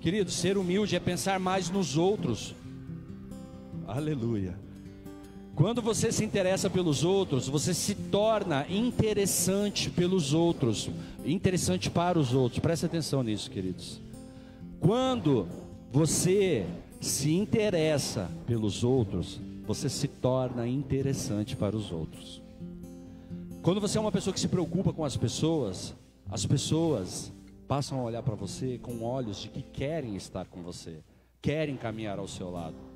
Querido, 0.00 0.30
ser 0.30 0.58
humilde 0.58 0.94
é 0.94 1.00
pensar 1.00 1.40
mais 1.40 1.70
nos 1.70 1.96
outros. 1.96 2.54
Aleluia 3.86 4.70
quando 5.60 5.82
você 5.82 6.10
se 6.10 6.24
interessa 6.24 6.70
pelos 6.70 7.04
outros, 7.04 7.46
você 7.46 7.74
se 7.74 7.94
torna 7.94 8.66
interessante 8.70 9.90
pelos 9.90 10.32
outros, 10.32 10.88
interessante 11.22 11.90
para 11.90 12.18
os 12.18 12.32
outros. 12.32 12.60
Preste 12.60 12.86
atenção 12.86 13.22
nisso, 13.22 13.50
queridos. 13.50 14.00
Quando 14.80 15.46
você 15.92 16.64
se 16.98 17.34
interessa 17.34 18.30
pelos 18.46 18.82
outros, 18.82 19.38
você 19.66 19.90
se 19.90 20.08
torna 20.08 20.66
interessante 20.66 21.54
para 21.54 21.76
os 21.76 21.92
outros. 21.92 22.40
Quando 23.60 23.82
você 23.82 23.98
é 23.98 24.00
uma 24.00 24.10
pessoa 24.10 24.32
que 24.32 24.40
se 24.40 24.48
preocupa 24.48 24.94
com 24.94 25.04
as 25.04 25.14
pessoas, 25.14 25.94
as 26.30 26.46
pessoas 26.46 27.30
passam 27.68 28.00
a 28.00 28.04
olhar 28.04 28.22
para 28.22 28.34
você 28.34 28.78
com 28.78 29.02
olhos 29.02 29.42
de 29.42 29.48
que 29.50 29.60
querem 29.60 30.16
estar 30.16 30.46
com 30.46 30.62
você, 30.62 31.00
querem 31.42 31.76
caminhar 31.76 32.18
ao 32.18 32.26
seu 32.26 32.50
lado. 32.50 32.89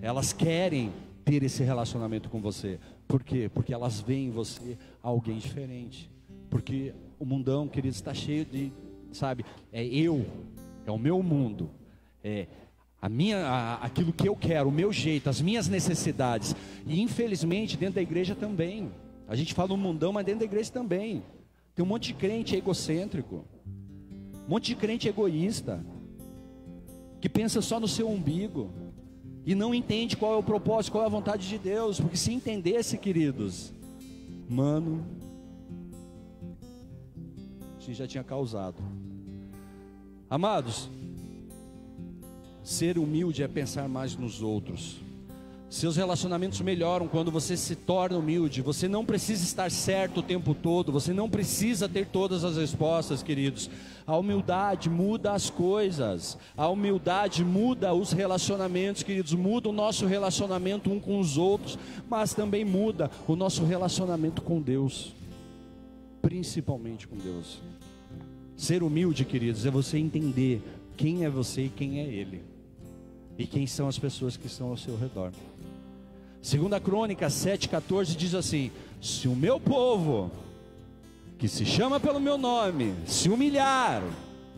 Elas 0.00 0.32
querem 0.32 0.92
ter 1.24 1.42
esse 1.42 1.62
relacionamento 1.62 2.28
com 2.28 2.40
você. 2.40 2.78
Por 3.08 3.22
quê? 3.22 3.50
Porque 3.52 3.74
elas 3.74 4.00
veem 4.00 4.28
em 4.28 4.30
você 4.30 4.78
alguém 5.02 5.38
diferente. 5.38 6.10
Porque 6.48 6.94
o 7.18 7.24
mundão, 7.24 7.66
querido, 7.66 7.94
está 7.94 8.14
cheio 8.14 8.44
de, 8.44 8.72
sabe, 9.12 9.44
é 9.72 9.84
eu, 9.84 10.24
é 10.86 10.90
o 10.90 10.98
meu 10.98 11.22
mundo, 11.22 11.68
é 12.22 12.46
a 13.00 13.08
minha, 13.08 13.38
a, 13.38 13.74
aquilo 13.84 14.12
que 14.12 14.28
eu 14.28 14.36
quero, 14.36 14.68
o 14.68 14.72
meu 14.72 14.92
jeito, 14.92 15.28
as 15.28 15.40
minhas 15.40 15.68
necessidades. 15.68 16.54
E 16.86 17.00
infelizmente 17.00 17.76
dentro 17.76 17.96
da 17.96 18.02
igreja 18.02 18.34
também. 18.34 18.90
A 19.28 19.34
gente 19.34 19.54
fala 19.54 19.70
no 19.70 19.76
mundão, 19.76 20.12
mas 20.12 20.24
dentro 20.24 20.40
da 20.40 20.44
igreja 20.44 20.70
também. 20.70 21.22
Tem 21.74 21.84
um 21.84 21.88
monte 21.88 22.08
de 22.08 22.14
crente 22.14 22.56
egocêntrico, 22.56 23.44
um 24.46 24.50
monte 24.50 24.66
de 24.66 24.76
crente 24.76 25.08
egoísta, 25.08 25.84
que 27.20 27.28
pensa 27.28 27.60
só 27.60 27.80
no 27.80 27.88
seu 27.88 28.08
umbigo 28.08 28.70
e 29.46 29.54
não 29.54 29.72
entende 29.72 30.16
qual 30.16 30.34
é 30.34 30.36
o 30.36 30.42
propósito, 30.42 30.90
qual 30.90 31.04
é 31.04 31.06
a 31.06 31.10
vontade 31.10 31.48
de 31.48 31.56
Deus, 31.56 32.00
porque 32.00 32.16
se 32.16 32.32
entendesse, 32.32 32.98
queridos, 32.98 33.72
mano, 34.50 35.06
a 37.76 37.80
gente 37.80 37.94
já 37.94 38.08
tinha 38.08 38.24
causado. 38.24 38.82
Amados, 40.28 40.90
ser 42.64 42.98
humilde 42.98 43.44
é 43.44 43.46
pensar 43.46 43.88
mais 43.88 44.16
nos 44.16 44.42
outros. 44.42 45.05
Seus 45.68 45.96
relacionamentos 45.96 46.60
melhoram 46.60 47.08
quando 47.08 47.30
você 47.30 47.56
se 47.56 47.74
torna 47.74 48.16
humilde. 48.16 48.62
Você 48.62 48.86
não 48.86 49.04
precisa 49.04 49.42
estar 49.42 49.68
certo 49.70 50.20
o 50.20 50.22
tempo 50.22 50.54
todo, 50.54 50.92
você 50.92 51.12
não 51.12 51.28
precisa 51.28 51.88
ter 51.88 52.06
todas 52.06 52.44
as 52.44 52.56
respostas, 52.56 53.20
queridos. 53.22 53.68
A 54.06 54.16
humildade 54.16 54.88
muda 54.88 55.32
as 55.32 55.50
coisas, 55.50 56.38
a 56.56 56.68
humildade 56.68 57.44
muda 57.44 57.92
os 57.92 58.12
relacionamentos, 58.12 59.02
queridos. 59.02 59.34
Muda 59.34 59.68
o 59.68 59.72
nosso 59.72 60.06
relacionamento 60.06 60.90
um 60.90 61.00
com 61.00 61.18
os 61.18 61.36
outros, 61.36 61.76
mas 62.08 62.32
também 62.32 62.64
muda 62.64 63.10
o 63.26 63.34
nosso 63.34 63.64
relacionamento 63.64 64.42
com 64.42 64.60
Deus, 64.60 65.12
principalmente 66.22 67.08
com 67.08 67.16
Deus. 67.16 67.60
Ser 68.56 68.84
humilde, 68.84 69.24
queridos, 69.24 69.66
é 69.66 69.70
você 69.70 69.98
entender 69.98 70.62
quem 70.96 71.24
é 71.24 71.28
você 71.28 71.64
e 71.64 71.68
quem 71.68 72.00
é 72.00 72.04
Ele, 72.04 72.42
e 73.38 73.46
quem 73.46 73.66
são 73.66 73.88
as 73.88 73.98
pessoas 73.98 74.36
que 74.36 74.46
estão 74.46 74.68
ao 74.68 74.76
seu 74.76 74.96
redor. 74.96 75.32
Segunda 76.40 76.78
Crônica 76.78 77.26
7,14 77.26 78.16
diz 78.16 78.34
assim: 78.34 78.70
Se 79.00 79.28
o 79.28 79.34
meu 79.34 79.58
povo, 79.58 80.30
que 81.38 81.48
se 81.48 81.66
chama 81.66 81.98
pelo 81.98 82.20
meu 82.20 82.38
nome, 82.38 82.94
se 83.04 83.28
humilhar, 83.28 84.02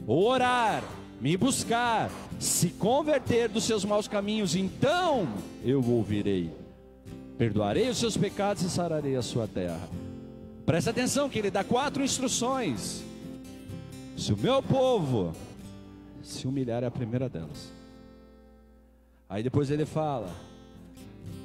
orar, 0.06 0.84
me 1.20 1.36
buscar, 1.36 2.10
se 2.38 2.68
converter 2.70 3.48
dos 3.48 3.64
seus 3.64 3.84
maus 3.84 4.06
caminhos, 4.06 4.54
então 4.54 5.26
eu 5.64 5.82
ouvirei, 5.84 6.52
perdoarei 7.36 7.88
os 7.88 7.98
seus 7.98 8.16
pecados 8.16 8.62
e 8.62 8.70
sararei 8.70 9.16
a 9.16 9.22
sua 9.22 9.48
terra. 9.48 9.88
Presta 10.64 10.90
atenção 10.90 11.28
que 11.28 11.38
ele 11.38 11.50
dá 11.50 11.64
quatro 11.64 12.04
instruções. 12.04 13.02
Se 14.16 14.32
o 14.32 14.36
meu 14.36 14.62
povo 14.62 15.32
se 16.22 16.46
humilhar, 16.46 16.82
é 16.82 16.86
a 16.86 16.90
primeira 16.90 17.28
delas. 17.28 17.77
Aí 19.28 19.42
depois 19.42 19.70
ele 19.70 19.84
fala: 19.84 20.30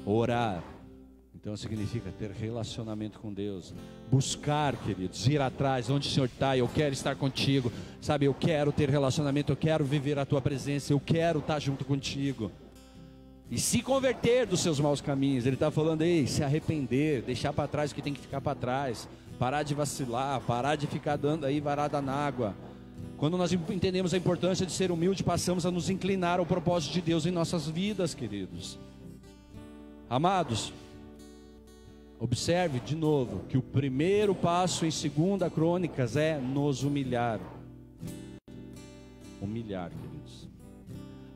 Orar. 0.06 0.62
Então 1.34 1.54
significa 1.58 2.10
ter 2.18 2.30
relacionamento 2.30 3.18
com 3.18 3.30
Deus. 3.30 3.74
Buscar, 4.10 4.74
queridos, 4.76 5.26
ir 5.28 5.42
atrás, 5.42 5.90
onde 5.90 6.08
o 6.08 6.10
Senhor 6.10 6.24
está, 6.24 6.56
eu 6.56 6.66
quero 6.66 6.94
estar 6.94 7.14
contigo. 7.16 7.70
Sabe, 8.00 8.24
eu 8.24 8.32
quero 8.32 8.72
ter 8.72 8.88
relacionamento, 8.88 9.52
eu 9.52 9.56
quero 9.56 9.84
viver 9.84 10.18
a 10.18 10.24
tua 10.24 10.40
presença, 10.40 10.94
eu 10.94 11.00
quero 11.00 11.40
estar 11.40 11.58
junto 11.58 11.84
contigo. 11.84 12.50
E 13.50 13.58
se 13.58 13.82
converter 13.82 14.46
dos 14.46 14.60
seus 14.60 14.80
maus 14.80 15.02
caminhos. 15.02 15.44
Ele 15.44 15.56
está 15.56 15.70
falando 15.70 16.00
aí, 16.00 16.26
se 16.26 16.42
arrepender, 16.42 17.20
deixar 17.20 17.52
para 17.52 17.68
trás 17.68 17.92
o 17.92 17.94
que 17.94 18.00
tem 18.00 18.14
que 18.14 18.20
ficar 18.20 18.40
para 18.40 18.54
trás, 18.54 19.06
parar 19.38 19.62
de 19.62 19.74
vacilar, 19.74 20.40
parar 20.40 20.76
de 20.76 20.86
ficar 20.86 21.16
dando 21.16 21.44
aí 21.44 21.60
varada 21.60 22.00
na 22.00 22.14
água. 22.14 22.54
Quando 23.16 23.36
nós 23.36 23.52
entendemos 23.52 24.12
a 24.12 24.16
importância 24.16 24.66
de 24.66 24.72
ser 24.72 24.90
humilde, 24.90 25.22
passamos 25.22 25.64
a 25.64 25.70
nos 25.70 25.88
inclinar 25.88 26.38
ao 26.38 26.46
propósito 26.46 26.92
de 26.92 27.00
Deus 27.00 27.26
em 27.26 27.30
nossas 27.30 27.68
vidas, 27.68 28.14
queridos. 28.14 28.78
Amados, 30.10 30.72
observe 32.20 32.80
de 32.80 32.94
novo 32.94 33.44
que 33.48 33.56
o 33.56 33.62
primeiro 33.62 34.34
passo 34.34 34.84
em 34.84 34.90
segunda 34.90 35.48
Crônicas 35.48 36.16
é 36.16 36.38
nos 36.38 36.82
humilhar. 36.82 37.40
Humilhar, 39.40 39.90
queridos. 39.90 40.48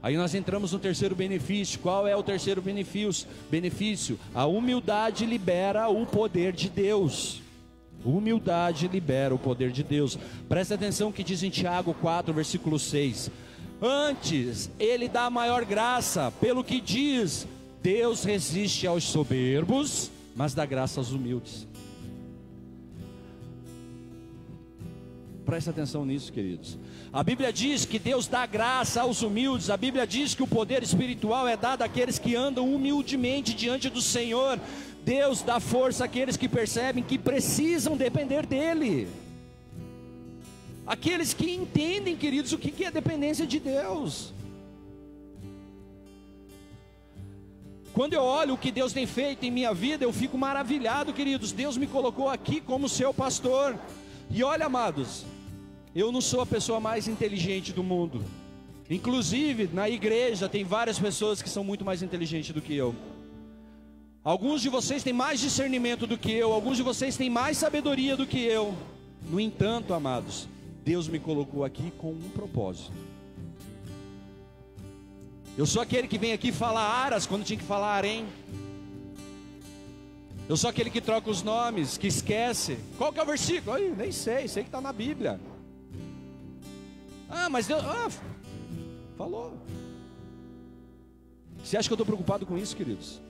Aí 0.03 0.17
nós 0.17 0.35
entramos 0.35 0.73
no 0.73 0.79
terceiro 0.79 1.15
benefício. 1.15 1.81
Qual 1.81 2.07
é 2.07 2.15
o 2.15 2.23
terceiro 2.23 2.63
benefício? 2.63 3.27
Benefício: 3.51 4.19
a 4.35 4.47
humildade 4.47 5.27
libera 5.27 5.89
o 5.89 6.07
poder 6.07 6.53
de 6.53 6.69
Deus. 6.69 7.43
Humildade 8.09 8.89
libera 8.89 9.35
o 9.35 9.39
poder 9.39 9.71
de 9.71 9.83
Deus. 9.83 10.19
Presta 10.49 10.75
atenção 10.75 11.13
que 11.13 11.23
diz 11.23 11.43
em 11.43 11.51
Tiago 11.51 11.93
4, 11.95 12.33
versículo 12.33 12.79
6. 12.79 13.31
Antes, 13.83 14.71
ele 14.79 15.09
dá 15.09 15.29
maior 15.29 15.65
graça, 15.65 16.33
pelo 16.41 16.65
que 16.65 16.81
diz: 16.81 17.47
Deus 17.83 18.25
resiste 18.25 18.87
aos 18.87 19.05
soberbos, 19.05 20.11
mas 20.35 20.55
dá 20.55 20.65
graça 20.65 20.99
aos 20.99 21.13
humildes. 21.13 21.67
Presta 25.49 25.71
atenção 25.71 26.05
nisso, 26.05 26.31
queridos. 26.31 26.79
A 27.11 27.23
Bíblia 27.23 27.51
diz 27.51 27.87
que 27.87 27.99
Deus 27.99 28.27
dá 28.27 28.45
graça 28.45 29.01
aos 29.01 29.23
humildes. 29.23 29.71
A 29.71 29.79
Bíblia 29.79 30.07
diz 30.07 30.35
que 30.35 30.43
o 30.43 30.47
poder 30.47 30.83
espiritual 30.83 31.49
é 31.49 31.57
dado 31.57 31.81
àqueles 31.81 32.19
que 32.19 32.37
andam 32.37 32.71
humildemente 32.75 33.55
diante 33.55 33.89
do 33.89 34.03
Senhor. 34.03 34.61
Deus 35.09 35.41
dá 35.41 35.59
força 35.59 36.05
àqueles 36.05 36.37
que 36.37 36.47
percebem 36.47 37.03
que 37.03 37.17
precisam 37.17 37.97
depender 37.97 38.45
dEle. 38.45 39.09
Aqueles 40.87 41.33
que 41.33 41.51
entendem, 41.51 42.15
queridos, 42.15 42.53
o 42.53 42.59
que 42.59 42.85
é 42.85 42.91
dependência 42.91 43.47
de 43.47 43.59
Deus. 43.59 44.35
Quando 47.95 48.13
eu 48.13 48.23
olho 48.23 48.53
o 48.53 48.59
que 48.59 48.71
Deus 48.71 48.93
tem 48.93 49.07
feito 49.07 49.47
em 49.47 49.51
minha 49.51 49.73
vida, 49.73 50.05
eu 50.05 50.13
fico 50.13 50.37
maravilhado, 50.37 51.15
queridos. 51.15 51.53
Deus 51.53 51.79
me 51.79 51.87
colocou 51.87 52.29
aqui 52.29 52.61
como 52.61 52.87
seu 52.87 53.15
pastor. 53.15 53.79
E 54.31 54.45
olha, 54.45 54.67
amados, 54.67 55.25
eu 55.95 56.13
não 56.13 56.21
sou 56.21 56.43
a 56.43 56.47
pessoa 56.47 56.81
mais 56.81 57.09
inteligente 57.09 57.73
do 57.73 57.83
mundo. 57.83 58.23
Inclusive, 58.91 59.71
na 59.73 59.89
igreja 59.89 60.51
tem 60.51 60.65
várias 60.65 60.99
pessoas 60.99 61.41
que 61.41 61.49
são 61.49 61.65
muito 61.65 61.83
mais 61.83 62.03
inteligentes 62.03 62.53
do 62.53 62.61
que 62.61 62.75
eu. 62.77 62.95
Alguns 64.25 64.61
de 64.61 64.69
vocês 64.69 65.03
têm 65.03 65.13
mais 65.13 65.41
discernimento 65.41 66.07
do 66.07 66.19
que 66.19 66.33
eu, 66.33 66.53
alguns 66.53 66.77
de 66.77 66.83
vocês 66.83 67.17
têm 67.17 67.31
mais 67.31 67.57
sabedoria 67.57 68.17
do 68.17 68.27
que 68.27 68.39
eu. 68.39 68.75
No 69.31 69.39
entanto, 69.39 69.95
amados, 69.95 70.49
Deus 70.85 71.09
me 71.09 71.19
colocou 71.19 71.65
aqui 71.65 71.93
com 71.99 72.11
um 72.11 72.31
propósito. 72.31 72.93
Eu 75.57 75.67
sou 75.67 75.83
aquele 75.83 76.07
que 76.07 76.19
vem 76.19 76.33
aqui 76.33 76.53
falar 76.53 76.83
aras 76.83 77.27
quando 77.27 77.45
tinha 77.45 77.59
que 77.59 77.65
falar 77.65 77.95
arém. 77.95 78.27
Eu 80.49 80.57
sou 80.57 80.71
aquele 80.71 80.89
que 80.89 81.01
troca 81.01 81.29
os 81.31 81.43
nomes, 81.43 81.99
que 81.99 82.07
esquece. 82.07 82.79
Qual 82.97 83.13
que 83.13 83.21
é 83.21 83.23
o 83.23 83.27
versículo? 83.27 83.77
Ai, 83.77 83.93
nem 83.97 84.13
sei, 84.13 84.49
sei 84.49 84.63
que 84.63 84.69
está 84.69 84.81
na 84.81 84.93
Bíblia. 84.93 85.41
Ah, 87.29 87.51
mas 87.51 87.67
Deus. 87.67 87.83
Ah, 87.85 88.09
falou. 89.17 89.53
Você 91.63 91.77
acha 91.77 91.89
que 91.89 91.93
eu 91.93 91.97
estou 91.97 92.07
preocupado 92.07 92.47
com 92.47 92.57
isso, 92.57 92.75
queridos? 92.75 93.21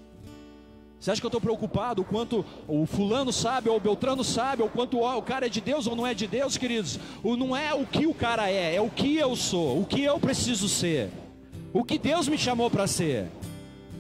Você 1.01 1.11
acha 1.11 1.21
que 1.21 1.27
eu 1.27 1.29
estou 1.29 1.41
preocupado 1.41 2.03
o 2.03 2.05
quanto 2.05 2.45
o 2.67 2.85
fulano 2.87 3.33
sabe, 3.33 3.69
ou 3.69 3.77
o 3.77 3.81
Beltrano 3.81 4.25
sabe, 4.25 4.63
ou 4.63 4.69
quanto 4.69 4.99
o 4.99 5.23
cara 5.23 5.47
é 5.47 5.49
de 5.49 5.61
Deus 5.61 5.87
ou 5.87 5.95
não 5.95 6.07
é 6.07 6.13
de 6.13 6.27
Deus, 6.27 6.57
queridos? 6.57 6.99
O, 7.23 7.37
não 7.37 7.57
é 7.57 7.73
o 7.73 7.87
que 7.87 8.07
o 8.07 8.15
cara 8.15 8.51
é, 8.51 8.75
é 8.75 8.81
o 8.81 8.91
que 8.91 9.17
eu 9.17 9.37
sou, 9.37 9.81
o 9.81 9.85
que 9.85 10.03
eu 10.03 10.19
preciso 10.19 10.69
ser 10.69 11.11
o 11.73 11.85
que 11.85 11.99
Deus 11.99 12.29
me 12.29 12.39
chamou 12.39 12.71
para 12.71 12.87
ser. 12.87 13.27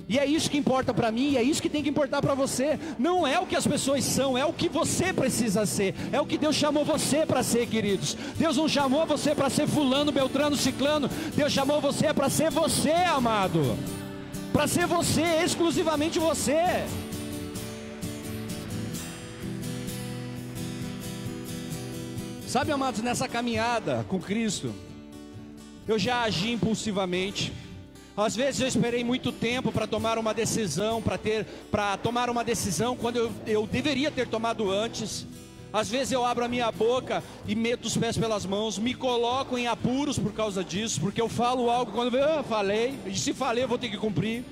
E 0.09 0.18
é 0.18 0.24
isso 0.24 0.51
que 0.51 0.57
importa 0.57 0.94
para 0.94 1.12
mim, 1.12 1.32
e 1.32 1.36
é 1.36 1.42
isso 1.42 1.61
que 1.61 1.68
tem 1.68 1.82
que 1.82 1.90
importar 1.90 2.22
para 2.22 2.32
você. 2.32 2.78
Não 2.99 3.26
é 3.26 3.38
o 3.38 3.44
que 3.44 3.55
as 3.55 3.66
pessoas 3.66 4.05
são, 4.05 4.38
é 4.38 4.44
o 4.44 4.55
que 4.55 4.66
você 4.66 5.12
precisa 5.12 5.66
ser. 5.66 5.94
É 6.11 6.18
o 6.18 6.24
que 6.24 6.38
Deus 6.38 6.57
chamou 6.57 6.82
você 6.82 7.26
para 7.26 7.42
ser, 7.42 7.66
queridos. 7.66 8.16
Deus 8.38 8.57
não 8.57 8.66
chamou 8.66 9.05
você 9.05 9.34
para 9.34 9.51
ser 9.51 9.66
fulano, 9.66 10.11
beltrano, 10.11 10.57
ciclano. 10.57 11.11
Deus 11.36 11.53
chamou 11.53 11.78
você 11.78 12.14
para 12.14 12.30
ser 12.30 12.51
você, 12.51 12.90
amado. 12.90 13.76
Para 14.53 14.66
ser 14.66 14.86
você, 14.86 15.42
exclusivamente 15.44 16.18
você. 16.18 16.84
Sabe, 22.46 22.72
amados, 22.72 23.03
nessa 23.03 23.28
caminhada 23.28 24.07
com 24.09 24.18
Cristo, 24.18 24.74
eu 25.86 25.99
já 25.99 26.22
agi 26.22 26.53
impulsivamente. 26.53 27.53
Às 28.16 28.34
vezes 28.34 28.61
eu 28.61 28.66
esperei 28.66 29.05
muito 29.05 29.30
tempo 29.30 29.70
para 29.70 29.86
tomar 29.86 30.18
uma 30.18 30.34
decisão, 30.34 31.01
para 31.01 31.16
ter, 31.16 31.44
para 31.70 31.96
tomar 31.99 32.28
uma 32.28 32.42
decisão 32.42 32.96
quando 32.96 33.16
eu, 33.16 33.32
eu 33.46 33.66
deveria 33.66 34.11
ter 34.11 34.26
tomado 34.26 34.70
antes. 34.70 35.26
Às 35.72 35.88
vezes 35.90 36.12
eu 36.12 36.24
abro 36.24 36.44
a 36.44 36.48
minha 36.48 36.72
boca 36.72 37.22
e 37.46 37.54
meto 37.54 37.86
os 37.86 37.96
pés 37.96 38.16
pelas 38.16 38.46
mãos, 38.46 38.78
me 38.78 38.94
coloco 38.94 39.58
em 39.58 39.66
apuros 39.66 40.18
por 40.18 40.32
causa 40.32 40.64
disso, 40.64 41.00
porque 41.00 41.20
eu 41.20 41.28
falo 41.28 41.70
algo 41.70 41.92
quando 41.92 42.16
eu 42.16 42.40
ah, 42.40 42.42
falei, 42.42 42.98
e 43.06 43.14
se 43.14 43.34
falei 43.34 43.64
eu 43.64 43.68
vou 43.68 43.78
ter 43.78 43.90
que 43.90 43.98
cumprir. 43.98 44.44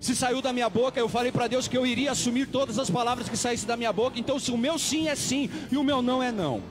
Se 0.00 0.16
saiu 0.16 0.40
da 0.40 0.52
minha 0.52 0.68
boca, 0.70 0.98
eu 0.98 1.08
falei 1.08 1.30
para 1.30 1.46
Deus 1.46 1.68
que 1.68 1.76
eu 1.76 1.84
iria 1.84 2.12
assumir 2.12 2.46
todas 2.46 2.78
as 2.78 2.88
palavras 2.88 3.28
que 3.28 3.36
saíssem 3.36 3.68
da 3.68 3.76
minha 3.76 3.92
boca. 3.92 4.18
Então, 4.18 4.38
se 4.38 4.50
o 4.50 4.56
meu 4.56 4.78
sim 4.78 5.08
é 5.08 5.14
sim 5.14 5.50
e 5.70 5.76
o 5.76 5.84
meu 5.84 6.00
não 6.00 6.22
é 6.22 6.32
não. 6.32 6.62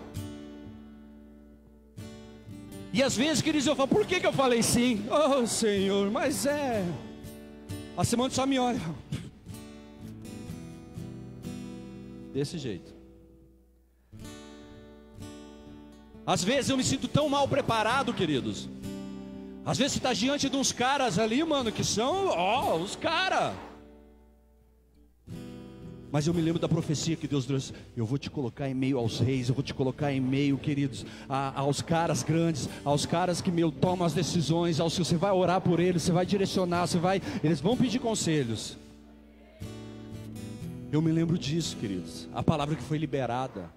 E 2.92 3.04
às 3.04 3.16
vezes, 3.16 3.44
queridos, 3.44 3.68
eu 3.68 3.76
falo, 3.76 3.88
por 3.88 4.06
que, 4.06 4.20
que 4.20 4.26
eu 4.26 4.34
falei 4.34 4.64
sim? 4.64 5.06
Oh 5.12 5.46
Senhor, 5.46 6.10
mas 6.10 6.48
é. 6.48 6.84
A 7.96 8.04
semana 8.04 8.32
só 8.32 8.48
me 8.48 8.58
olha. 8.58 8.82
Desse 12.40 12.58
jeito. 12.58 12.94
Às 16.26 16.42
vezes 16.42 16.70
eu 16.70 16.78
me 16.78 16.84
sinto 16.84 17.08
tão 17.08 17.28
mal 17.28 17.48
preparado, 17.48 18.14
queridos. 18.14 18.70
Às 19.66 19.78
vezes 19.78 19.94
você 19.94 20.00
está 20.00 20.14
diante 20.14 20.50
de 20.50 20.56
uns 20.56 20.72
caras 20.72 21.20
ali, 21.20 21.44
mano, 21.44 21.70
que 21.72 21.84
são, 21.84 22.28
ó, 22.28 22.78
os 22.78 22.96
caras. 22.96 23.54
Mas 26.12 26.28
eu 26.28 26.34
me 26.34 26.42
lembro 26.42 26.62
da 26.62 26.70
profecia 26.70 27.16
que 27.18 27.28
Deus 27.28 27.46
trouxe. 27.46 27.74
Eu 27.96 28.06
vou 28.06 28.18
te 28.18 28.30
colocar 28.30 28.70
em 28.70 28.74
meio 28.74 28.98
aos 28.98 29.20
reis, 29.20 29.50
eu 29.50 29.54
vou 29.54 29.64
te 29.64 29.74
colocar 29.74 30.14
em 30.14 30.22
meio, 30.22 30.58
queridos, 30.58 31.06
a, 31.28 31.60
aos 31.60 31.82
caras 31.82 32.24
grandes, 32.24 32.70
aos 32.86 33.06
caras 33.06 33.42
que 33.42 33.52
meu 33.52 33.70
tomam 33.70 34.06
as 34.06 34.14
decisões, 34.14 34.80
aos 34.80 34.96
que 34.96 35.04
você 35.04 35.18
vai 35.18 35.32
orar 35.32 35.60
por 35.60 35.80
eles, 35.80 36.04
você 36.04 36.12
vai 36.14 36.26
direcionar, 36.26 36.88
você 36.88 36.98
vai, 36.98 37.22
eles 37.44 37.60
vão 37.60 37.76
pedir 37.76 38.00
conselhos. 38.00 38.78
Eu 40.92 41.04
me 41.04 41.12
lembro 41.12 41.38
disso, 41.38 41.78
queridos. 41.78 42.28
A 42.34 42.42
palavra 42.42 42.76
que 42.76 42.82
foi 42.82 42.98
liberada, 42.98 43.70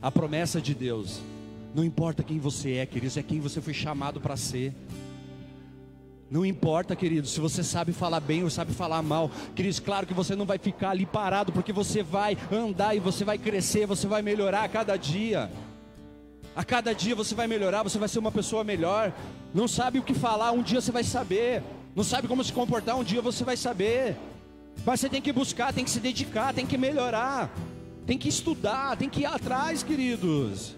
a 0.00 0.12
promessa 0.12 0.60
de 0.60 0.74
Deus. 0.74 1.20
Não 1.74 1.82
importa 1.82 2.22
quem 2.22 2.38
você 2.38 2.74
é, 2.74 2.86
queridos, 2.86 3.16
é 3.16 3.22
quem 3.22 3.40
você 3.40 3.60
foi 3.60 3.74
chamado 3.74 4.20
para 4.20 4.36
ser. 4.36 4.72
Não 6.30 6.46
importa, 6.46 6.94
querido, 6.94 7.26
se 7.26 7.40
você 7.40 7.64
sabe 7.64 7.92
falar 7.92 8.20
bem 8.20 8.44
ou 8.44 8.48
sabe 8.48 8.72
falar 8.72 9.02
mal. 9.02 9.28
Queridos, 9.56 9.80
claro 9.80 10.06
que 10.06 10.14
você 10.14 10.36
não 10.36 10.46
vai 10.46 10.56
ficar 10.56 10.90
ali 10.90 11.04
parado, 11.04 11.52
porque 11.52 11.72
você 11.72 12.00
vai 12.00 12.38
andar 12.52 12.94
e 12.94 13.00
você 13.00 13.24
vai 13.24 13.38
crescer, 13.38 13.84
você 13.84 14.06
vai 14.06 14.22
melhorar 14.22 14.62
a 14.62 14.68
cada 14.68 14.96
dia. 14.96 15.50
A 16.54 16.62
cada 16.62 16.94
dia 16.94 17.16
você 17.16 17.34
vai 17.34 17.48
melhorar, 17.48 17.82
você 17.82 17.98
vai 17.98 18.08
ser 18.08 18.20
uma 18.20 18.30
pessoa 18.30 18.62
melhor. 18.62 19.12
Não 19.52 19.66
sabe 19.66 19.98
o 19.98 20.02
que 20.02 20.14
falar, 20.14 20.52
um 20.52 20.62
dia 20.62 20.80
você 20.80 20.92
vai 20.92 21.02
saber. 21.02 21.60
Não 21.94 22.04
sabe 22.04 22.28
como 22.28 22.44
se 22.44 22.52
comportar, 22.52 22.96
um 22.96 23.04
dia 23.04 23.20
você 23.20 23.42
vai 23.42 23.56
saber. 23.56 24.16
Mas 24.84 25.00
você 25.00 25.08
tem 25.08 25.22
que 25.22 25.32
buscar, 25.32 25.72
tem 25.72 25.84
que 25.84 25.90
se 25.90 26.00
dedicar, 26.00 26.52
tem 26.52 26.66
que 26.66 26.76
melhorar. 26.76 27.52
Tem 28.06 28.18
que 28.18 28.28
estudar, 28.28 28.96
tem 28.96 29.08
que 29.08 29.20
ir 29.20 29.26
atrás, 29.26 29.82
queridos. 29.82 30.74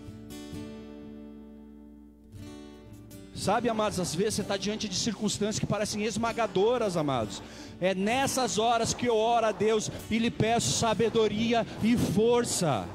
Sabe, 3.34 3.68
amados, 3.68 3.98
às 3.98 4.14
vezes 4.14 4.34
você 4.34 4.42
está 4.42 4.56
diante 4.56 4.88
de 4.88 4.94
circunstâncias 4.94 5.58
que 5.58 5.66
parecem 5.66 6.04
esmagadoras, 6.04 6.96
amados. 6.96 7.42
É 7.80 7.94
nessas 7.94 8.58
horas 8.58 8.94
que 8.94 9.06
eu 9.06 9.16
oro 9.16 9.46
a 9.46 9.52
Deus 9.52 9.90
e 10.10 10.18
lhe 10.18 10.30
peço 10.30 10.70
sabedoria 10.70 11.66
e 11.82 11.96
força. 11.96 12.86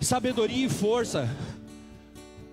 Sabedoria 0.00 0.66
e 0.66 0.68
força. 0.68 1.28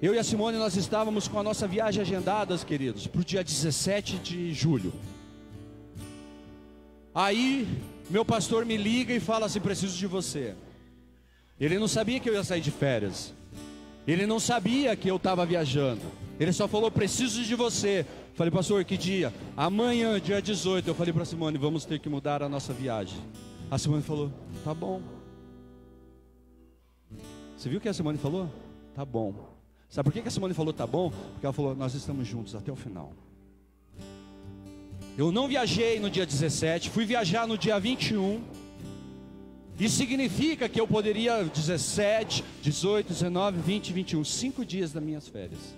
Eu 0.01 0.15
e 0.15 0.19
a 0.19 0.23
Simone, 0.23 0.57
nós 0.57 0.75
estávamos 0.75 1.27
com 1.27 1.39
a 1.39 1.43
nossa 1.43 1.67
viagem 1.67 2.01
agendadas, 2.01 2.63
queridos, 2.63 3.07
para 3.07 3.21
o 3.21 3.23
dia 3.23 3.43
17 3.43 4.17
de 4.17 4.53
julho. 4.53 4.91
Aí, 7.13 7.67
meu 8.09 8.25
pastor 8.25 8.65
me 8.65 8.75
liga 8.75 9.13
e 9.13 9.19
fala 9.19 9.45
assim: 9.45 9.59
preciso 9.59 9.97
de 9.97 10.07
você. 10.07 10.55
Ele 11.59 11.77
não 11.77 11.87
sabia 11.87 12.19
que 12.19 12.29
eu 12.29 12.33
ia 12.33 12.43
sair 12.43 12.61
de 12.61 12.71
férias. 12.71 13.33
Ele 14.07 14.25
não 14.25 14.39
sabia 14.39 14.95
que 14.95 15.09
eu 15.09 15.15
estava 15.15 15.45
viajando. 15.45 16.01
Ele 16.39 16.51
só 16.51 16.67
falou: 16.67 16.89
preciso 16.89 17.43
de 17.43 17.55
você. 17.55 18.05
Falei, 18.35 18.51
pastor, 18.51 18.83
que 18.83 18.97
dia? 18.97 19.31
Amanhã, 19.55 20.19
dia 20.19 20.41
18. 20.41 20.87
Eu 20.87 20.95
falei 20.95 21.13
para 21.13 21.25
Simone: 21.25 21.57
vamos 21.57 21.85
ter 21.85 21.99
que 21.99 22.09
mudar 22.09 22.41
a 22.41 22.49
nossa 22.49 22.73
viagem. 22.73 23.19
A 23.69 23.77
Simone 23.77 24.01
falou: 24.01 24.31
tá 24.63 24.73
bom. 24.73 25.01
Você 27.55 27.69
viu 27.69 27.77
o 27.77 27.81
que 27.81 27.87
a 27.87 27.93
Simone 27.93 28.17
falou? 28.17 28.49
Tá 28.95 29.05
bom. 29.05 29.33
Sabe 29.87 30.09
por 30.09 30.21
que 30.21 30.27
a 30.27 30.31
Simone 30.31 30.53
falou 30.53 30.73
tá 30.73 30.87
bom? 30.87 31.11
Porque 31.33 31.45
ela 31.45 31.53
falou: 31.53 31.75
nós 31.75 31.93
estamos 31.93 32.27
juntos 32.27 32.55
até 32.55 32.71
o 32.71 32.75
final. 32.75 33.13
Eu 35.17 35.31
não 35.31 35.47
viajei 35.47 35.99
no 35.99 36.09
dia 36.09 36.25
17, 36.25 36.89
fui 36.89 37.05
viajar 37.05 37.47
no 37.47 37.57
dia 37.57 37.79
21. 37.79 38.41
Isso 39.79 39.97
significa 39.97 40.67
que 40.67 40.79
eu 40.79 40.87
poderia 40.87 41.43
17, 41.43 42.43
18, 42.61 43.07
19, 43.09 43.61
20, 43.61 43.93
21, 43.93 44.23
cinco 44.23 44.65
dias 44.65 44.91
das 44.91 45.03
minhas 45.03 45.27
férias. 45.27 45.75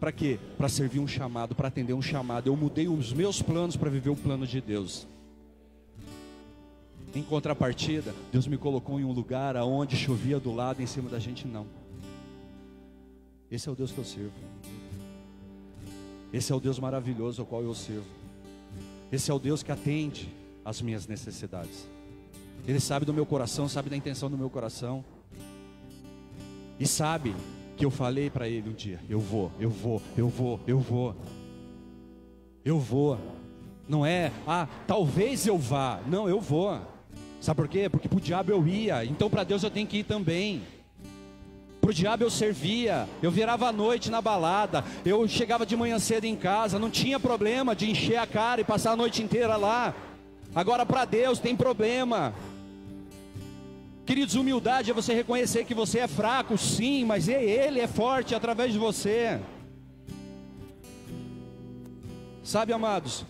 Para 0.00 0.12
quê? 0.12 0.38
Para 0.56 0.68
servir 0.68 1.00
um 1.00 1.06
chamado, 1.06 1.54
para 1.54 1.68
atender 1.68 1.92
um 1.92 2.02
chamado. 2.02 2.48
Eu 2.48 2.56
mudei 2.56 2.88
os 2.88 3.12
meus 3.12 3.42
planos 3.42 3.76
para 3.76 3.90
viver 3.90 4.10
o 4.10 4.16
plano 4.16 4.46
de 4.46 4.60
Deus. 4.60 5.06
Em 7.14 7.22
contrapartida, 7.22 8.14
Deus 8.32 8.46
me 8.46 8.56
colocou 8.56 9.00
em 9.00 9.04
um 9.04 9.12
lugar 9.12 9.56
aonde 9.56 9.96
chovia 9.96 10.38
do 10.38 10.54
lado, 10.54 10.82
em 10.82 10.86
cima 10.86 11.08
da 11.08 11.18
gente 11.18 11.46
não. 11.46 11.66
Esse 13.50 13.68
é 13.68 13.72
o 13.72 13.74
Deus 13.74 13.90
que 13.90 13.98
eu 13.98 14.04
sirvo. 14.04 14.32
Esse 16.32 16.52
é 16.52 16.54
o 16.54 16.60
Deus 16.60 16.78
maravilhoso 16.78 17.42
ao 17.42 17.46
qual 17.46 17.62
eu 17.62 17.74
sirvo. 17.74 18.06
Esse 19.10 19.30
é 19.30 19.34
o 19.34 19.38
Deus 19.38 19.62
que 19.62 19.72
atende 19.72 20.28
às 20.64 20.82
minhas 20.82 21.06
necessidades. 21.06 21.88
Ele 22.66 22.80
sabe 22.80 23.06
do 23.06 23.14
meu 23.14 23.24
coração, 23.24 23.68
sabe 23.68 23.88
da 23.88 23.96
intenção 23.96 24.30
do 24.30 24.36
meu 24.36 24.50
coração. 24.50 25.04
E 26.78 26.86
sabe 26.86 27.34
que 27.76 27.84
eu 27.84 27.90
falei 27.90 28.28
para 28.28 28.48
ele 28.48 28.68
um 28.68 28.74
dia: 28.74 29.00
eu 29.08 29.18
vou, 29.18 29.50
eu 29.58 29.70
vou, 29.70 30.02
eu 30.16 30.28
vou, 30.28 30.60
eu 30.66 30.78
vou. 30.78 31.16
Eu 32.64 32.78
vou. 32.78 33.18
Não 33.88 34.04
é, 34.04 34.30
ah, 34.46 34.68
talvez 34.86 35.46
eu 35.46 35.56
vá. 35.56 36.00
Não, 36.06 36.28
eu 36.28 36.40
vou. 36.40 36.78
Sabe 37.40 37.56
por 37.56 37.68
quê? 37.68 37.88
Porque 37.88 38.08
para 38.08 38.18
o 38.18 38.20
diabo 38.20 38.50
eu 38.50 38.66
ia, 38.66 39.04
então 39.04 39.30
para 39.30 39.44
Deus 39.44 39.62
eu 39.62 39.70
tenho 39.70 39.86
que 39.86 39.98
ir 39.98 40.04
também. 40.04 40.62
Para 41.88 41.92
o 41.92 41.94
diabo 41.94 42.22
eu 42.22 42.28
servia, 42.28 43.08
eu 43.22 43.30
virava 43.30 43.66
à 43.66 43.72
noite 43.72 44.10
na 44.10 44.20
balada, 44.20 44.84
eu 45.06 45.26
chegava 45.26 45.64
de 45.64 45.74
manhã 45.74 45.98
cedo 45.98 46.26
em 46.26 46.36
casa, 46.36 46.78
não 46.78 46.90
tinha 46.90 47.18
problema 47.18 47.74
de 47.74 47.90
encher 47.90 48.18
a 48.18 48.26
cara 48.26 48.60
e 48.60 48.64
passar 48.64 48.90
a 48.90 48.96
noite 48.96 49.22
inteira 49.22 49.56
lá. 49.56 49.94
Agora 50.54 50.84
para 50.84 51.06
Deus 51.06 51.38
tem 51.38 51.56
problema. 51.56 52.34
Queridos, 54.04 54.34
humildade 54.34 54.90
é 54.90 54.92
você 54.92 55.14
reconhecer 55.14 55.64
que 55.64 55.72
você 55.72 56.00
é 56.00 56.06
fraco, 56.06 56.58
sim, 56.58 57.06
mas 57.06 57.26
Ele 57.26 57.80
é 57.80 57.86
forte 57.86 58.34
através 58.34 58.70
de 58.70 58.78
você. 58.78 59.40
Sabe, 62.44 62.74
amados, 62.74 63.24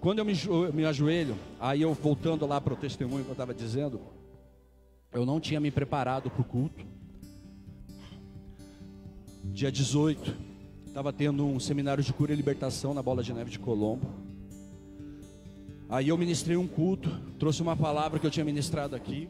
quando 0.00 0.18
eu 0.18 0.24
me, 0.24 0.32
me 0.74 0.84
ajoelho, 0.84 1.38
aí 1.60 1.82
eu 1.82 1.94
voltando 1.94 2.44
lá 2.48 2.60
para 2.60 2.74
o 2.74 2.76
testemunho 2.76 3.22
que 3.22 3.30
eu 3.30 3.34
estava 3.34 3.54
dizendo, 3.54 4.00
eu 5.12 5.26
não 5.26 5.40
tinha 5.40 5.58
me 5.60 5.70
preparado 5.70 6.30
para 6.30 6.40
o 6.40 6.44
culto. 6.44 6.84
Dia 9.44 9.70
18, 9.70 10.34
estava 10.86 11.12
tendo 11.12 11.44
um 11.44 11.58
seminário 11.58 12.02
de 12.02 12.12
cura 12.12 12.32
e 12.32 12.36
libertação 12.36 12.94
na 12.94 13.02
Bola 13.02 13.22
de 13.22 13.32
Neve 13.32 13.50
de 13.50 13.58
Colombo. 13.58 14.08
Aí 15.88 16.08
eu 16.08 16.16
ministrei 16.16 16.56
um 16.56 16.68
culto, 16.68 17.10
trouxe 17.38 17.60
uma 17.60 17.76
palavra 17.76 18.20
que 18.20 18.26
eu 18.26 18.30
tinha 18.30 18.44
ministrado 18.44 18.94
aqui. 18.94 19.28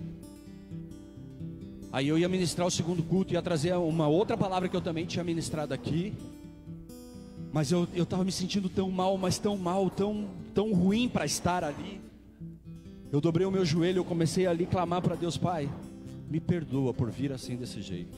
Aí 1.91 2.07
eu 2.07 2.19
ia 2.19 2.29
ministrar 2.29 2.67
o 2.67 2.71
segundo 2.71 3.03
culto, 3.03 3.33
ia 3.33 3.41
trazer 3.41 3.75
uma 3.75 4.07
outra 4.07 4.37
palavra 4.37 4.69
que 4.69 4.77
eu 4.77 4.83
também 4.83 5.07
tinha 5.07 5.25
ministrado 5.25 5.73
aqui. 5.73 6.13
Mas 7.53 7.73
eu 7.73 7.89
estava 7.97 8.23
me 8.23 8.31
sentindo 8.31 8.69
tão 8.69 8.91
mal, 8.91 9.17
mas 9.17 9.39
tão 9.39 9.57
mal, 9.57 9.89
tão, 9.89 10.29
tão 10.55 10.75
ruim 10.75 11.09
para 11.09 11.25
estar 11.25 11.65
ali. 11.65 12.10
Eu 13.13 13.21
dobrei 13.21 13.45
o 13.45 13.51
meu 13.51 13.65
joelho, 13.65 13.99
eu 13.99 14.05
comecei 14.05 14.47
ali 14.47 14.67
clamar 14.67 15.03
para 15.03 15.17
Deus, 15.17 15.37
Pai, 15.37 15.69
me 16.29 16.39
perdoa 16.39 16.95
por 16.95 17.11
vir 17.11 17.33
assim 17.33 17.57
desse 17.57 17.83
jeito. 17.83 18.17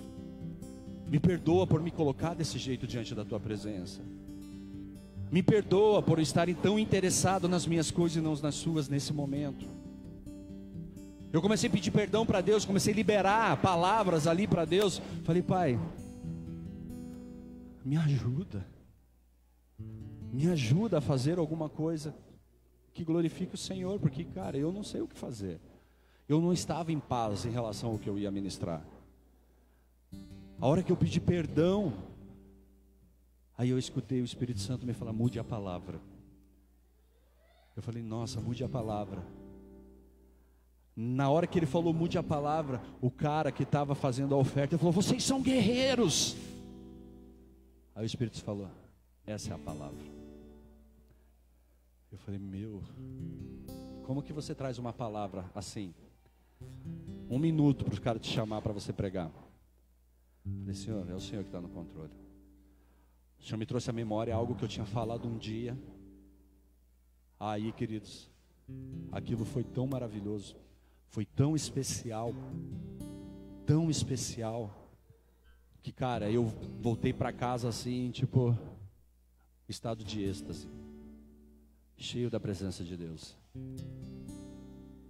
Me 1.08 1.18
perdoa 1.18 1.66
por 1.66 1.80
me 1.80 1.90
colocar 1.90 2.34
desse 2.34 2.58
jeito 2.58 2.86
diante 2.86 3.14
da 3.14 3.24
tua 3.24 3.40
presença. 3.40 4.02
Me 5.30 5.42
perdoa 5.42 6.02
por 6.02 6.18
estar 6.18 6.46
tão 6.56 6.78
interessado 6.78 7.48
nas 7.48 7.66
minhas 7.66 7.90
coisas 7.90 8.18
e 8.18 8.20
não 8.20 8.36
nas 8.36 8.54
suas 8.54 8.86
nesse 8.90 9.14
momento. 9.14 9.66
Eu 11.32 11.40
comecei 11.40 11.70
a 11.70 11.72
pedir 11.72 11.90
perdão 11.90 12.26
para 12.26 12.42
Deus, 12.42 12.66
comecei 12.66 12.92
a 12.92 12.96
liberar 12.96 13.62
palavras 13.62 14.26
ali 14.26 14.46
para 14.46 14.66
Deus. 14.66 15.00
Falei, 15.24 15.40
Pai, 15.40 15.80
me 17.82 17.96
ajuda. 17.96 18.66
Me 20.30 20.48
ajuda 20.48 20.98
a 20.98 21.00
fazer 21.00 21.38
alguma 21.38 21.70
coisa 21.70 22.14
que 22.92 23.04
glorifique 23.04 23.54
o 23.54 23.58
Senhor, 23.58 23.98
porque, 23.98 24.24
cara, 24.24 24.56
eu 24.56 24.72
não 24.72 24.82
sei 24.82 25.00
o 25.00 25.08
que 25.08 25.16
fazer. 25.16 25.60
Eu 26.28 26.40
não 26.40 26.52
estava 26.52 26.92
em 26.92 27.00
paz 27.00 27.44
em 27.44 27.50
relação 27.50 27.92
ao 27.92 27.98
que 27.98 28.08
eu 28.08 28.18
ia 28.18 28.30
ministrar. 28.30 28.82
A 30.60 30.66
hora 30.66 30.82
que 30.82 30.92
eu 30.92 30.96
pedi 30.96 31.20
perdão, 31.20 31.92
Aí 33.56 33.70
eu 33.70 33.78
escutei 33.78 34.20
o 34.20 34.24
Espírito 34.24 34.60
Santo 34.60 34.86
me 34.86 34.92
falar: 34.92 35.12
mude 35.12 35.38
a 35.38 35.44
palavra. 35.44 36.00
Eu 37.76 37.82
falei: 37.82 38.02
nossa, 38.02 38.40
mude 38.40 38.64
a 38.64 38.68
palavra. 38.68 39.22
Na 40.96 41.30
hora 41.30 41.46
que 41.46 41.58
ele 41.58 41.66
falou 41.66 41.94
mude 41.94 42.18
a 42.18 42.22
palavra, 42.22 42.82
o 43.00 43.10
cara 43.10 43.52
que 43.52 43.62
estava 43.62 43.94
fazendo 43.94 44.34
a 44.34 44.38
oferta 44.38 44.76
falou: 44.76 44.92
vocês 44.92 45.22
são 45.22 45.40
guerreiros. 45.42 46.36
Aí 47.94 48.02
o 48.02 48.06
Espírito 48.06 48.42
falou: 48.42 48.68
essa 49.26 49.52
é 49.52 49.54
a 49.54 49.58
palavra. 49.58 50.21
Eu 52.12 52.18
falei: 52.18 52.38
meu, 52.38 52.82
como 54.04 54.22
que 54.22 54.32
você 54.32 54.54
traz 54.54 54.78
uma 54.78 54.92
palavra 54.92 55.50
assim? 55.54 55.94
Um 57.28 57.38
minuto 57.38 57.84
para 57.84 57.94
o 57.94 58.00
cara 58.00 58.18
te 58.18 58.30
chamar 58.30 58.62
para 58.62 58.72
você 58.72 58.92
pregar. 58.92 59.30
Falei: 60.60 60.74
Senhor, 60.74 61.08
é 61.10 61.14
o 61.14 61.20
Senhor 61.20 61.42
que 61.42 61.48
está 61.48 61.60
no 61.60 61.68
controle. 61.68 62.12
O 63.40 63.44
Senhor 63.44 63.58
me 63.58 63.66
trouxe 63.66 63.90
à 63.90 63.92
memória 63.92 64.34
algo 64.34 64.54
que 64.54 64.62
eu 64.62 64.68
tinha 64.68 64.86
falado 64.86 65.26
um 65.26 65.36
dia. 65.36 65.76
Aí, 67.40 67.72
queridos, 67.72 68.30
Aquilo 69.10 69.44
foi 69.44 69.62
tão 69.62 69.86
maravilhoso, 69.86 70.56
foi 71.08 71.24
tão 71.24 71.54
especial, 71.54 72.34
tão 73.66 73.90
especial, 73.90 74.70
que 75.82 75.92
cara, 75.92 76.30
eu 76.30 76.44
voltei 76.80 77.12
para 77.12 77.32
casa 77.32 77.68
assim, 77.68 78.10
tipo, 78.10 78.56
estado 79.68 80.02
de 80.02 80.22
êxtase, 80.22 80.68
cheio 82.02 82.28
da 82.28 82.40
presença 82.40 82.82
de 82.82 82.96
Deus. 82.96 83.36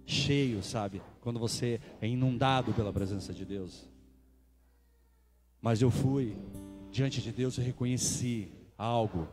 Cheio, 0.05 0.61
sabe? 0.61 1.01
Quando 1.21 1.39
você 1.39 1.81
é 2.01 2.07
inundado 2.07 2.73
pela 2.73 2.93
presença 2.93 3.33
de 3.33 3.43
Deus. 3.45 3.87
Mas 5.61 5.81
eu 5.81 5.89
fui 5.89 6.37
diante 6.91 7.21
de 7.21 7.31
Deus 7.31 7.57
e 7.57 7.61
reconheci 7.61 8.51
algo 8.77 9.27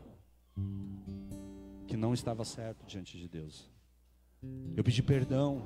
que 1.86 1.96
não 1.96 2.14
estava 2.14 2.44
certo 2.44 2.86
diante 2.86 3.18
de 3.18 3.28
Deus. 3.28 3.68
Eu 4.76 4.82
pedi 4.82 5.02
perdão, 5.02 5.62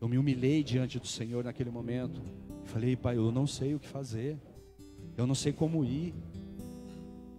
eu 0.00 0.08
me 0.08 0.16
humilhei 0.16 0.62
diante 0.62 0.98
do 0.98 1.06
Senhor 1.06 1.42
naquele 1.42 1.70
momento. 1.70 2.22
Falei, 2.64 2.94
Pai, 2.94 3.16
eu 3.16 3.32
não 3.32 3.46
sei 3.46 3.74
o 3.74 3.80
que 3.80 3.88
fazer, 3.88 4.38
eu 5.16 5.26
não 5.26 5.34
sei 5.34 5.52
como 5.52 5.84
ir, 5.84 6.14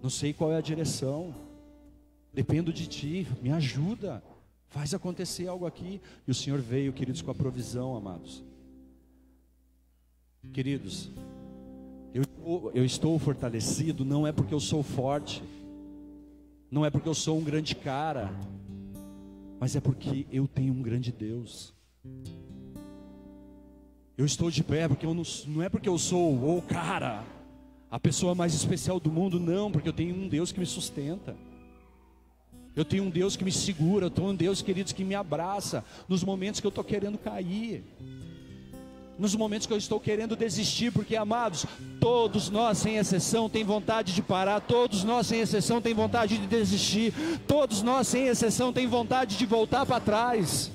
não 0.01 0.09
sei 0.09 0.33
qual 0.33 0.51
é 0.51 0.57
a 0.57 0.61
direção, 0.61 1.33
dependo 2.33 2.71
de 2.71 2.87
Ti, 2.87 3.27
me 3.41 3.51
ajuda, 3.51 4.23
faz 4.69 4.93
acontecer 4.93 5.47
algo 5.47 5.65
aqui. 5.65 6.01
E 6.27 6.31
o 6.31 6.35
Senhor 6.35 6.59
veio, 6.59 6.93
queridos, 6.93 7.21
com 7.21 7.31
a 7.31 7.35
provisão, 7.35 7.95
amados. 7.95 8.43
Queridos, 10.53 11.09
eu, 12.13 12.71
eu 12.73 12.83
estou 12.83 13.17
fortalecido 13.19 14.03
não 14.03 14.25
é 14.25 14.31
porque 14.31 14.53
eu 14.53 14.59
sou 14.59 14.81
forte, 14.81 15.43
não 16.69 16.85
é 16.85 16.89
porque 16.89 17.07
eu 17.07 17.13
sou 17.13 17.37
um 17.37 17.43
grande 17.43 17.75
cara, 17.75 18.33
mas 19.59 19.75
é 19.75 19.79
porque 19.79 20.25
eu 20.31 20.47
tenho 20.47 20.73
um 20.73 20.81
grande 20.81 21.11
Deus. 21.11 21.73
Eu 24.17 24.25
estou 24.25 24.49
de 24.49 24.63
pé 24.63 24.87
porque 24.87 25.05
eu 25.05 25.13
não, 25.13 25.23
não 25.47 25.61
é 25.61 25.69
porque 25.69 25.87
eu 25.87 25.97
sou 25.97 26.57
o 26.57 26.61
cara, 26.61 27.23
a 27.89 27.99
pessoa 27.99 28.33
mais 28.33 28.53
especial 28.53 28.99
do 28.99 29.11
mundo, 29.11 29.39
não, 29.39 29.71
porque 29.71 29.87
eu 29.87 29.93
tenho 29.93 30.15
um 30.15 30.27
Deus 30.27 30.51
que 30.51 30.59
me 30.59 30.65
sustenta. 30.65 31.35
Eu 32.75 32.85
tenho 32.85 33.03
um 33.03 33.09
Deus 33.09 33.35
que 33.35 33.43
me 33.43 33.51
segura, 33.51 34.05
eu 34.05 34.09
tenho 34.09 34.29
um 34.29 34.35
Deus, 34.35 34.61
queridos, 34.61 34.93
que 34.93 35.03
me 35.03 35.15
abraça 35.15 35.83
nos 36.07 36.23
momentos 36.23 36.59
que 36.59 36.67
eu 36.67 36.69
estou 36.69 36.83
querendo 36.83 37.17
cair 37.17 37.83
nos 39.21 39.35
momentos 39.35 39.67
que 39.67 39.73
eu 39.73 39.77
estou 39.77 39.99
querendo 39.99 40.35
desistir, 40.35 40.91
porque 40.91 41.15
amados, 41.15 41.67
todos 41.99 42.49
nós, 42.49 42.79
sem 42.79 42.97
exceção, 42.97 43.47
tem 43.47 43.63
vontade 43.63 44.15
de 44.15 44.21
parar, 44.23 44.59
todos 44.61 45.03
nós, 45.03 45.27
sem 45.27 45.41
exceção, 45.41 45.79
tem 45.79 45.93
vontade 45.93 46.39
de 46.39 46.47
desistir, 46.47 47.13
todos 47.47 47.83
nós, 47.83 48.07
sem 48.07 48.25
exceção, 48.25 48.73
tem 48.73 48.87
vontade 48.87 49.37
de 49.37 49.45
voltar 49.45 49.85
para 49.85 49.99
trás. 49.99 50.71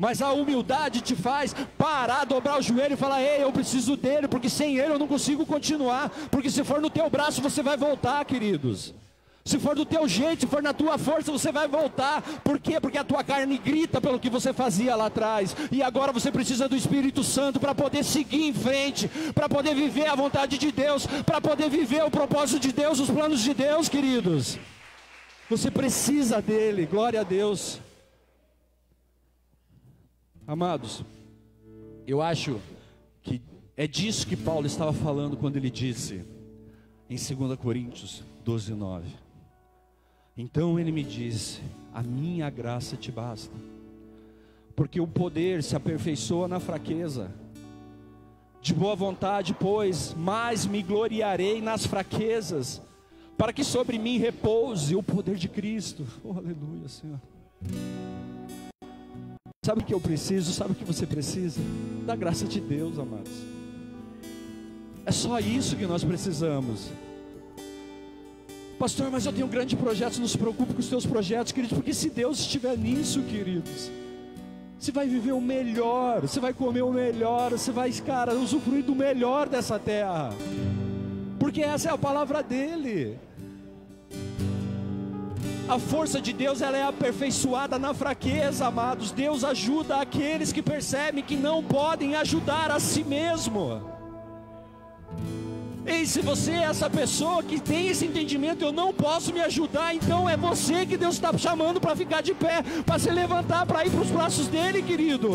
Mas 0.00 0.22
a 0.22 0.32
humildade 0.32 1.02
te 1.02 1.14
faz 1.14 1.54
parar, 1.76 2.24
dobrar 2.24 2.58
o 2.58 2.62
joelho 2.62 2.94
e 2.94 2.96
falar: 2.96 3.20
Ei, 3.20 3.42
eu 3.42 3.52
preciso 3.52 3.98
dele, 3.98 4.26
porque 4.26 4.48
sem 4.48 4.78
ele 4.78 4.94
eu 4.94 4.98
não 4.98 5.06
consigo 5.06 5.44
continuar. 5.44 6.08
Porque 6.30 6.48
se 6.48 6.64
for 6.64 6.80
no 6.80 6.88
teu 6.88 7.10
braço, 7.10 7.42
você 7.42 7.62
vai 7.62 7.76
voltar, 7.76 8.24
queridos. 8.24 8.94
Se 9.44 9.58
for 9.58 9.74
do 9.74 9.84
teu 9.84 10.08
jeito, 10.08 10.40
se 10.40 10.46
for 10.46 10.62
na 10.62 10.72
tua 10.72 10.96
força, 10.96 11.30
você 11.30 11.52
vai 11.52 11.68
voltar. 11.68 12.22
Por 12.42 12.58
quê? 12.58 12.80
Porque 12.80 12.96
a 12.96 13.04
tua 13.04 13.22
carne 13.22 13.58
grita 13.58 14.00
pelo 14.00 14.18
que 14.18 14.30
você 14.30 14.54
fazia 14.54 14.96
lá 14.96 15.06
atrás. 15.06 15.54
E 15.70 15.82
agora 15.82 16.12
você 16.12 16.32
precisa 16.32 16.66
do 16.66 16.76
Espírito 16.76 17.22
Santo 17.22 17.60
para 17.60 17.74
poder 17.74 18.02
seguir 18.02 18.46
em 18.46 18.54
frente, 18.54 19.06
para 19.34 19.50
poder 19.50 19.74
viver 19.74 20.06
a 20.06 20.14
vontade 20.14 20.56
de 20.56 20.72
Deus, 20.72 21.06
para 21.26 21.42
poder 21.42 21.68
viver 21.68 22.02
o 22.04 22.10
propósito 22.10 22.58
de 22.58 22.72
Deus, 22.72 23.00
os 23.00 23.10
planos 23.10 23.40
de 23.42 23.52
Deus, 23.52 23.86
queridos. 23.86 24.58
Você 25.50 25.70
precisa 25.70 26.40
dele, 26.40 26.86
glória 26.86 27.20
a 27.20 27.24
Deus. 27.24 27.80
Amados, 30.50 31.04
eu 32.08 32.20
acho 32.20 32.60
que 33.22 33.40
é 33.76 33.86
disso 33.86 34.26
que 34.26 34.36
Paulo 34.36 34.66
estava 34.66 34.92
falando 34.92 35.36
quando 35.36 35.54
ele 35.54 35.70
disse 35.70 36.24
em 37.08 37.14
2 37.14 37.56
Coríntios 37.56 38.24
12, 38.44 38.74
9. 38.74 39.06
Então 40.36 40.76
ele 40.76 40.90
me 40.90 41.04
disse: 41.04 41.60
A 41.94 42.02
minha 42.02 42.50
graça 42.50 42.96
te 42.96 43.12
basta, 43.12 43.54
porque 44.74 45.00
o 45.00 45.06
poder 45.06 45.62
se 45.62 45.76
aperfeiçoa 45.76 46.48
na 46.48 46.58
fraqueza. 46.58 47.30
De 48.60 48.74
boa 48.74 48.96
vontade, 48.96 49.54
pois, 49.54 50.14
mais 50.14 50.66
me 50.66 50.82
gloriarei 50.82 51.60
nas 51.62 51.86
fraquezas, 51.86 52.82
para 53.38 53.52
que 53.52 53.62
sobre 53.62 54.00
mim 54.00 54.18
repouse 54.18 54.96
o 54.96 55.02
poder 55.02 55.36
de 55.36 55.48
Cristo. 55.48 56.04
Oh, 56.24 56.32
aleluia, 56.32 56.88
Senhor. 56.88 57.20
Sabe 59.62 59.82
o 59.82 59.84
que 59.84 59.92
eu 59.92 60.00
preciso? 60.00 60.54
Sabe 60.54 60.72
o 60.72 60.74
que 60.74 60.84
você 60.84 61.06
precisa? 61.06 61.60
Da 62.06 62.16
graça 62.16 62.46
de 62.46 62.58
Deus, 62.62 62.98
amados. 62.98 63.30
É 65.04 65.12
só 65.12 65.38
isso 65.38 65.76
que 65.76 65.84
nós 65.84 66.02
precisamos. 66.02 66.90
Pastor, 68.78 69.10
mas 69.10 69.26
eu 69.26 69.34
tenho 69.34 69.46
grandes 69.46 69.78
projetos, 69.78 70.18
não 70.18 70.26
se 70.26 70.38
preocupe 70.38 70.72
com 70.72 70.80
os 70.80 70.88
teus 70.88 71.04
projetos, 71.04 71.52
queridos, 71.52 71.76
porque 71.76 71.92
se 71.92 72.08
Deus 72.08 72.38
estiver 72.40 72.74
nisso, 72.78 73.20
queridos, 73.24 73.90
você 74.78 74.90
vai 74.90 75.06
viver 75.06 75.32
o 75.32 75.42
melhor, 75.42 76.22
você 76.22 76.40
vai 76.40 76.54
comer 76.54 76.80
o 76.80 76.90
melhor, 76.90 77.50
você 77.50 77.70
vai, 77.70 77.92
cara, 77.92 78.34
usufruir 78.34 78.82
do 78.82 78.94
melhor 78.94 79.46
dessa 79.46 79.78
terra, 79.78 80.30
porque 81.38 81.60
essa 81.60 81.90
é 81.90 81.92
a 81.92 81.98
palavra 81.98 82.42
dele. 82.42 83.18
A 85.70 85.78
força 85.78 86.20
de 86.20 86.32
Deus 86.32 86.60
ela 86.60 86.76
é 86.76 86.82
aperfeiçoada 86.82 87.78
na 87.78 87.94
fraqueza, 87.94 88.66
amados. 88.66 89.12
Deus 89.12 89.44
ajuda 89.44 89.98
aqueles 90.00 90.52
que 90.52 90.60
percebem 90.60 91.22
que 91.22 91.36
não 91.36 91.62
podem 91.62 92.16
ajudar 92.16 92.72
a 92.72 92.80
si 92.80 93.04
mesmo. 93.04 93.80
Ei, 95.86 96.04
se 96.06 96.22
você 96.22 96.50
é 96.50 96.62
essa 96.64 96.90
pessoa 96.90 97.40
que 97.44 97.60
tem 97.60 97.86
esse 97.86 98.04
entendimento, 98.04 98.64
eu 98.64 98.72
não 98.72 98.92
posso 98.92 99.32
me 99.32 99.40
ajudar, 99.42 99.94
então 99.94 100.28
é 100.28 100.36
você 100.36 100.84
que 100.84 100.96
Deus 100.96 101.14
está 101.14 101.38
chamando 101.38 101.80
para 101.80 101.94
ficar 101.94 102.20
de 102.20 102.34
pé, 102.34 102.64
para 102.84 102.98
se 102.98 103.08
levantar, 103.08 103.64
para 103.64 103.86
ir 103.86 103.90
para 103.90 104.00
os 104.00 104.10
braços 104.10 104.48
dele, 104.48 104.82
querido. 104.82 105.30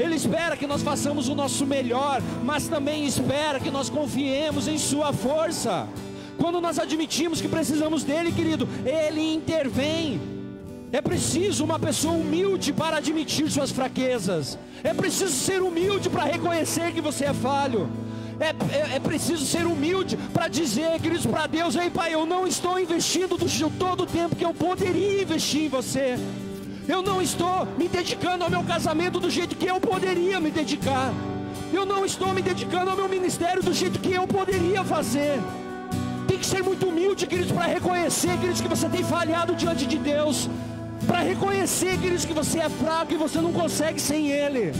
Ele 0.00 0.16
espera 0.16 0.56
que 0.56 0.66
nós 0.66 0.82
façamos 0.82 1.28
o 1.28 1.34
nosso 1.36 1.64
melhor, 1.64 2.20
mas 2.42 2.66
também 2.66 3.06
espera 3.06 3.60
que 3.60 3.70
nós 3.70 3.88
confiemos 3.88 4.66
em 4.66 4.78
Sua 4.78 5.12
força. 5.12 5.86
Quando 6.38 6.60
nós 6.60 6.78
admitimos 6.78 7.40
que 7.40 7.48
precisamos 7.48 8.04
dele, 8.04 8.32
querido, 8.32 8.68
Ele 8.86 9.34
intervém. 9.34 10.20
É 10.90 11.02
preciso 11.02 11.64
uma 11.64 11.78
pessoa 11.78 12.14
humilde 12.14 12.72
para 12.72 12.96
admitir 12.96 13.50
suas 13.50 13.70
fraquezas. 13.70 14.58
É 14.82 14.94
preciso 14.94 15.32
ser 15.32 15.60
humilde 15.60 16.08
para 16.08 16.24
reconhecer 16.24 16.92
que 16.92 17.00
você 17.00 17.26
é 17.26 17.34
falho. 17.34 17.90
É, 18.40 18.50
é, 18.74 18.96
é 18.96 19.00
preciso 19.00 19.44
ser 19.44 19.66
humilde 19.66 20.16
para 20.32 20.48
dizer, 20.48 20.98
queridos, 21.00 21.26
para 21.26 21.46
Deus: 21.46 21.74
Ei, 21.74 21.90
Pai, 21.90 22.14
eu 22.14 22.24
não 22.24 22.46
estou 22.46 22.78
investindo 22.78 23.36
do, 23.36 23.70
todo 23.70 24.04
o 24.04 24.06
tempo 24.06 24.36
que 24.36 24.44
eu 24.44 24.54
poderia 24.54 25.22
investir 25.22 25.64
em 25.64 25.68
você. 25.68 26.16
Eu 26.86 27.02
não 27.02 27.20
estou 27.20 27.66
me 27.76 27.86
dedicando 27.86 28.44
ao 28.44 28.50
meu 28.50 28.62
casamento 28.62 29.20
do 29.20 29.28
jeito 29.28 29.56
que 29.56 29.66
eu 29.66 29.78
poderia 29.78 30.40
me 30.40 30.50
dedicar. 30.50 31.12
Eu 31.70 31.84
não 31.84 32.06
estou 32.06 32.32
me 32.32 32.40
dedicando 32.40 32.90
ao 32.90 32.96
meu 32.96 33.08
ministério 33.08 33.62
do 33.62 33.74
jeito 33.74 33.98
que 33.98 34.12
eu 34.12 34.26
poderia 34.26 34.82
fazer. 34.84 35.38
Que 36.38 36.46
ser 36.46 36.62
muito 36.62 36.88
humilde, 36.88 37.26
queridos, 37.26 37.52
para 37.52 37.66
reconhecer, 37.66 38.38
queridos, 38.38 38.60
que 38.60 38.68
você 38.68 38.88
tem 38.88 39.02
falhado 39.02 39.54
diante 39.54 39.86
de 39.86 39.98
Deus. 39.98 40.48
Para 41.06 41.20
reconhecer, 41.20 41.98
queridos, 41.98 42.24
que 42.24 42.32
você 42.32 42.60
é 42.60 42.68
fraco 42.68 43.12
e 43.12 43.16
você 43.16 43.40
não 43.40 43.52
consegue 43.52 44.00
sem 44.00 44.30
Ele. 44.30 44.72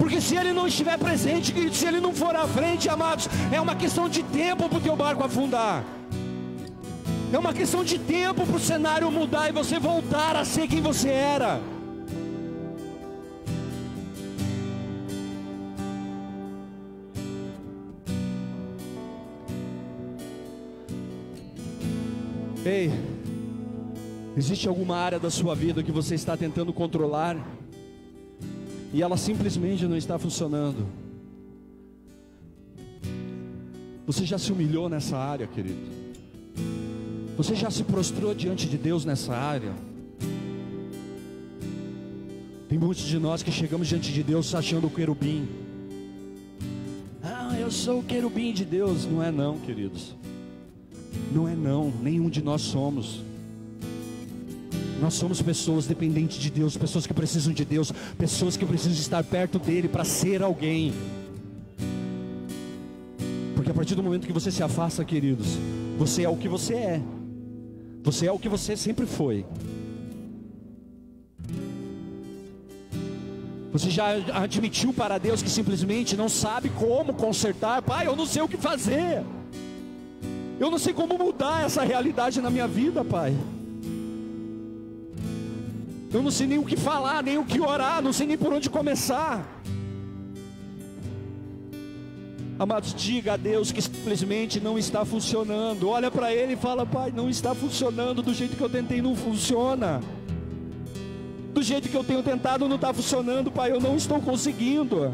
Porque 0.00 0.18
se 0.18 0.34
ele 0.34 0.52
não 0.52 0.66
estiver 0.66 0.98
presente, 0.98 1.52
querido, 1.52 1.74
se 1.74 1.86
ele 1.86 2.00
não 2.00 2.12
for 2.14 2.34
à 2.34 2.46
frente, 2.46 2.88
amados, 2.88 3.28
é 3.52 3.60
uma 3.60 3.74
questão 3.74 4.08
de 4.08 4.22
tempo 4.22 4.66
para 4.66 4.78
o 4.78 4.80
teu 4.80 4.96
barco 4.96 5.22
afundar. 5.22 5.84
É 7.30 7.38
uma 7.38 7.52
questão 7.52 7.84
de 7.84 7.98
tempo 7.98 8.46
para 8.46 8.56
o 8.56 8.58
cenário 8.58 9.10
mudar 9.12 9.50
e 9.50 9.52
você 9.52 9.78
voltar 9.78 10.34
a 10.36 10.44
ser 10.44 10.66
quem 10.66 10.80
você 10.80 11.10
era. 11.10 11.60
Ei, 22.64 22.90
existe 24.36 24.68
alguma 24.68 24.96
área 24.96 25.18
da 25.18 25.30
sua 25.30 25.54
vida 25.54 25.82
que 25.82 25.92
você 25.92 26.14
está 26.14 26.36
tentando 26.36 26.72
controlar? 26.72 27.36
e 28.92 29.02
ela 29.02 29.16
simplesmente 29.16 29.86
não 29.86 29.96
está 29.96 30.18
funcionando. 30.18 30.86
Você 34.06 34.24
já 34.24 34.38
se 34.38 34.50
humilhou 34.50 34.88
nessa 34.88 35.16
área, 35.16 35.46
querido? 35.46 35.78
Você 37.36 37.54
já 37.54 37.70
se 37.70 37.84
prostrou 37.84 38.34
diante 38.34 38.68
de 38.68 38.76
Deus 38.76 39.04
nessa 39.04 39.34
área? 39.34 39.72
Tem 42.68 42.78
muitos 42.78 43.04
de 43.04 43.18
nós 43.18 43.42
que 43.42 43.52
chegamos 43.52 43.88
diante 43.88 44.12
de 44.12 44.22
Deus 44.22 44.54
achando 44.54 44.88
o 44.88 44.90
querubim. 44.90 45.48
Ah, 47.22 47.56
eu 47.58 47.70
sou 47.70 48.00
o 48.00 48.02
querubim 48.02 48.52
de 48.52 48.64
Deus. 48.64 49.06
Não 49.06 49.22
é 49.22 49.30
não, 49.30 49.58
queridos. 49.58 50.14
Não 51.32 51.48
é 51.48 51.54
não, 51.54 51.92
nenhum 52.02 52.28
de 52.28 52.42
nós 52.42 52.62
somos. 52.62 53.22
Nós 55.00 55.14
somos 55.14 55.40
pessoas 55.40 55.86
dependentes 55.86 56.38
de 56.38 56.50
Deus, 56.50 56.76
pessoas 56.76 57.06
que 57.06 57.14
precisam 57.14 57.52
de 57.54 57.64
Deus, 57.64 57.90
pessoas 58.18 58.56
que 58.56 58.66
precisam 58.66 58.92
estar 58.92 59.24
perto 59.24 59.58
dele 59.58 59.88
para 59.88 60.04
ser 60.04 60.42
alguém. 60.42 60.92
Porque 63.54 63.70
a 63.70 63.74
partir 63.74 63.94
do 63.94 64.02
momento 64.02 64.26
que 64.26 64.32
você 64.32 64.50
se 64.50 64.62
afasta, 64.62 65.04
queridos, 65.04 65.56
você 65.96 66.24
é 66.24 66.28
o 66.28 66.36
que 66.36 66.48
você 66.48 66.74
é. 66.74 67.02
Você 68.02 68.26
é 68.26 68.32
o 68.32 68.38
que 68.38 68.48
você 68.48 68.76
sempre 68.76 69.06
foi. 69.06 69.46
Você 73.72 73.88
já 73.88 74.08
admitiu 74.34 74.92
para 74.92 75.16
Deus 75.16 75.42
que 75.42 75.48
simplesmente 75.48 76.16
não 76.16 76.28
sabe 76.28 76.68
como 76.70 77.14
consertar? 77.14 77.80
Pai, 77.82 78.06
eu 78.06 78.16
não 78.16 78.26
sei 78.26 78.42
o 78.42 78.48
que 78.48 78.56
fazer. 78.56 79.24
Eu 80.60 80.70
não 80.70 80.78
sei 80.78 80.92
como 80.92 81.16
mudar 81.16 81.64
essa 81.64 81.82
realidade 81.82 82.38
na 82.42 82.50
minha 82.50 82.68
vida, 82.68 83.02
Pai. 83.02 83.34
Eu 86.12 86.22
não 86.22 86.30
sei 86.30 86.46
nem 86.46 86.58
o 86.58 86.66
que 86.66 86.76
falar, 86.76 87.22
nem 87.22 87.38
o 87.38 87.44
que 87.46 87.58
orar, 87.58 88.02
não 88.02 88.12
sei 88.12 88.26
nem 88.26 88.36
por 88.36 88.52
onde 88.52 88.68
começar. 88.68 89.42
Amados, 92.58 92.92
diga 92.92 93.32
a 93.32 93.36
Deus 93.38 93.72
que 93.72 93.80
simplesmente 93.80 94.60
não 94.60 94.78
está 94.78 95.02
funcionando. 95.02 95.88
Olha 95.88 96.10
para 96.10 96.34
Ele 96.34 96.52
e 96.52 96.56
fala: 96.56 96.84
Pai, 96.84 97.10
não 97.10 97.30
está 97.30 97.54
funcionando 97.54 98.20
do 98.20 98.34
jeito 98.34 98.54
que 98.54 98.62
eu 98.62 98.68
tentei, 98.68 99.00
não 99.00 99.16
funciona. 99.16 100.02
Do 101.54 101.62
jeito 101.62 101.88
que 101.88 101.96
eu 101.96 102.04
tenho 102.04 102.22
tentado, 102.22 102.68
não 102.68 102.76
está 102.76 102.92
funcionando, 102.92 103.50
Pai, 103.50 103.72
eu 103.72 103.80
não 103.80 103.96
estou 103.96 104.20
conseguindo. 104.20 105.10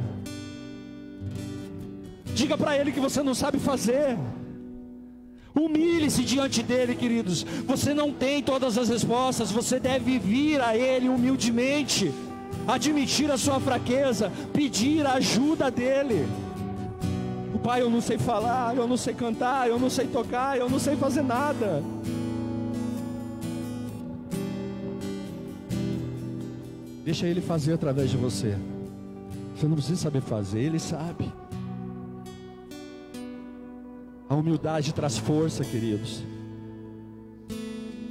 Diga 2.35 2.59
para 2.59 2.77
Ele 2.77 2.91
que 2.91 2.99
você 2.99 3.23
não 3.23 3.33
sabe 3.33 3.61
fazer. 3.61 4.19
Humilhe-se 5.59 6.23
diante 6.23 6.63
dele, 6.63 6.95
queridos. 6.95 7.43
Você 7.67 7.95
não 7.95 8.13
tem 8.13 8.43
todas 8.43 8.77
as 8.77 8.91
respostas, 8.91 9.51
você 9.51 9.81
deve 9.81 10.19
vir 10.19 10.61
a 10.61 10.77
ele 10.77 11.09
humildemente, 11.09 12.13
admitir 12.69 13.31
a 13.31 13.39
sua 13.39 13.59
fraqueza, 13.59 14.31
pedir 14.53 15.07
a 15.07 15.15
ajuda 15.15 15.71
dele. 15.71 16.29
O 17.55 17.59
pai, 17.59 17.81
eu 17.81 17.89
não 17.89 18.03
sei 18.03 18.19
falar, 18.19 18.77
eu 18.77 18.87
não 18.87 18.99
sei 18.99 19.15
cantar, 19.15 19.67
eu 19.67 19.79
não 19.79 19.89
sei 19.89 20.07
tocar, 20.07 20.59
eu 20.59 20.69
não 20.69 20.79
sei 20.79 20.95
fazer 20.95 21.23
nada. 21.23 21.83
Deixa 27.03 27.27
ele 27.27 27.41
fazer 27.41 27.73
através 27.73 28.11
de 28.11 28.17
você. 28.19 28.59
Você 29.57 29.67
não 29.67 29.77
precisa 29.77 30.03
saber 30.03 30.21
fazer, 30.21 30.61
ele 30.61 30.79
sabe. 30.79 31.33
A 34.29 34.35
humildade 34.35 34.93
traz 34.93 35.17
força, 35.17 35.65
queridos. 35.65 36.23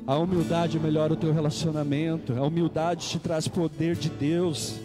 A 0.07 0.17
humildade 0.17 0.79
melhora 0.79 1.13
o 1.13 1.17
teu 1.17 1.33
relacionamento. 1.33 2.33
A 2.33 2.43
humildade 2.43 3.07
te 3.07 3.19
traz 3.19 3.47
poder 3.47 3.95
de 3.95 4.09
Deus. 4.09 4.75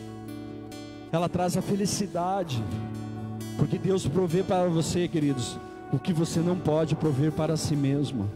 Ela 1.12 1.28
traz 1.28 1.57
a 1.57 1.62
felicidade. 1.62 2.62
Porque 3.57 3.78
Deus 3.78 4.07
provê 4.07 4.43
para 4.43 4.66
você, 4.68 5.07
queridos, 5.07 5.59
o 5.93 5.99
que 5.99 6.12
você 6.12 6.41
não 6.41 6.57
pode 6.57 6.97
prover 6.97 7.31
para 7.31 7.57
si 7.57 7.76
mesmo. 7.76 8.28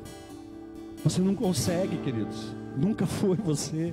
Você 1.03 1.21
não 1.21 1.35
consegue, 1.35 1.97
queridos. 1.97 2.55
Nunca 2.77 3.07
foi 3.07 3.37
você. 3.37 3.93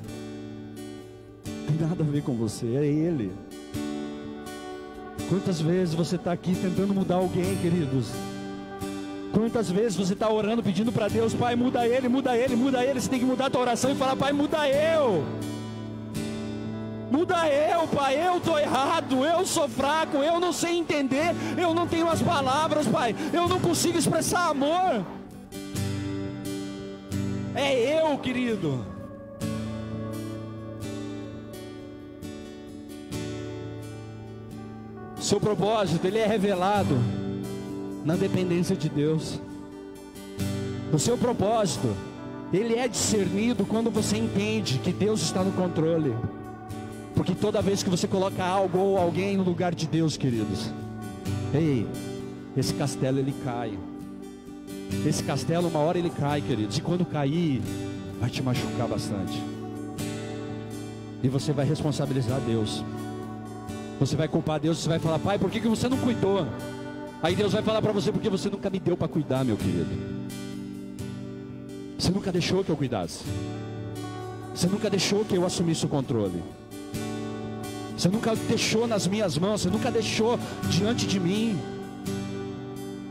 Tem 1.68 1.88
nada 1.88 2.04
a 2.04 2.08
ver 2.08 2.22
com 2.22 2.36
você, 2.36 2.68
é 2.76 2.86
Ele. 2.86 3.32
Quantas 5.30 5.62
vezes 5.62 5.95
você 5.95 6.18
está 6.18 6.34
aqui 6.34 6.54
tentando 6.54 6.93
mudar 6.93 7.16
alguém, 7.16 7.56
queridos? 7.58 8.12
Quantas 9.34 9.71
vezes 9.71 9.95
você 9.95 10.13
está 10.13 10.29
orando, 10.29 10.61
pedindo 10.61 10.91
para 10.91 11.07
Deus, 11.07 11.34
Pai, 11.34 11.55
muda 11.55 11.88
ele, 11.88 12.09
muda 12.09 12.36
ele, 12.36 12.55
muda 12.55 12.84
ele. 12.84 12.99
Você 12.99 13.09
tem 13.09 13.19
que 13.19 13.25
mudar 13.25 13.45
a 13.45 13.49
tua 13.49 13.61
oração 13.61 13.89
e 13.89 13.95
falar, 13.95 14.15
Pai, 14.15 14.34
muda 14.34 14.67
eu. 14.67 15.23
Muda 17.09 17.47
eu, 17.47 17.88
Pai, 17.88 18.15
eu 18.15 18.38
estou 18.38 18.59
errado, 18.59 19.25
eu 19.25 19.45
sou 19.45 19.67
fraco, 19.67 20.17
eu 20.17 20.39
não 20.39 20.53
sei 20.53 20.77
entender, 20.77 21.36
eu 21.57 21.73
não 21.73 21.88
tenho 21.88 22.09
as 22.09 22.21
palavras, 22.21 22.88
Pai, 22.88 23.15
eu 23.34 23.47
não 23.47 23.59
consigo 23.59 23.97
expressar 23.97 24.49
amor. 24.49 25.05
É 27.55 28.01
eu, 28.01 28.17
querido. 28.17 28.86
Seu 35.19 35.39
propósito, 35.39 36.05
ele 36.05 36.17
é 36.17 36.25
revelado 36.25 37.20
na 38.04 38.16
dependência 38.16 38.76
de 38.76 38.89
Deus. 38.89 39.39
O 40.91 40.99
seu 40.99 41.18
propósito, 41.18 41.95
ele 42.52 42.76
é 42.76 42.88
discernido 42.88 43.66
quando 43.66 43.89
você 43.89 44.18
entende 44.18 44.80
que 44.80 44.91
Deus 44.91 45.22
está 45.22 45.43
no 45.43 45.52
controle. 45.52 46.16
Porque 47.16 47.34
toda 47.34 47.62
vez 47.62 47.84
que 47.84 47.89
você 47.89 48.08
coloca 48.08 48.43
algo 48.43 48.78
ou 48.78 48.97
alguém 48.97 49.38
no 49.38 49.43
lugar 49.43 49.74
de 49.74 49.88
Deus, 49.88 50.18
queridos, 50.18 50.72
ei, 51.54 51.88
esse 52.58 52.74
castelo 52.74 53.20
ele 53.20 53.34
cai. 53.43 53.78
Esse 55.06 55.24
castelo, 55.24 55.68
uma 55.68 55.80
hora 55.80 55.97
ele 55.97 56.10
cai, 56.10 56.41
queridos, 56.41 56.78
e 56.78 56.82
quando 56.82 57.06
cair, 57.06 57.62
vai 58.20 58.30
te 58.30 58.41
machucar 58.43 58.88
bastante. 58.88 59.41
E 61.24 61.30
você 61.30 61.54
vai 61.54 61.66
responsabilizar 61.66 62.39
Deus. 62.41 62.84
Você 63.99 64.16
vai 64.16 64.28
culpar 64.28 64.60
Deus, 64.60 64.80
você 64.80 64.89
vai 64.89 64.99
falar, 64.99 65.20
pai, 65.20 65.38
por 65.38 65.49
que, 65.49 65.62
que 65.62 65.68
você 65.68 65.88
não 65.88 65.97
cuidou? 65.97 66.45
Aí 67.24 67.36
Deus 67.36 67.53
vai 67.53 67.61
falar 67.61 67.82
para 67.82 67.91
você, 67.91 68.11
porque 68.11 68.30
você 68.30 68.49
nunca 68.49 68.69
me 68.69 68.80
deu 68.80 68.97
para 68.97 69.07
cuidar, 69.07 69.45
meu 69.45 69.55
querido. 69.55 69.89
Você 71.97 72.11
nunca 72.11 72.32
deixou 72.32 72.63
que 72.63 72.72
eu 72.72 72.78
cuidasse. 72.78 73.24
Você 74.55 74.65
nunca 74.65 74.89
deixou 74.89 75.24
que 75.24 75.36
eu 75.36 75.45
assumisse 75.45 75.86
o 75.86 75.89
controle. 75.89 76.41
Você 77.95 78.09
nunca 78.09 78.36
deixou 78.36 78.88
nas 78.88 79.05
minhas 79.05 79.38
mãos, 79.38 79.61
você 79.61 79.69
nunca 79.69 79.91
deixou 79.91 80.39
diante 80.67 81.05
de 81.05 81.19
mim. 81.19 81.59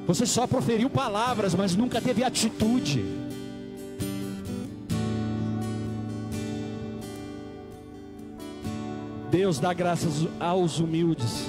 Você 0.08 0.26
só 0.26 0.44
proferiu 0.44 0.90
palavras, 0.90 1.54
mas 1.54 1.76
nunca 1.76 2.00
teve 2.00 2.24
atitude. 2.24 3.04
Deus 9.30 9.60
dá 9.60 9.72
graças 9.72 10.26
aos 10.40 10.80
humildes 10.80 11.48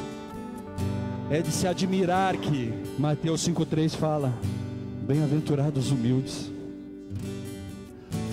é 1.32 1.42
de 1.42 1.50
se 1.50 1.66
admirar 1.66 2.36
que 2.36 2.74
Mateus 3.00 3.48
5,3 3.48 3.96
fala: 3.96 4.34
Bem-aventurados 5.08 5.86
os 5.86 5.92
humildes, 5.92 6.52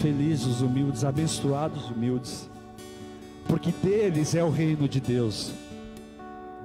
felizes 0.03 0.47
os 0.47 0.61
humildes, 0.63 1.05
abençoados 1.05 1.85
os 1.85 1.91
humildes, 1.91 2.51
porque 3.47 3.71
deles 3.71 4.35
é 4.35 4.43
o 4.43 4.51
reino 4.51 4.89
de 4.89 5.01
Deus, 5.01 5.53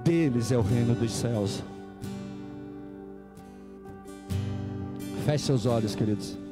deles 0.04 0.52
é 0.52 0.58
o 0.58 0.62
reino 0.64 0.96
dos 0.96 1.12
céus. 1.12 1.64
Feche 5.24 5.46
seus 5.46 5.68
olhos, 5.68 5.94
queridos. 5.94 6.43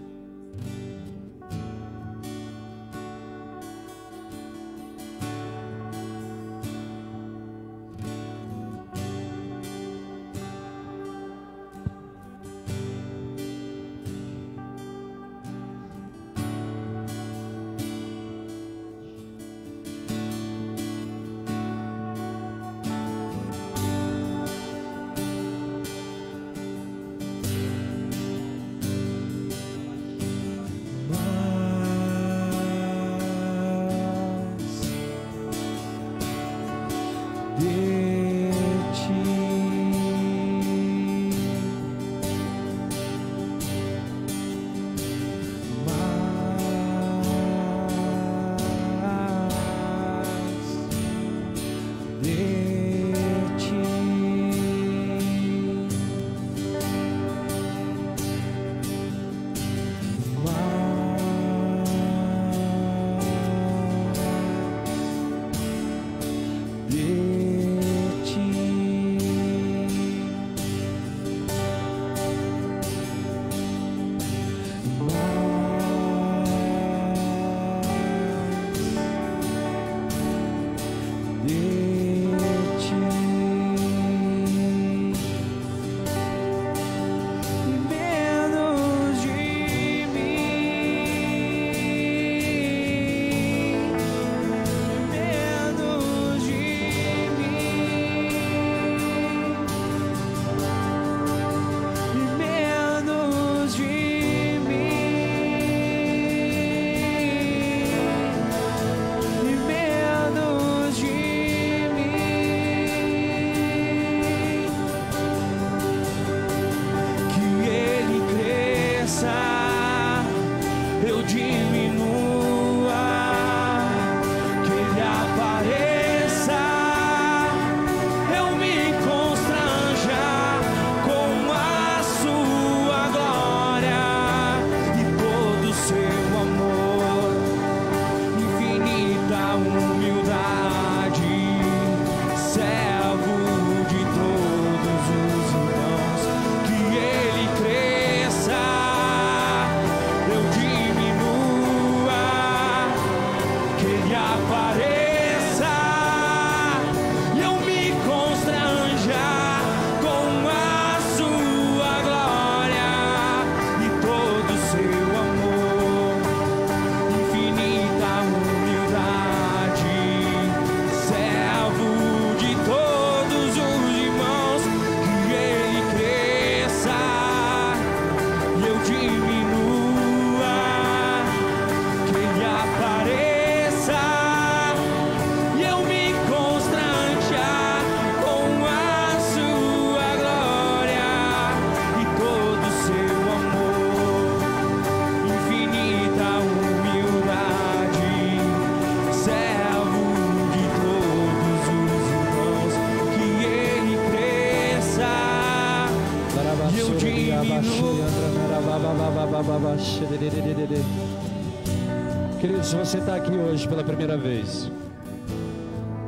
Querido, 212.42 212.64
se 212.64 212.76
você 212.76 212.98
está 212.98 213.18
aqui 213.18 213.34
hoje 213.34 213.68
pela 213.68 213.84
primeira 213.84 214.18
vez, 214.18 214.72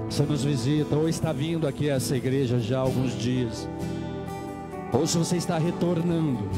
você 0.09 0.23
nos 0.23 0.43
visita 0.43 0.95
ou 0.95 1.07
está 1.07 1.31
vindo 1.31 1.67
aqui 1.67 1.91
a 1.91 1.93
essa 1.93 2.17
igreja 2.17 2.57
já 2.57 2.79
há 2.79 2.81
alguns 2.81 3.15
dias, 3.15 3.69
ou 4.91 5.05
se 5.05 5.15
você 5.15 5.37
está 5.37 5.59
retornando 5.59 6.49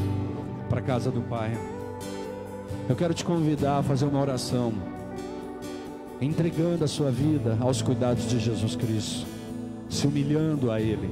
para 0.70 0.80
a 0.80 0.82
casa 0.82 1.12
do 1.12 1.20
Pai, 1.20 1.52
eu 2.88 2.96
quero 2.96 3.14
te 3.14 3.26
convidar 3.26 3.80
a 3.80 3.84
fazer 3.84 4.06
uma 4.06 4.22
oração, 4.22 4.72
entregando 6.22 6.86
a 6.86 6.88
sua 6.88 7.12
vida 7.12 7.58
aos 7.60 7.82
cuidados 7.82 8.30
de 8.30 8.40
Jesus 8.40 8.78
Cristo, 8.78 9.28
se 9.90 10.08
humilhando 10.08 10.72
a 10.72 10.80
Ele. 10.80 11.10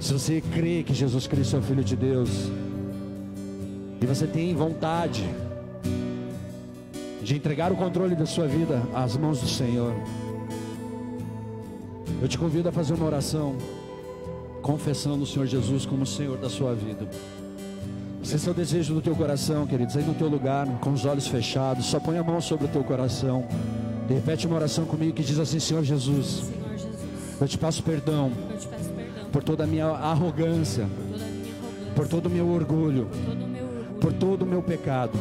Se 0.00 0.14
você 0.14 0.40
crê 0.40 0.82
que 0.82 0.94
Jesus 0.94 1.26
Cristo 1.26 1.56
é 1.56 1.58
o 1.58 1.62
Filho 1.62 1.84
de 1.84 1.94
Deus, 1.94 2.50
e 4.00 4.06
você 4.06 4.26
tem 4.26 4.54
vontade 4.54 5.28
de 7.24 7.34
entregar 7.34 7.72
o 7.72 7.76
controle 7.76 8.14
da 8.14 8.26
sua 8.26 8.46
vida 8.46 8.82
às 8.94 9.16
mãos 9.16 9.40
do 9.40 9.48
Senhor, 9.48 9.94
eu 12.20 12.28
te 12.28 12.36
convido 12.36 12.68
a 12.68 12.72
fazer 12.72 12.92
uma 12.92 13.06
oração, 13.06 13.56
confessando 14.60 15.24
o 15.24 15.26
Senhor 15.26 15.46
Jesus 15.46 15.86
como 15.86 16.02
o 16.02 16.06
Senhor 16.06 16.36
da 16.36 16.50
sua 16.50 16.74
vida. 16.74 17.08
Se 18.22 18.36
esse 18.36 18.46
é 18.46 18.50
o 18.50 18.54
desejo 18.54 18.94
do 18.94 19.00
teu 19.00 19.16
coração, 19.16 19.66
queridos, 19.66 19.96
aí 19.96 20.04
no 20.04 20.14
teu 20.14 20.28
lugar, 20.28 20.66
com 20.80 20.92
os 20.92 21.04
olhos 21.06 21.26
fechados, 21.26 21.86
só 21.86 21.98
põe 21.98 22.18
a 22.18 22.22
mão 22.22 22.40
sobre 22.40 22.66
o 22.66 22.68
teu 22.68 22.84
coração. 22.84 23.46
E 24.08 24.12
repete 24.12 24.46
uma 24.46 24.56
oração 24.56 24.84
comigo 24.84 25.14
que 25.14 25.22
diz 25.22 25.38
assim: 25.38 25.58
Senhor 25.58 25.82
Jesus, 25.82 26.26
Senhor 26.26 26.76
Jesus, 26.76 27.40
eu 27.40 27.48
te 27.48 27.56
peço 27.58 27.82
perdão 27.82 28.30
por 29.32 29.42
toda 29.42 29.64
a 29.64 29.66
minha 29.66 29.86
arrogância, 29.86 30.86
por 31.96 32.06
toda 32.06 32.28
a 32.28 32.32
minha 32.32 32.44
arrogância, 32.44 32.64
por 32.66 33.06
todo 33.06 33.06
o 33.06 33.06
meu 33.06 33.06
orgulho, 33.06 33.06
por 33.06 33.22
todo 33.24 33.44
o 33.44 33.48
meu 33.48 33.64
orgulho, 33.64 34.00
por 34.00 34.12
todo 34.12 34.42
o 34.42 34.46
meu 34.46 34.62
pecado. 34.62 35.18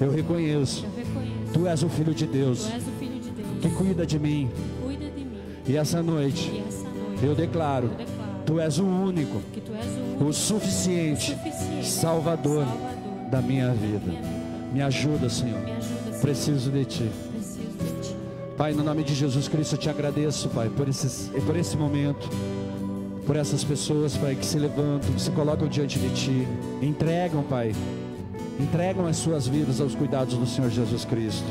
Eu 0.00 0.10
reconheço, 0.10 0.84
Eu 0.84 1.04
reconheço. 1.04 1.52
Tu 1.52 1.66
és 1.66 1.82
o 1.82 1.88
Filho 1.88 2.14
de 2.14 2.26
Deus 2.26 2.66
o 2.66 2.70
Filho 2.98 3.20
de 3.20 3.30
Deus 3.30 3.48
que 3.62 3.70
cuida 3.70 4.04
de 4.06 4.18
mim. 4.18 4.48
cuida 4.82 5.04
de 5.10 5.24
mim. 5.24 5.38
E 5.66 5.76
essa 5.76 6.02
noite 6.02 6.50
E 6.52 6.64
essa 6.68 6.84
noite 6.88 7.24
eu 7.24 7.34
declaro: 7.34 7.86
eu 7.86 7.96
declaro 7.96 8.36
Tu 8.44 8.60
és 8.60 8.78
o 8.78 8.84
único, 8.84 9.42
és 9.54 9.86
o 9.96 10.00
único 10.00 10.24
o 10.24 10.32
suficiente 10.32 11.32
suficiente 11.34 11.86
Salvador 11.86 12.64
Salvador 12.64 13.30
da 13.30 13.40
minha 13.42 13.68
da 13.68 13.72
vida. 13.74 13.98
minha 14.06 14.22
vida. 14.22 14.36
Me 14.72 14.82
ajuda, 14.82 15.28
Senhor. 15.28 15.58
Me 15.60 15.72
ajuda, 15.72 15.82
Senhor. 16.04 16.20
Preciso 16.20 16.70
de 16.70 16.84
Ti. 16.84 17.10
Preciso 17.32 17.68
de 17.78 18.08
Ti. 18.08 18.16
Pai, 18.56 18.72
no 18.72 18.84
nome 18.84 19.02
de 19.02 19.14
Jesus 19.14 19.48
Cristo, 19.48 19.74
eu 19.74 19.78
te 19.78 19.88
agradeço, 19.90 20.48
Pai, 20.50 20.68
por, 20.68 20.88
esses, 20.88 21.30
por 21.44 21.56
esse 21.56 21.76
momento, 21.76 22.28
por 23.26 23.36
essas 23.36 23.64
pessoas, 23.64 24.16
Pai, 24.16 24.34
que 24.36 24.46
se 24.46 24.58
levantam, 24.58 25.12
que 25.12 25.20
se 25.20 25.30
colocam 25.30 25.66
diante 25.68 25.98
de 25.98 26.10
Ti, 26.10 26.46
entregam, 26.82 27.42
Pai, 27.42 27.74
entregam 28.58 29.06
as 29.06 29.16
suas 29.16 29.46
vidas 29.46 29.80
aos 29.80 29.94
cuidados 29.94 30.34
do 30.34 30.46
Senhor 30.46 30.70
Jesus 30.70 31.04
Cristo. 31.04 31.46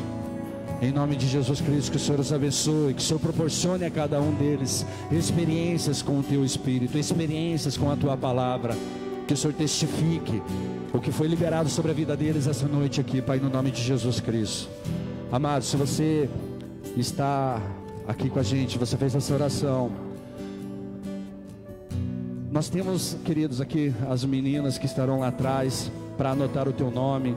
Em 0.82 0.92
nome 0.92 1.16
de 1.16 1.28
Jesus 1.28 1.62
Cristo, 1.62 1.92
que 1.92 1.98
o 1.98 2.00
Senhor 2.00 2.20
os 2.20 2.34
abençoe, 2.34 2.94
que 2.94 3.02
o 3.02 3.04
Senhor 3.04 3.20
proporcione 3.20 3.86
a 3.86 3.90
cada 3.90 4.20
um 4.20 4.34
deles 4.34 4.86
experiências 5.12 6.02
com 6.02 6.20
o 6.20 6.24
Teu 6.24 6.44
Espírito, 6.44 6.98
experiências 6.98 7.78
com 7.78 7.90
a 7.90 7.96
Tua 7.96 8.18
palavra, 8.18 8.76
que 9.28 9.34
o 9.34 9.38
Senhor 9.38 9.54
testifique 9.54 10.42
o 10.94 11.00
que 11.00 11.12
foi 11.12 11.28
liberado 11.28 11.70
sobre 11.70 11.92
a 11.92 11.94
vida 11.94 12.16
deles 12.16 12.46
essa 12.46 12.68
noite 12.68 13.00
aqui, 13.00 13.22
Pai, 13.22 13.40
no 13.40 13.50
nome 13.50 13.72
de 13.72 13.82
Jesus 13.82 14.20
Cristo. 14.20 14.70
Amado, 15.32 15.64
se 15.64 15.78
você 15.78 16.30
está 16.98 17.62
aqui 18.08 18.30
com 18.30 18.40
a 18.40 18.44
gente, 18.44 18.78
você 18.78 18.98
fez 18.98 19.16
essa 19.16 19.34
oração. 19.34 19.92
Nós 22.52 22.70
temos, 22.70 23.18
queridos, 23.26 23.60
aqui 23.60 23.94
as 24.10 24.24
meninas 24.24 24.78
que 24.78 24.86
estarão 24.86 25.20
lá 25.20 25.30
atrás 25.30 25.92
para 26.18 26.32
anotar 26.32 26.68
o 26.68 26.74
teu 26.74 26.90
nome, 26.90 27.36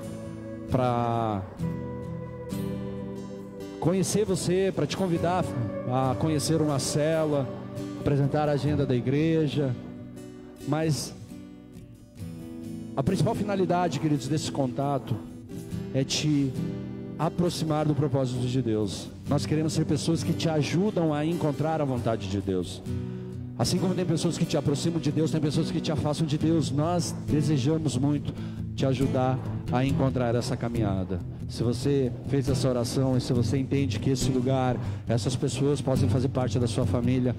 para 0.71 1.43
conhecer 3.81 4.25
você, 4.25 4.73
para 4.75 4.87
te 4.87 4.97
convidar 4.97 5.45
a 5.91 6.15
conhecer 6.17 6.61
uma 6.61 6.79
cela, 6.79 7.49
apresentar 8.01 8.49
a 8.49 8.53
agenda 8.53 8.85
da 8.85 8.95
igreja. 8.95 9.75
Mas 10.67 11.15
a 12.97 13.03
principal 13.03 13.35
finalidade, 13.35 14.01
queridos, 14.01 14.29
desse 14.29 14.51
contato 14.51 15.17
é 15.95 16.05
te 16.05 16.53
aproximar 17.19 17.87
do 17.87 17.95
propósito 17.95 18.47
de 18.47 18.63
Deus. 18.63 19.09
Nós 19.29 19.45
queremos 19.47 19.73
ser 19.73 19.85
pessoas 19.85 20.23
que 20.23 20.33
te 20.33 20.49
ajudam 20.49 21.13
a 21.13 21.25
encontrar 21.25 21.81
a 21.81 21.85
vontade 21.85 22.29
de 22.29 22.41
Deus. 22.41 22.83
Assim 23.59 23.79
como 23.79 23.95
tem 23.95 24.05
pessoas 24.05 24.39
que 24.39 24.45
te 24.45 24.57
aproximam 24.57 25.01
de 25.01 25.11
Deus, 25.11 25.33
tem 25.33 25.41
pessoas 25.41 25.71
que 25.71 25.81
te 25.81 25.91
afastam 25.91 26.27
de 26.27 26.39
Deus. 26.39 26.71
Nós 26.71 27.15
desejamos 27.27 27.97
muito 27.97 28.33
te 28.79 28.87
ajudar 28.87 29.37
a 29.73 29.85
encontrar 29.85 30.37
essa 30.37 30.57
caminhada. 30.57 31.19
Se 31.49 31.65
você 31.65 32.13
fez 32.29 32.49
essa 32.49 32.69
oração 32.69 33.17
e 33.17 33.21
se 33.21 33.33
você 33.33 33.59
entende 33.59 33.99
que 33.99 34.11
esse 34.11 34.31
lugar, 34.31 34.77
essas 35.09 35.35
pessoas 35.35 35.81
podem 35.81 36.09
fazer 36.09 36.29
parte 36.29 36.61
da 36.61 36.69
sua 36.69 36.87
família, 36.87 37.35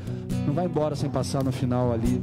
não 0.46 0.54
vai 0.54 0.66
embora 0.66 0.98
sem 0.98 1.10
passar 1.10 1.42
no 1.42 1.52
final 1.54 1.94
ali 1.94 2.22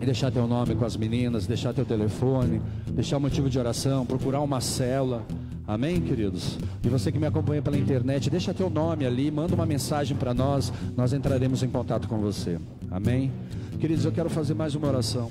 e 0.00 0.06
deixar 0.06 0.30
teu 0.30 0.46
nome 0.46 0.74
com 0.74 0.86
as 0.86 0.96
meninas, 0.96 1.46
deixar 1.46 1.74
teu 1.74 1.84
telefone, 1.84 2.62
deixar 2.92 3.18
o 3.18 3.20
motivo 3.20 3.50
de 3.50 3.58
oração, 3.58 4.06
procurar 4.06 4.40
uma 4.40 4.58
cela. 4.58 5.22
Amém, 5.66 6.00
queridos? 6.00 6.58
E 6.82 6.88
você 6.88 7.12
que 7.12 7.18
me 7.18 7.26
acompanha 7.26 7.60
pela 7.60 7.76
internet, 7.76 8.30
deixa 8.30 8.54
teu 8.54 8.70
nome 8.70 9.04
ali, 9.04 9.30
manda 9.30 9.54
uma 9.54 9.66
mensagem 9.66 10.16
para 10.16 10.32
nós, 10.32 10.72
nós 10.96 11.12
entraremos 11.12 11.62
em 11.62 11.68
contato 11.68 12.08
com 12.08 12.18
você. 12.18 12.58
Amém? 12.90 13.30
Queridos, 13.78 14.06
eu 14.06 14.12
quero 14.12 14.30
fazer 14.30 14.54
mais 14.54 14.74
uma 14.74 14.88
oração. 14.88 15.30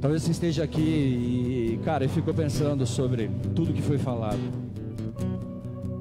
Talvez 0.00 0.22
você 0.22 0.30
esteja 0.30 0.64
aqui 0.64 0.80
e, 0.80 1.80
cara, 1.84 2.06
e 2.06 2.08
ficou 2.08 2.32
pensando 2.32 2.86
sobre 2.86 3.30
tudo 3.54 3.72
que 3.72 3.82
foi 3.82 3.98
falado. 3.98 4.40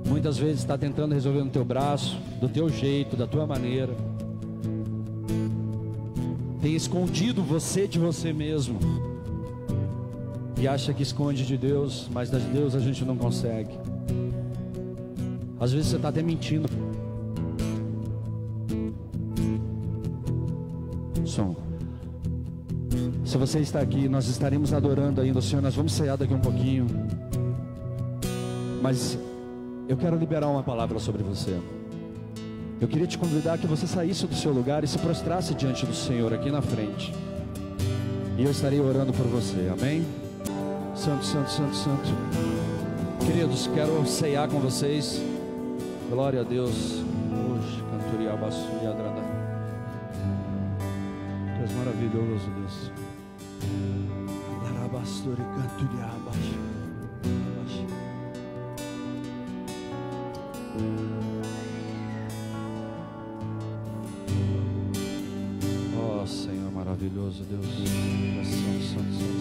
Muitas 0.08 0.38
vezes 0.38 0.60
está 0.60 0.78
tentando 0.78 1.14
resolver 1.14 1.44
no 1.44 1.50
teu 1.50 1.66
braço, 1.66 2.18
do 2.40 2.48
teu 2.48 2.70
jeito, 2.70 3.18
da 3.18 3.28
tua 3.28 3.46
maneira. 3.46 3.94
Tem 6.62 6.76
escondido 6.76 7.44
você 7.44 7.88
de 7.88 8.00
você 8.00 8.32
mesmo. 8.32 8.80
E 10.58 10.68
acha 10.68 10.94
que 10.94 11.04
esconde 11.04 11.46
de 11.46 11.58
Deus, 11.58 12.10
mas 12.14 12.30
de 12.30 12.40
Deus 12.40 12.76
a 12.76 12.80
gente 12.80 13.04
não 13.04 13.18
consegue. 13.18 13.78
Às 15.60 15.74
vezes 15.74 15.88
você 15.88 15.98
está 15.98 16.08
até 16.08 16.22
mentindo. 16.22 16.70
Som. 21.26 21.69
Se 23.30 23.38
você 23.38 23.60
está 23.60 23.80
aqui, 23.80 24.10
nós 24.10 24.28
estaremos 24.28 24.74
adorando 24.74 25.22
ainda 25.22 25.38
o 25.38 25.42
Senhor. 25.42 25.62
Nós 25.62 25.76
vamos 25.76 25.92
cear 25.92 26.18
daqui 26.18 26.34
um 26.34 26.40
pouquinho. 26.40 26.88
Mas 28.82 29.20
eu 29.88 29.96
quero 29.96 30.18
liberar 30.18 30.48
uma 30.48 30.64
palavra 30.64 30.98
sobre 30.98 31.22
você. 31.22 31.56
Eu 32.82 32.88
queria 32.88 33.06
te 33.06 33.20
convidar 33.20 33.60
que 33.60 33.68
você 33.68 33.86
saísse 33.86 34.26
do 34.26 34.34
seu 34.34 34.52
lugar 34.52 34.84
e 34.84 34.88
se 34.88 34.98
prostrasse 34.98 35.54
diante 35.54 35.86
do 35.86 35.94
Senhor 35.94 36.34
aqui 36.34 36.50
na 36.50 36.60
frente. 36.60 37.14
E 38.36 38.44
eu 38.44 38.50
estarei 38.50 38.80
orando 38.80 39.14
por 39.14 39.28
você, 39.28 39.72
amém? 39.72 40.04
Santo, 40.96 41.24
santo, 41.24 41.52
santo, 41.52 41.76
santo. 41.76 42.10
Queridos, 43.28 43.68
quero 43.76 44.08
ceiar 44.08 44.50
com 44.50 44.60
vocês. 44.60 45.22
Glória 46.10 46.42
a 46.42 46.44
Deus. 46.44 46.74
Hoje, 46.74 47.84
cantoria 47.92 48.36
bassuria 48.36 48.92
drada. 48.92 49.22
Tu 51.56 51.62
és 51.62 51.72
maravilhoso, 51.74 52.50
Deus. 52.58 53.09
Larabastore 55.00 55.44
cantoria 55.56 56.06
abaixo. 56.08 56.60
Abaixo. 57.48 57.88
Ó 65.96 66.26
Senhor 66.28 66.72
maravilhoso, 66.72 67.44
Deus. 67.46 67.66
Santo, 67.66 68.84
santo, 68.84 69.14
santo, 69.14 69.39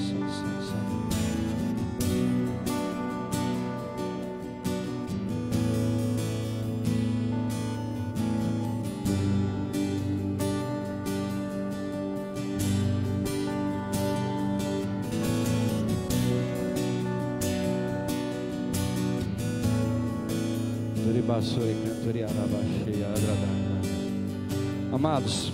Amados, 24.91 25.53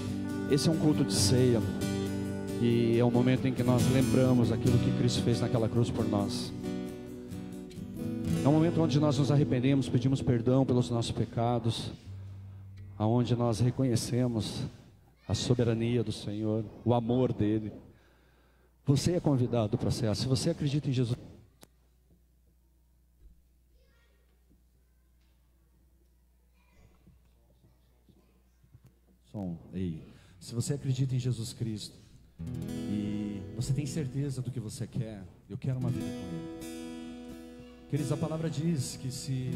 esse 0.49 0.69
é 0.69 0.73
um 0.73 0.79
culto 0.79 1.05
de 1.05 1.13
ceia. 1.13 1.61
E 2.63 2.97
é 2.97 3.05
um 3.05 3.11
momento 3.11 3.49
em 3.49 3.53
que 3.53 3.65
nós 3.65 3.83
lembramos 3.91 4.53
aquilo 4.53 4.79
que 4.79 4.97
Cristo 4.97 5.21
fez 5.25 5.41
naquela 5.41 5.69
cruz 5.69 5.91
por 5.91 6.09
nós. 6.09 6.53
É 8.45 8.49
um 8.49 8.53
momento 8.53 8.81
onde 8.81 9.01
nós 9.01 9.19
nos 9.19 9.33
arrependemos, 9.33 9.89
pedimos 9.89 10.23
perdão 10.23 10.65
pelos 10.65 10.89
nossos 10.91 11.11
pecados, 11.11 11.91
aonde 12.97 13.35
nós 13.35 13.59
reconhecemos 13.59 14.63
a 15.27 15.35
soberania 15.35 16.05
do 16.05 16.13
Senhor, 16.13 16.65
o 16.85 16.95
amor 16.95 17.33
dele. 17.33 17.73
Você 18.87 19.15
é 19.15 19.21
convidado 19.21 19.77
para 19.77 19.91
cear. 19.91 20.15
Se 20.15 20.29
você 20.29 20.51
acredita 20.51 20.89
em 20.89 20.93
Jesus, 20.93 21.19
som. 29.35 29.64
Ei. 29.75 30.01
Se 30.39 30.55
você 30.55 30.75
acredita 30.75 31.15
em 31.15 31.19
Jesus 31.19 31.53
Cristo 31.53 31.97
e 32.91 33.41
você 33.57 33.73
tem 33.73 33.87
certeza 33.87 34.41
do 34.41 34.51
que 34.51 34.61
você 34.61 34.87
quer, 34.87 35.23
eu 35.49 35.59
quero 35.59 35.79
uma 35.79 35.91
vida 35.91 36.05
com 36.05 36.37
Ele. 36.37 36.75
Queridos, 37.91 38.13
a 38.13 38.17
palavra 38.17 38.49
diz 38.49 38.97
que 38.97 39.11
se 39.11 39.51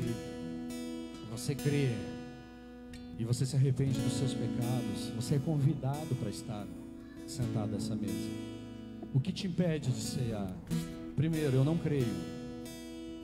você 1.30 1.54
crê 1.54 1.90
e 3.18 3.24
você 3.24 3.44
se 3.44 3.54
arrepende 3.56 3.98
dos 4.00 4.12
seus 4.14 4.32
pecados, 4.32 5.10
você 5.14 5.36
é 5.36 5.38
convidado 5.38 6.14
para 6.16 6.30
estar 6.30 6.66
sentado 7.26 7.72
nessa 7.72 7.94
mesa. 7.94 8.30
O 9.12 9.20
que 9.20 9.32
te 9.32 9.46
impede 9.46 9.90
de 9.90 10.00
cear? 10.00 10.52
Primeiro, 11.16 11.56
eu 11.56 11.64
não 11.64 11.76
creio. 11.76 12.06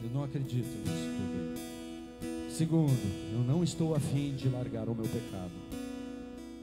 Eu 0.03 0.11
não 0.11 0.23
acredito 0.23 0.67
nisso 0.67 1.09
tudo. 1.17 2.51
Segundo, 2.51 3.33
eu 3.33 3.41
não 3.41 3.65
estou 3.65 3.95
afim 3.95 4.35
de 4.35 4.49
largar 4.49 4.89
o 4.89 4.95
meu 4.95 5.07
pecado. 5.07 5.64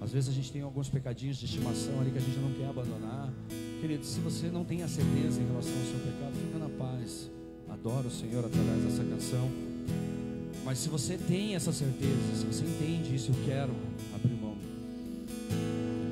Às 0.02 0.12
vezes 0.12 0.30
a 0.30 0.34
gente 0.34 0.52
tem 0.52 0.64
alguns 0.64 0.90
pecadinhos 0.90 1.38
de 1.38 1.46
estimação 1.46 2.02
ali 2.02 2.10
que 2.10 2.18
a 2.18 2.22
gente 2.22 2.40
não 2.40 2.52
quer 2.54 2.68
abandonar. 2.68 3.32
Querido, 3.80 4.04
se 4.04 4.20
você 4.20 4.48
não 4.48 4.66
tem 4.66 4.82
a 4.82 4.88
certeza 4.88 5.40
em 5.40 5.46
relação 5.46 5.72
ao 5.72 5.86
seu 5.86 6.00
pecado, 6.00 6.34
fica 6.34 6.58
na 6.58 6.70
paz. 6.70 7.30
Adora 7.70 8.08
o 8.08 8.12
Senhor 8.12 8.44
através 8.44 8.84
dessa 8.84 9.04
canção. 9.04 9.48
Mas 10.66 10.80
se 10.80 10.90
você 10.90 11.18
tem 11.18 11.56
essa 11.56 11.72
certeza, 11.72 12.36
se 12.36 12.46
você 12.46 12.66
entende 12.66 13.16
isso, 13.16 13.32
eu 13.32 13.36
quero 13.46 13.74
abrir 14.14 14.34
mão. 14.34 14.56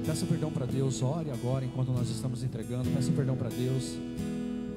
Peça 0.06 0.26
perdão 0.26 0.52
para 0.52 0.66
Deus, 0.66 1.02
ore 1.02 1.32
agora 1.32 1.66
enquanto 1.66 1.92
nós 1.92 2.10
estamos 2.10 2.44
entregando. 2.44 2.90
Peça 2.92 3.12
perdão 3.12 3.36
para 3.36 3.50
Deus. 3.50 3.98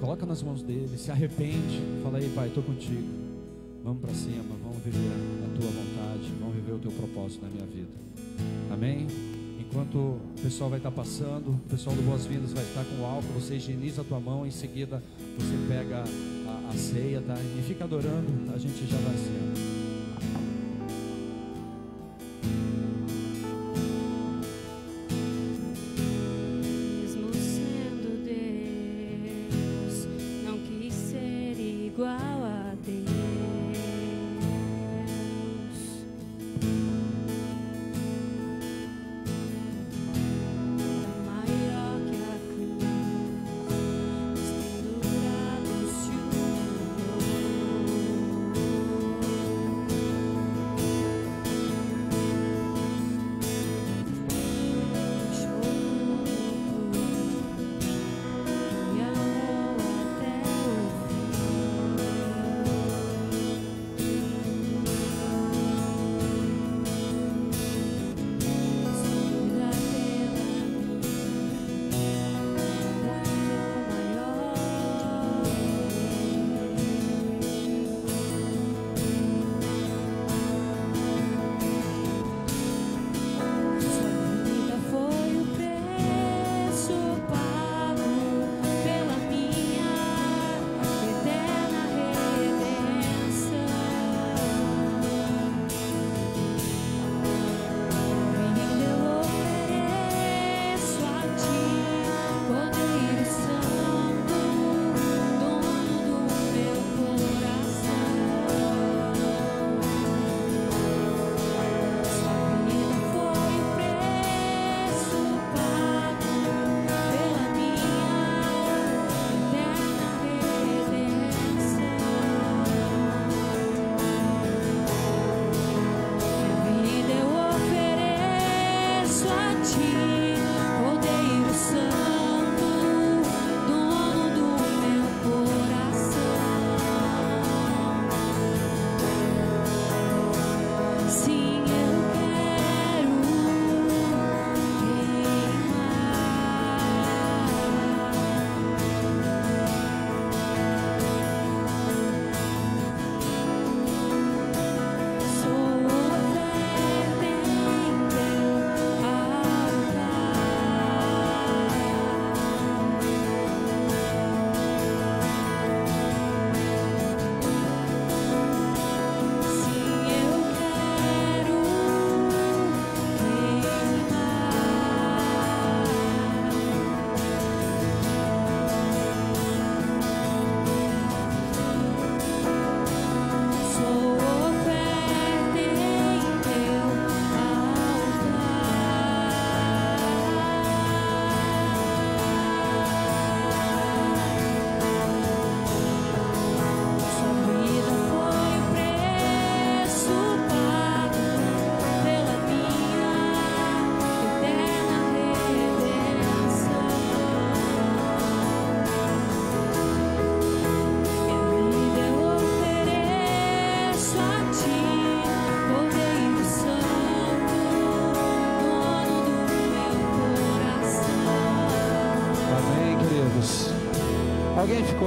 Coloca 0.01 0.25
nas 0.27 0.43
mãos 0.43 0.63
dele, 0.63 0.97
se 0.97 1.11
arrepende. 1.11 1.81
Fala 2.03 2.19
aí, 2.19 2.31
Pai, 2.35 2.49
estou 2.49 2.63
contigo. 2.63 3.09
Vamos 3.85 4.01
para 4.01 4.15
cima, 4.15 4.57
vamos 4.63 4.83
viver 4.83 5.13
a 5.45 5.59
tua 5.59 5.71
vontade, 5.71 6.33
vamos 6.41 6.55
viver 6.55 6.73
o 6.73 6.79
teu 6.79 6.93
propósito 6.93 7.43
na 7.43 7.51
minha 7.51 7.67
vida. 7.67 7.91
Amém? 8.71 9.07
Enquanto 9.59 9.97
o 9.97 10.21
pessoal 10.43 10.69
vai 10.69 10.79
estar 10.79 10.91
passando, 10.91 11.51
o 11.51 11.69
pessoal 11.69 11.97
do 11.97 12.03
Boas-Vindas 12.03 12.53
vai 12.53 12.63
estar 12.63 12.85
com 12.85 13.03
o 13.03 13.07
álcool, 13.07 13.33
você 13.41 13.57
higieniza 13.57 14.03
a 14.03 14.05
tua 14.05 14.21
mão, 14.21 14.47
em 14.47 14.51
seguida 14.51 15.03
você 15.39 15.57
pega 15.67 16.05
a, 16.47 16.71
a 16.71 16.73
ceia, 16.75 17.23
tá? 17.23 17.35
E 17.35 17.63
fica 17.63 17.85
adorando, 17.85 18.53
a 18.55 18.59
gente 18.59 18.87
já 18.87 18.99
vai 18.99 19.17
cear. 19.17 19.72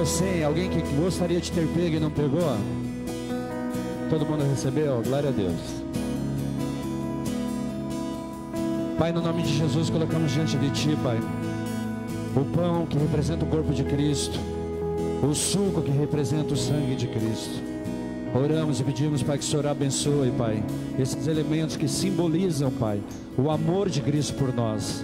Sem? 0.05 0.43
Alguém 0.43 0.69
que 0.69 0.79
gostaria 0.95 1.41
de 1.41 1.51
ter 1.51 1.67
pego 1.67 1.95
e 1.95 1.99
não 1.99 2.11
pegou? 2.11 2.55
Todo 4.09 4.25
mundo 4.25 4.47
recebeu? 4.47 5.01
Glória 5.03 5.29
a 5.29 5.31
Deus. 5.31 5.85
Pai, 8.99 9.11
no 9.11 9.21
nome 9.21 9.41
de 9.41 9.57
Jesus, 9.57 9.89
colocamos 9.89 10.31
diante 10.31 10.55
de 10.57 10.69
Ti, 10.69 10.97
Pai, 11.03 11.19
o 12.35 12.45
pão 12.55 12.85
que 12.85 12.97
representa 12.97 13.43
o 13.43 13.47
corpo 13.47 13.73
de 13.73 13.83
Cristo, 13.83 14.39
o 15.21 15.33
suco 15.33 15.81
que 15.81 15.91
representa 15.91 16.53
o 16.53 16.57
sangue 16.57 16.95
de 16.95 17.07
Cristo. 17.07 17.61
Oramos 18.33 18.79
e 18.79 18.83
pedimos, 18.83 19.23
Pai, 19.23 19.37
que 19.37 19.43
o 19.43 19.47
Senhor 19.47 19.67
abençoe, 19.67 20.31
Pai, 20.31 20.63
esses 20.99 21.27
elementos 21.27 21.75
que 21.75 21.87
simbolizam, 21.87 22.71
Pai, 22.71 23.01
o 23.37 23.49
amor 23.49 23.89
de 23.89 24.01
Cristo 24.01 24.35
por 24.35 24.53
nós. 24.53 25.03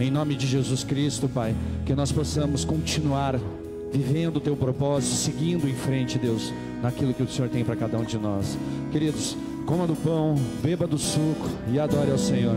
Em 0.00 0.10
nome 0.10 0.34
de 0.34 0.46
Jesus 0.46 0.82
Cristo, 0.82 1.28
Pai, 1.28 1.54
que 1.84 1.94
nós 1.94 2.10
possamos 2.10 2.64
continuar 2.64 3.38
vivendo 3.92 4.36
o 4.36 4.40
Teu 4.40 4.56
propósito, 4.56 5.14
seguindo 5.14 5.68
em 5.68 5.74
frente, 5.74 6.18
Deus, 6.18 6.52
naquilo 6.82 7.14
que 7.14 7.22
o 7.22 7.28
Senhor 7.28 7.48
tem 7.48 7.64
para 7.64 7.76
cada 7.76 7.98
um 7.98 8.04
de 8.04 8.18
nós. 8.18 8.56
Queridos, 8.92 9.36
coma 9.66 9.86
do 9.86 9.96
pão, 9.96 10.34
beba 10.62 10.86
do 10.86 10.98
suco 10.98 11.48
e 11.72 11.78
adore 11.78 12.10
ao 12.10 12.18
Senhor. 12.18 12.56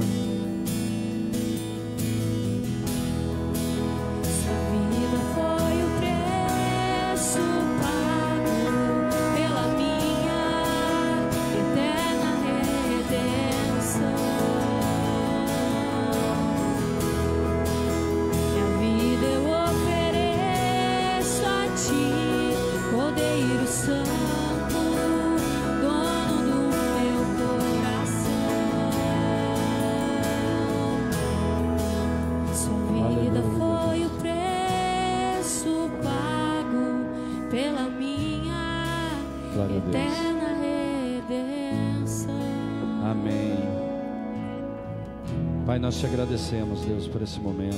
Pai, 45.65 45.77
nós 45.77 45.99
te 45.99 46.05
agradecemos, 46.05 46.81
Deus, 46.81 47.07
por 47.07 47.21
esse 47.21 47.39
momento. 47.39 47.77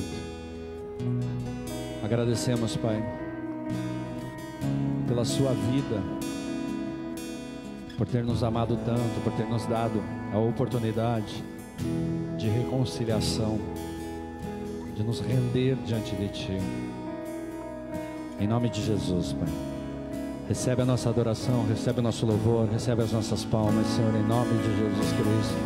Agradecemos, 2.04 2.78
Pai, 2.78 3.04
pela 5.08 5.26
sua 5.26 5.52
vida, 5.52 6.02
por 7.98 8.08
ter 8.08 8.24
nos 8.24 8.44
amado 8.44 8.78
tanto, 8.86 9.22
por 9.24 9.34
ter 9.34 9.46
nos 9.46 9.66
dado 9.66 10.02
a 10.34 10.40
oportunidade 10.40 11.44
de 12.38 12.48
reconciliação, 12.48 13.60
de 14.96 15.04
nos 15.04 15.20
render 15.20 15.76
diante 15.86 16.16
de 16.16 16.28
Ti. 16.30 16.58
Em 18.40 18.48
nome 18.48 18.70
de 18.70 18.82
Jesus, 18.84 19.34
Pai. 19.34 19.50
Recebe 20.48 20.82
a 20.82 20.86
nossa 20.86 21.10
adoração, 21.10 21.66
recebe 21.68 22.00
o 22.00 22.04
nosso 22.04 22.26
louvor, 22.26 22.68
recebe 22.68 23.02
as 23.02 23.12
nossas 23.12 23.46
palmas, 23.46 23.88
Senhor, 23.88 24.14
em 24.16 24.24
nome 24.24 24.52
de 24.58 24.78
Jesus 24.78 25.12
Cristo. 25.14 25.58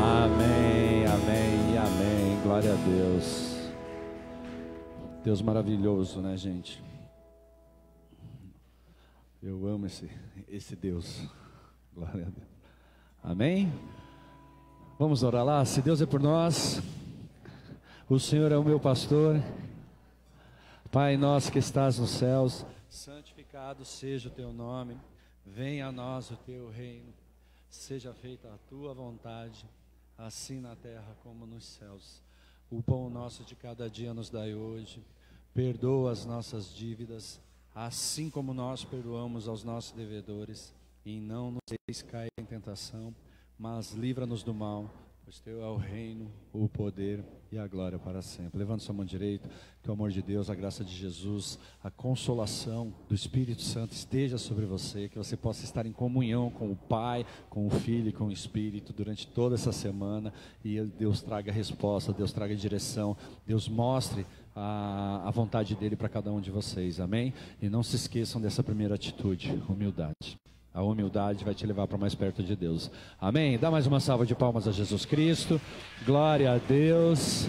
Amém, 0.00 0.81
amém 1.22 1.78
amém. 1.78 2.42
Glória 2.42 2.72
a 2.72 2.76
Deus. 2.76 3.70
Deus 5.22 5.40
maravilhoso, 5.40 6.20
né, 6.20 6.36
gente? 6.36 6.82
Eu 9.40 9.66
amo 9.66 9.86
esse, 9.86 10.10
esse 10.48 10.74
Deus. 10.74 11.24
Glória 11.94 12.26
a 12.26 12.30
Deus. 12.30 12.48
Amém? 13.22 13.72
Vamos 14.98 15.22
orar 15.22 15.44
lá? 15.44 15.64
Se 15.64 15.80
Deus 15.80 16.00
é 16.00 16.06
por 16.06 16.20
nós, 16.20 16.80
o 18.08 18.18
Senhor 18.18 18.50
é 18.50 18.56
o 18.56 18.64
meu 18.64 18.80
pastor. 18.80 19.40
Pai 20.90 21.16
nosso 21.16 21.50
que 21.50 21.58
estás 21.58 21.98
nos 21.98 22.10
céus, 22.10 22.66
santificado 22.90 23.84
seja 23.84 24.28
o 24.28 24.32
teu 24.32 24.52
nome, 24.52 24.98
venha 25.46 25.86
a 25.86 25.92
nós 25.92 26.30
o 26.30 26.36
teu 26.36 26.68
reino, 26.70 27.14
seja 27.70 28.12
feita 28.12 28.48
a 28.48 28.58
tua 28.68 28.92
vontade, 28.92 29.64
assim 30.16 30.60
na 30.60 30.76
terra 30.76 31.16
como 31.22 31.46
nos 31.46 31.64
céus. 31.64 32.22
O 32.70 32.82
pão 32.82 33.10
nosso 33.10 33.44
de 33.44 33.54
cada 33.54 33.88
dia 33.88 34.14
nos 34.14 34.30
dai 34.30 34.54
hoje, 34.54 35.04
perdoa 35.52 36.12
as 36.12 36.24
nossas 36.24 36.74
dívidas, 36.74 37.40
assim 37.74 38.30
como 38.30 38.54
nós 38.54 38.84
perdoamos 38.84 39.48
aos 39.48 39.64
nossos 39.64 39.92
devedores, 39.92 40.74
e 41.04 41.20
não 41.20 41.50
nos 41.50 41.60
deixes 41.68 42.02
cair 42.02 42.30
em 42.38 42.44
tentação, 42.44 43.14
mas 43.58 43.92
livra-nos 43.92 44.42
do 44.42 44.54
mal, 44.54 44.90
pois 45.24 45.40
teu 45.40 45.62
é 45.62 45.66
o 45.66 45.76
reino, 45.76 46.30
o 46.52 46.68
poder 46.68 47.24
e 47.52 47.58
a 47.58 47.66
glória 47.66 47.98
para 47.98 48.22
sempre. 48.22 48.58
Levante 48.58 48.82
sua 48.82 48.94
mão 48.94 49.04
direita, 49.04 49.48
que 49.82 49.90
o 49.90 49.92
amor 49.92 50.10
de 50.10 50.22
Deus, 50.22 50.48
a 50.48 50.54
graça 50.54 50.82
de 50.82 50.94
Jesus, 50.94 51.58
a 51.84 51.90
consolação 51.90 52.94
do 53.06 53.14
Espírito 53.14 53.60
Santo 53.60 53.92
esteja 53.92 54.38
sobre 54.38 54.64
você, 54.64 55.08
que 55.08 55.18
você 55.18 55.36
possa 55.36 55.62
estar 55.64 55.84
em 55.84 55.92
comunhão 55.92 56.50
com 56.50 56.70
o 56.70 56.76
Pai, 56.76 57.26
com 57.50 57.66
o 57.66 57.70
Filho 57.70 58.08
e 58.08 58.12
com 58.12 58.24
o 58.24 58.32
Espírito 58.32 58.92
durante 58.92 59.26
toda 59.26 59.54
essa 59.54 59.70
semana 59.70 60.32
e 60.64 60.80
Deus 60.80 61.20
traga 61.20 61.52
resposta, 61.52 62.12
Deus 62.12 62.32
traga 62.32 62.56
direção, 62.56 63.16
Deus 63.46 63.68
mostre 63.68 64.26
a, 64.56 65.28
a 65.28 65.30
vontade 65.30 65.74
dele 65.74 65.96
para 65.96 66.08
cada 66.08 66.32
um 66.32 66.40
de 66.40 66.50
vocês, 66.50 67.00
amém? 67.00 67.34
E 67.60 67.68
não 67.68 67.82
se 67.82 67.96
esqueçam 67.96 68.40
dessa 68.40 68.62
primeira 68.62 68.94
atitude, 68.94 69.62
humildade. 69.68 70.38
A 70.74 70.82
humildade 70.82 71.44
vai 71.44 71.54
te 71.54 71.66
levar 71.66 71.86
para 71.86 71.98
mais 71.98 72.14
perto 72.14 72.42
de 72.42 72.56
Deus. 72.56 72.90
Amém? 73.20 73.58
Dá 73.58 73.70
mais 73.70 73.86
uma 73.86 74.00
salva 74.00 74.24
de 74.24 74.34
palmas 74.34 74.66
a 74.66 74.72
Jesus 74.72 75.04
Cristo. 75.04 75.60
Glória 76.06 76.50
a 76.50 76.56
Deus. 76.56 77.46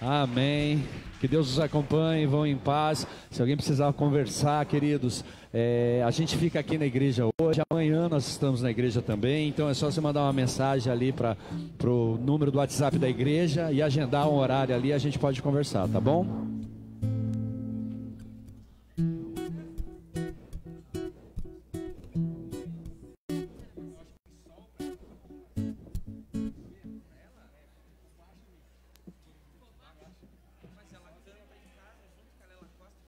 Amém. 0.00 0.82
Que 1.20 1.28
Deus 1.28 1.52
os 1.52 1.60
acompanhe, 1.60 2.26
vão 2.26 2.44
em 2.44 2.56
paz. 2.56 3.06
Se 3.30 3.40
alguém 3.40 3.56
precisar 3.56 3.92
conversar, 3.92 4.66
queridos, 4.66 5.24
é, 5.54 6.02
a 6.04 6.10
gente 6.10 6.36
fica 6.36 6.58
aqui 6.58 6.76
na 6.76 6.84
igreja 6.84 7.28
hoje. 7.40 7.62
Amanhã 7.70 8.08
nós 8.08 8.26
estamos 8.26 8.60
na 8.60 8.72
igreja 8.72 9.00
também. 9.00 9.48
Então 9.48 9.68
é 9.68 9.74
só 9.74 9.88
você 9.88 10.00
mandar 10.00 10.22
uma 10.22 10.32
mensagem 10.32 10.92
ali 10.92 11.12
para 11.12 11.36
o 11.84 12.18
número 12.20 12.50
do 12.50 12.58
WhatsApp 12.58 12.98
da 12.98 13.08
igreja 13.08 13.70
e 13.70 13.80
agendar 13.80 14.28
um 14.28 14.34
horário 14.34 14.74
ali. 14.74 14.92
A 14.92 14.98
gente 14.98 15.16
pode 15.16 15.40
conversar, 15.40 15.86
tá 15.86 16.00
bom? 16.00 16.61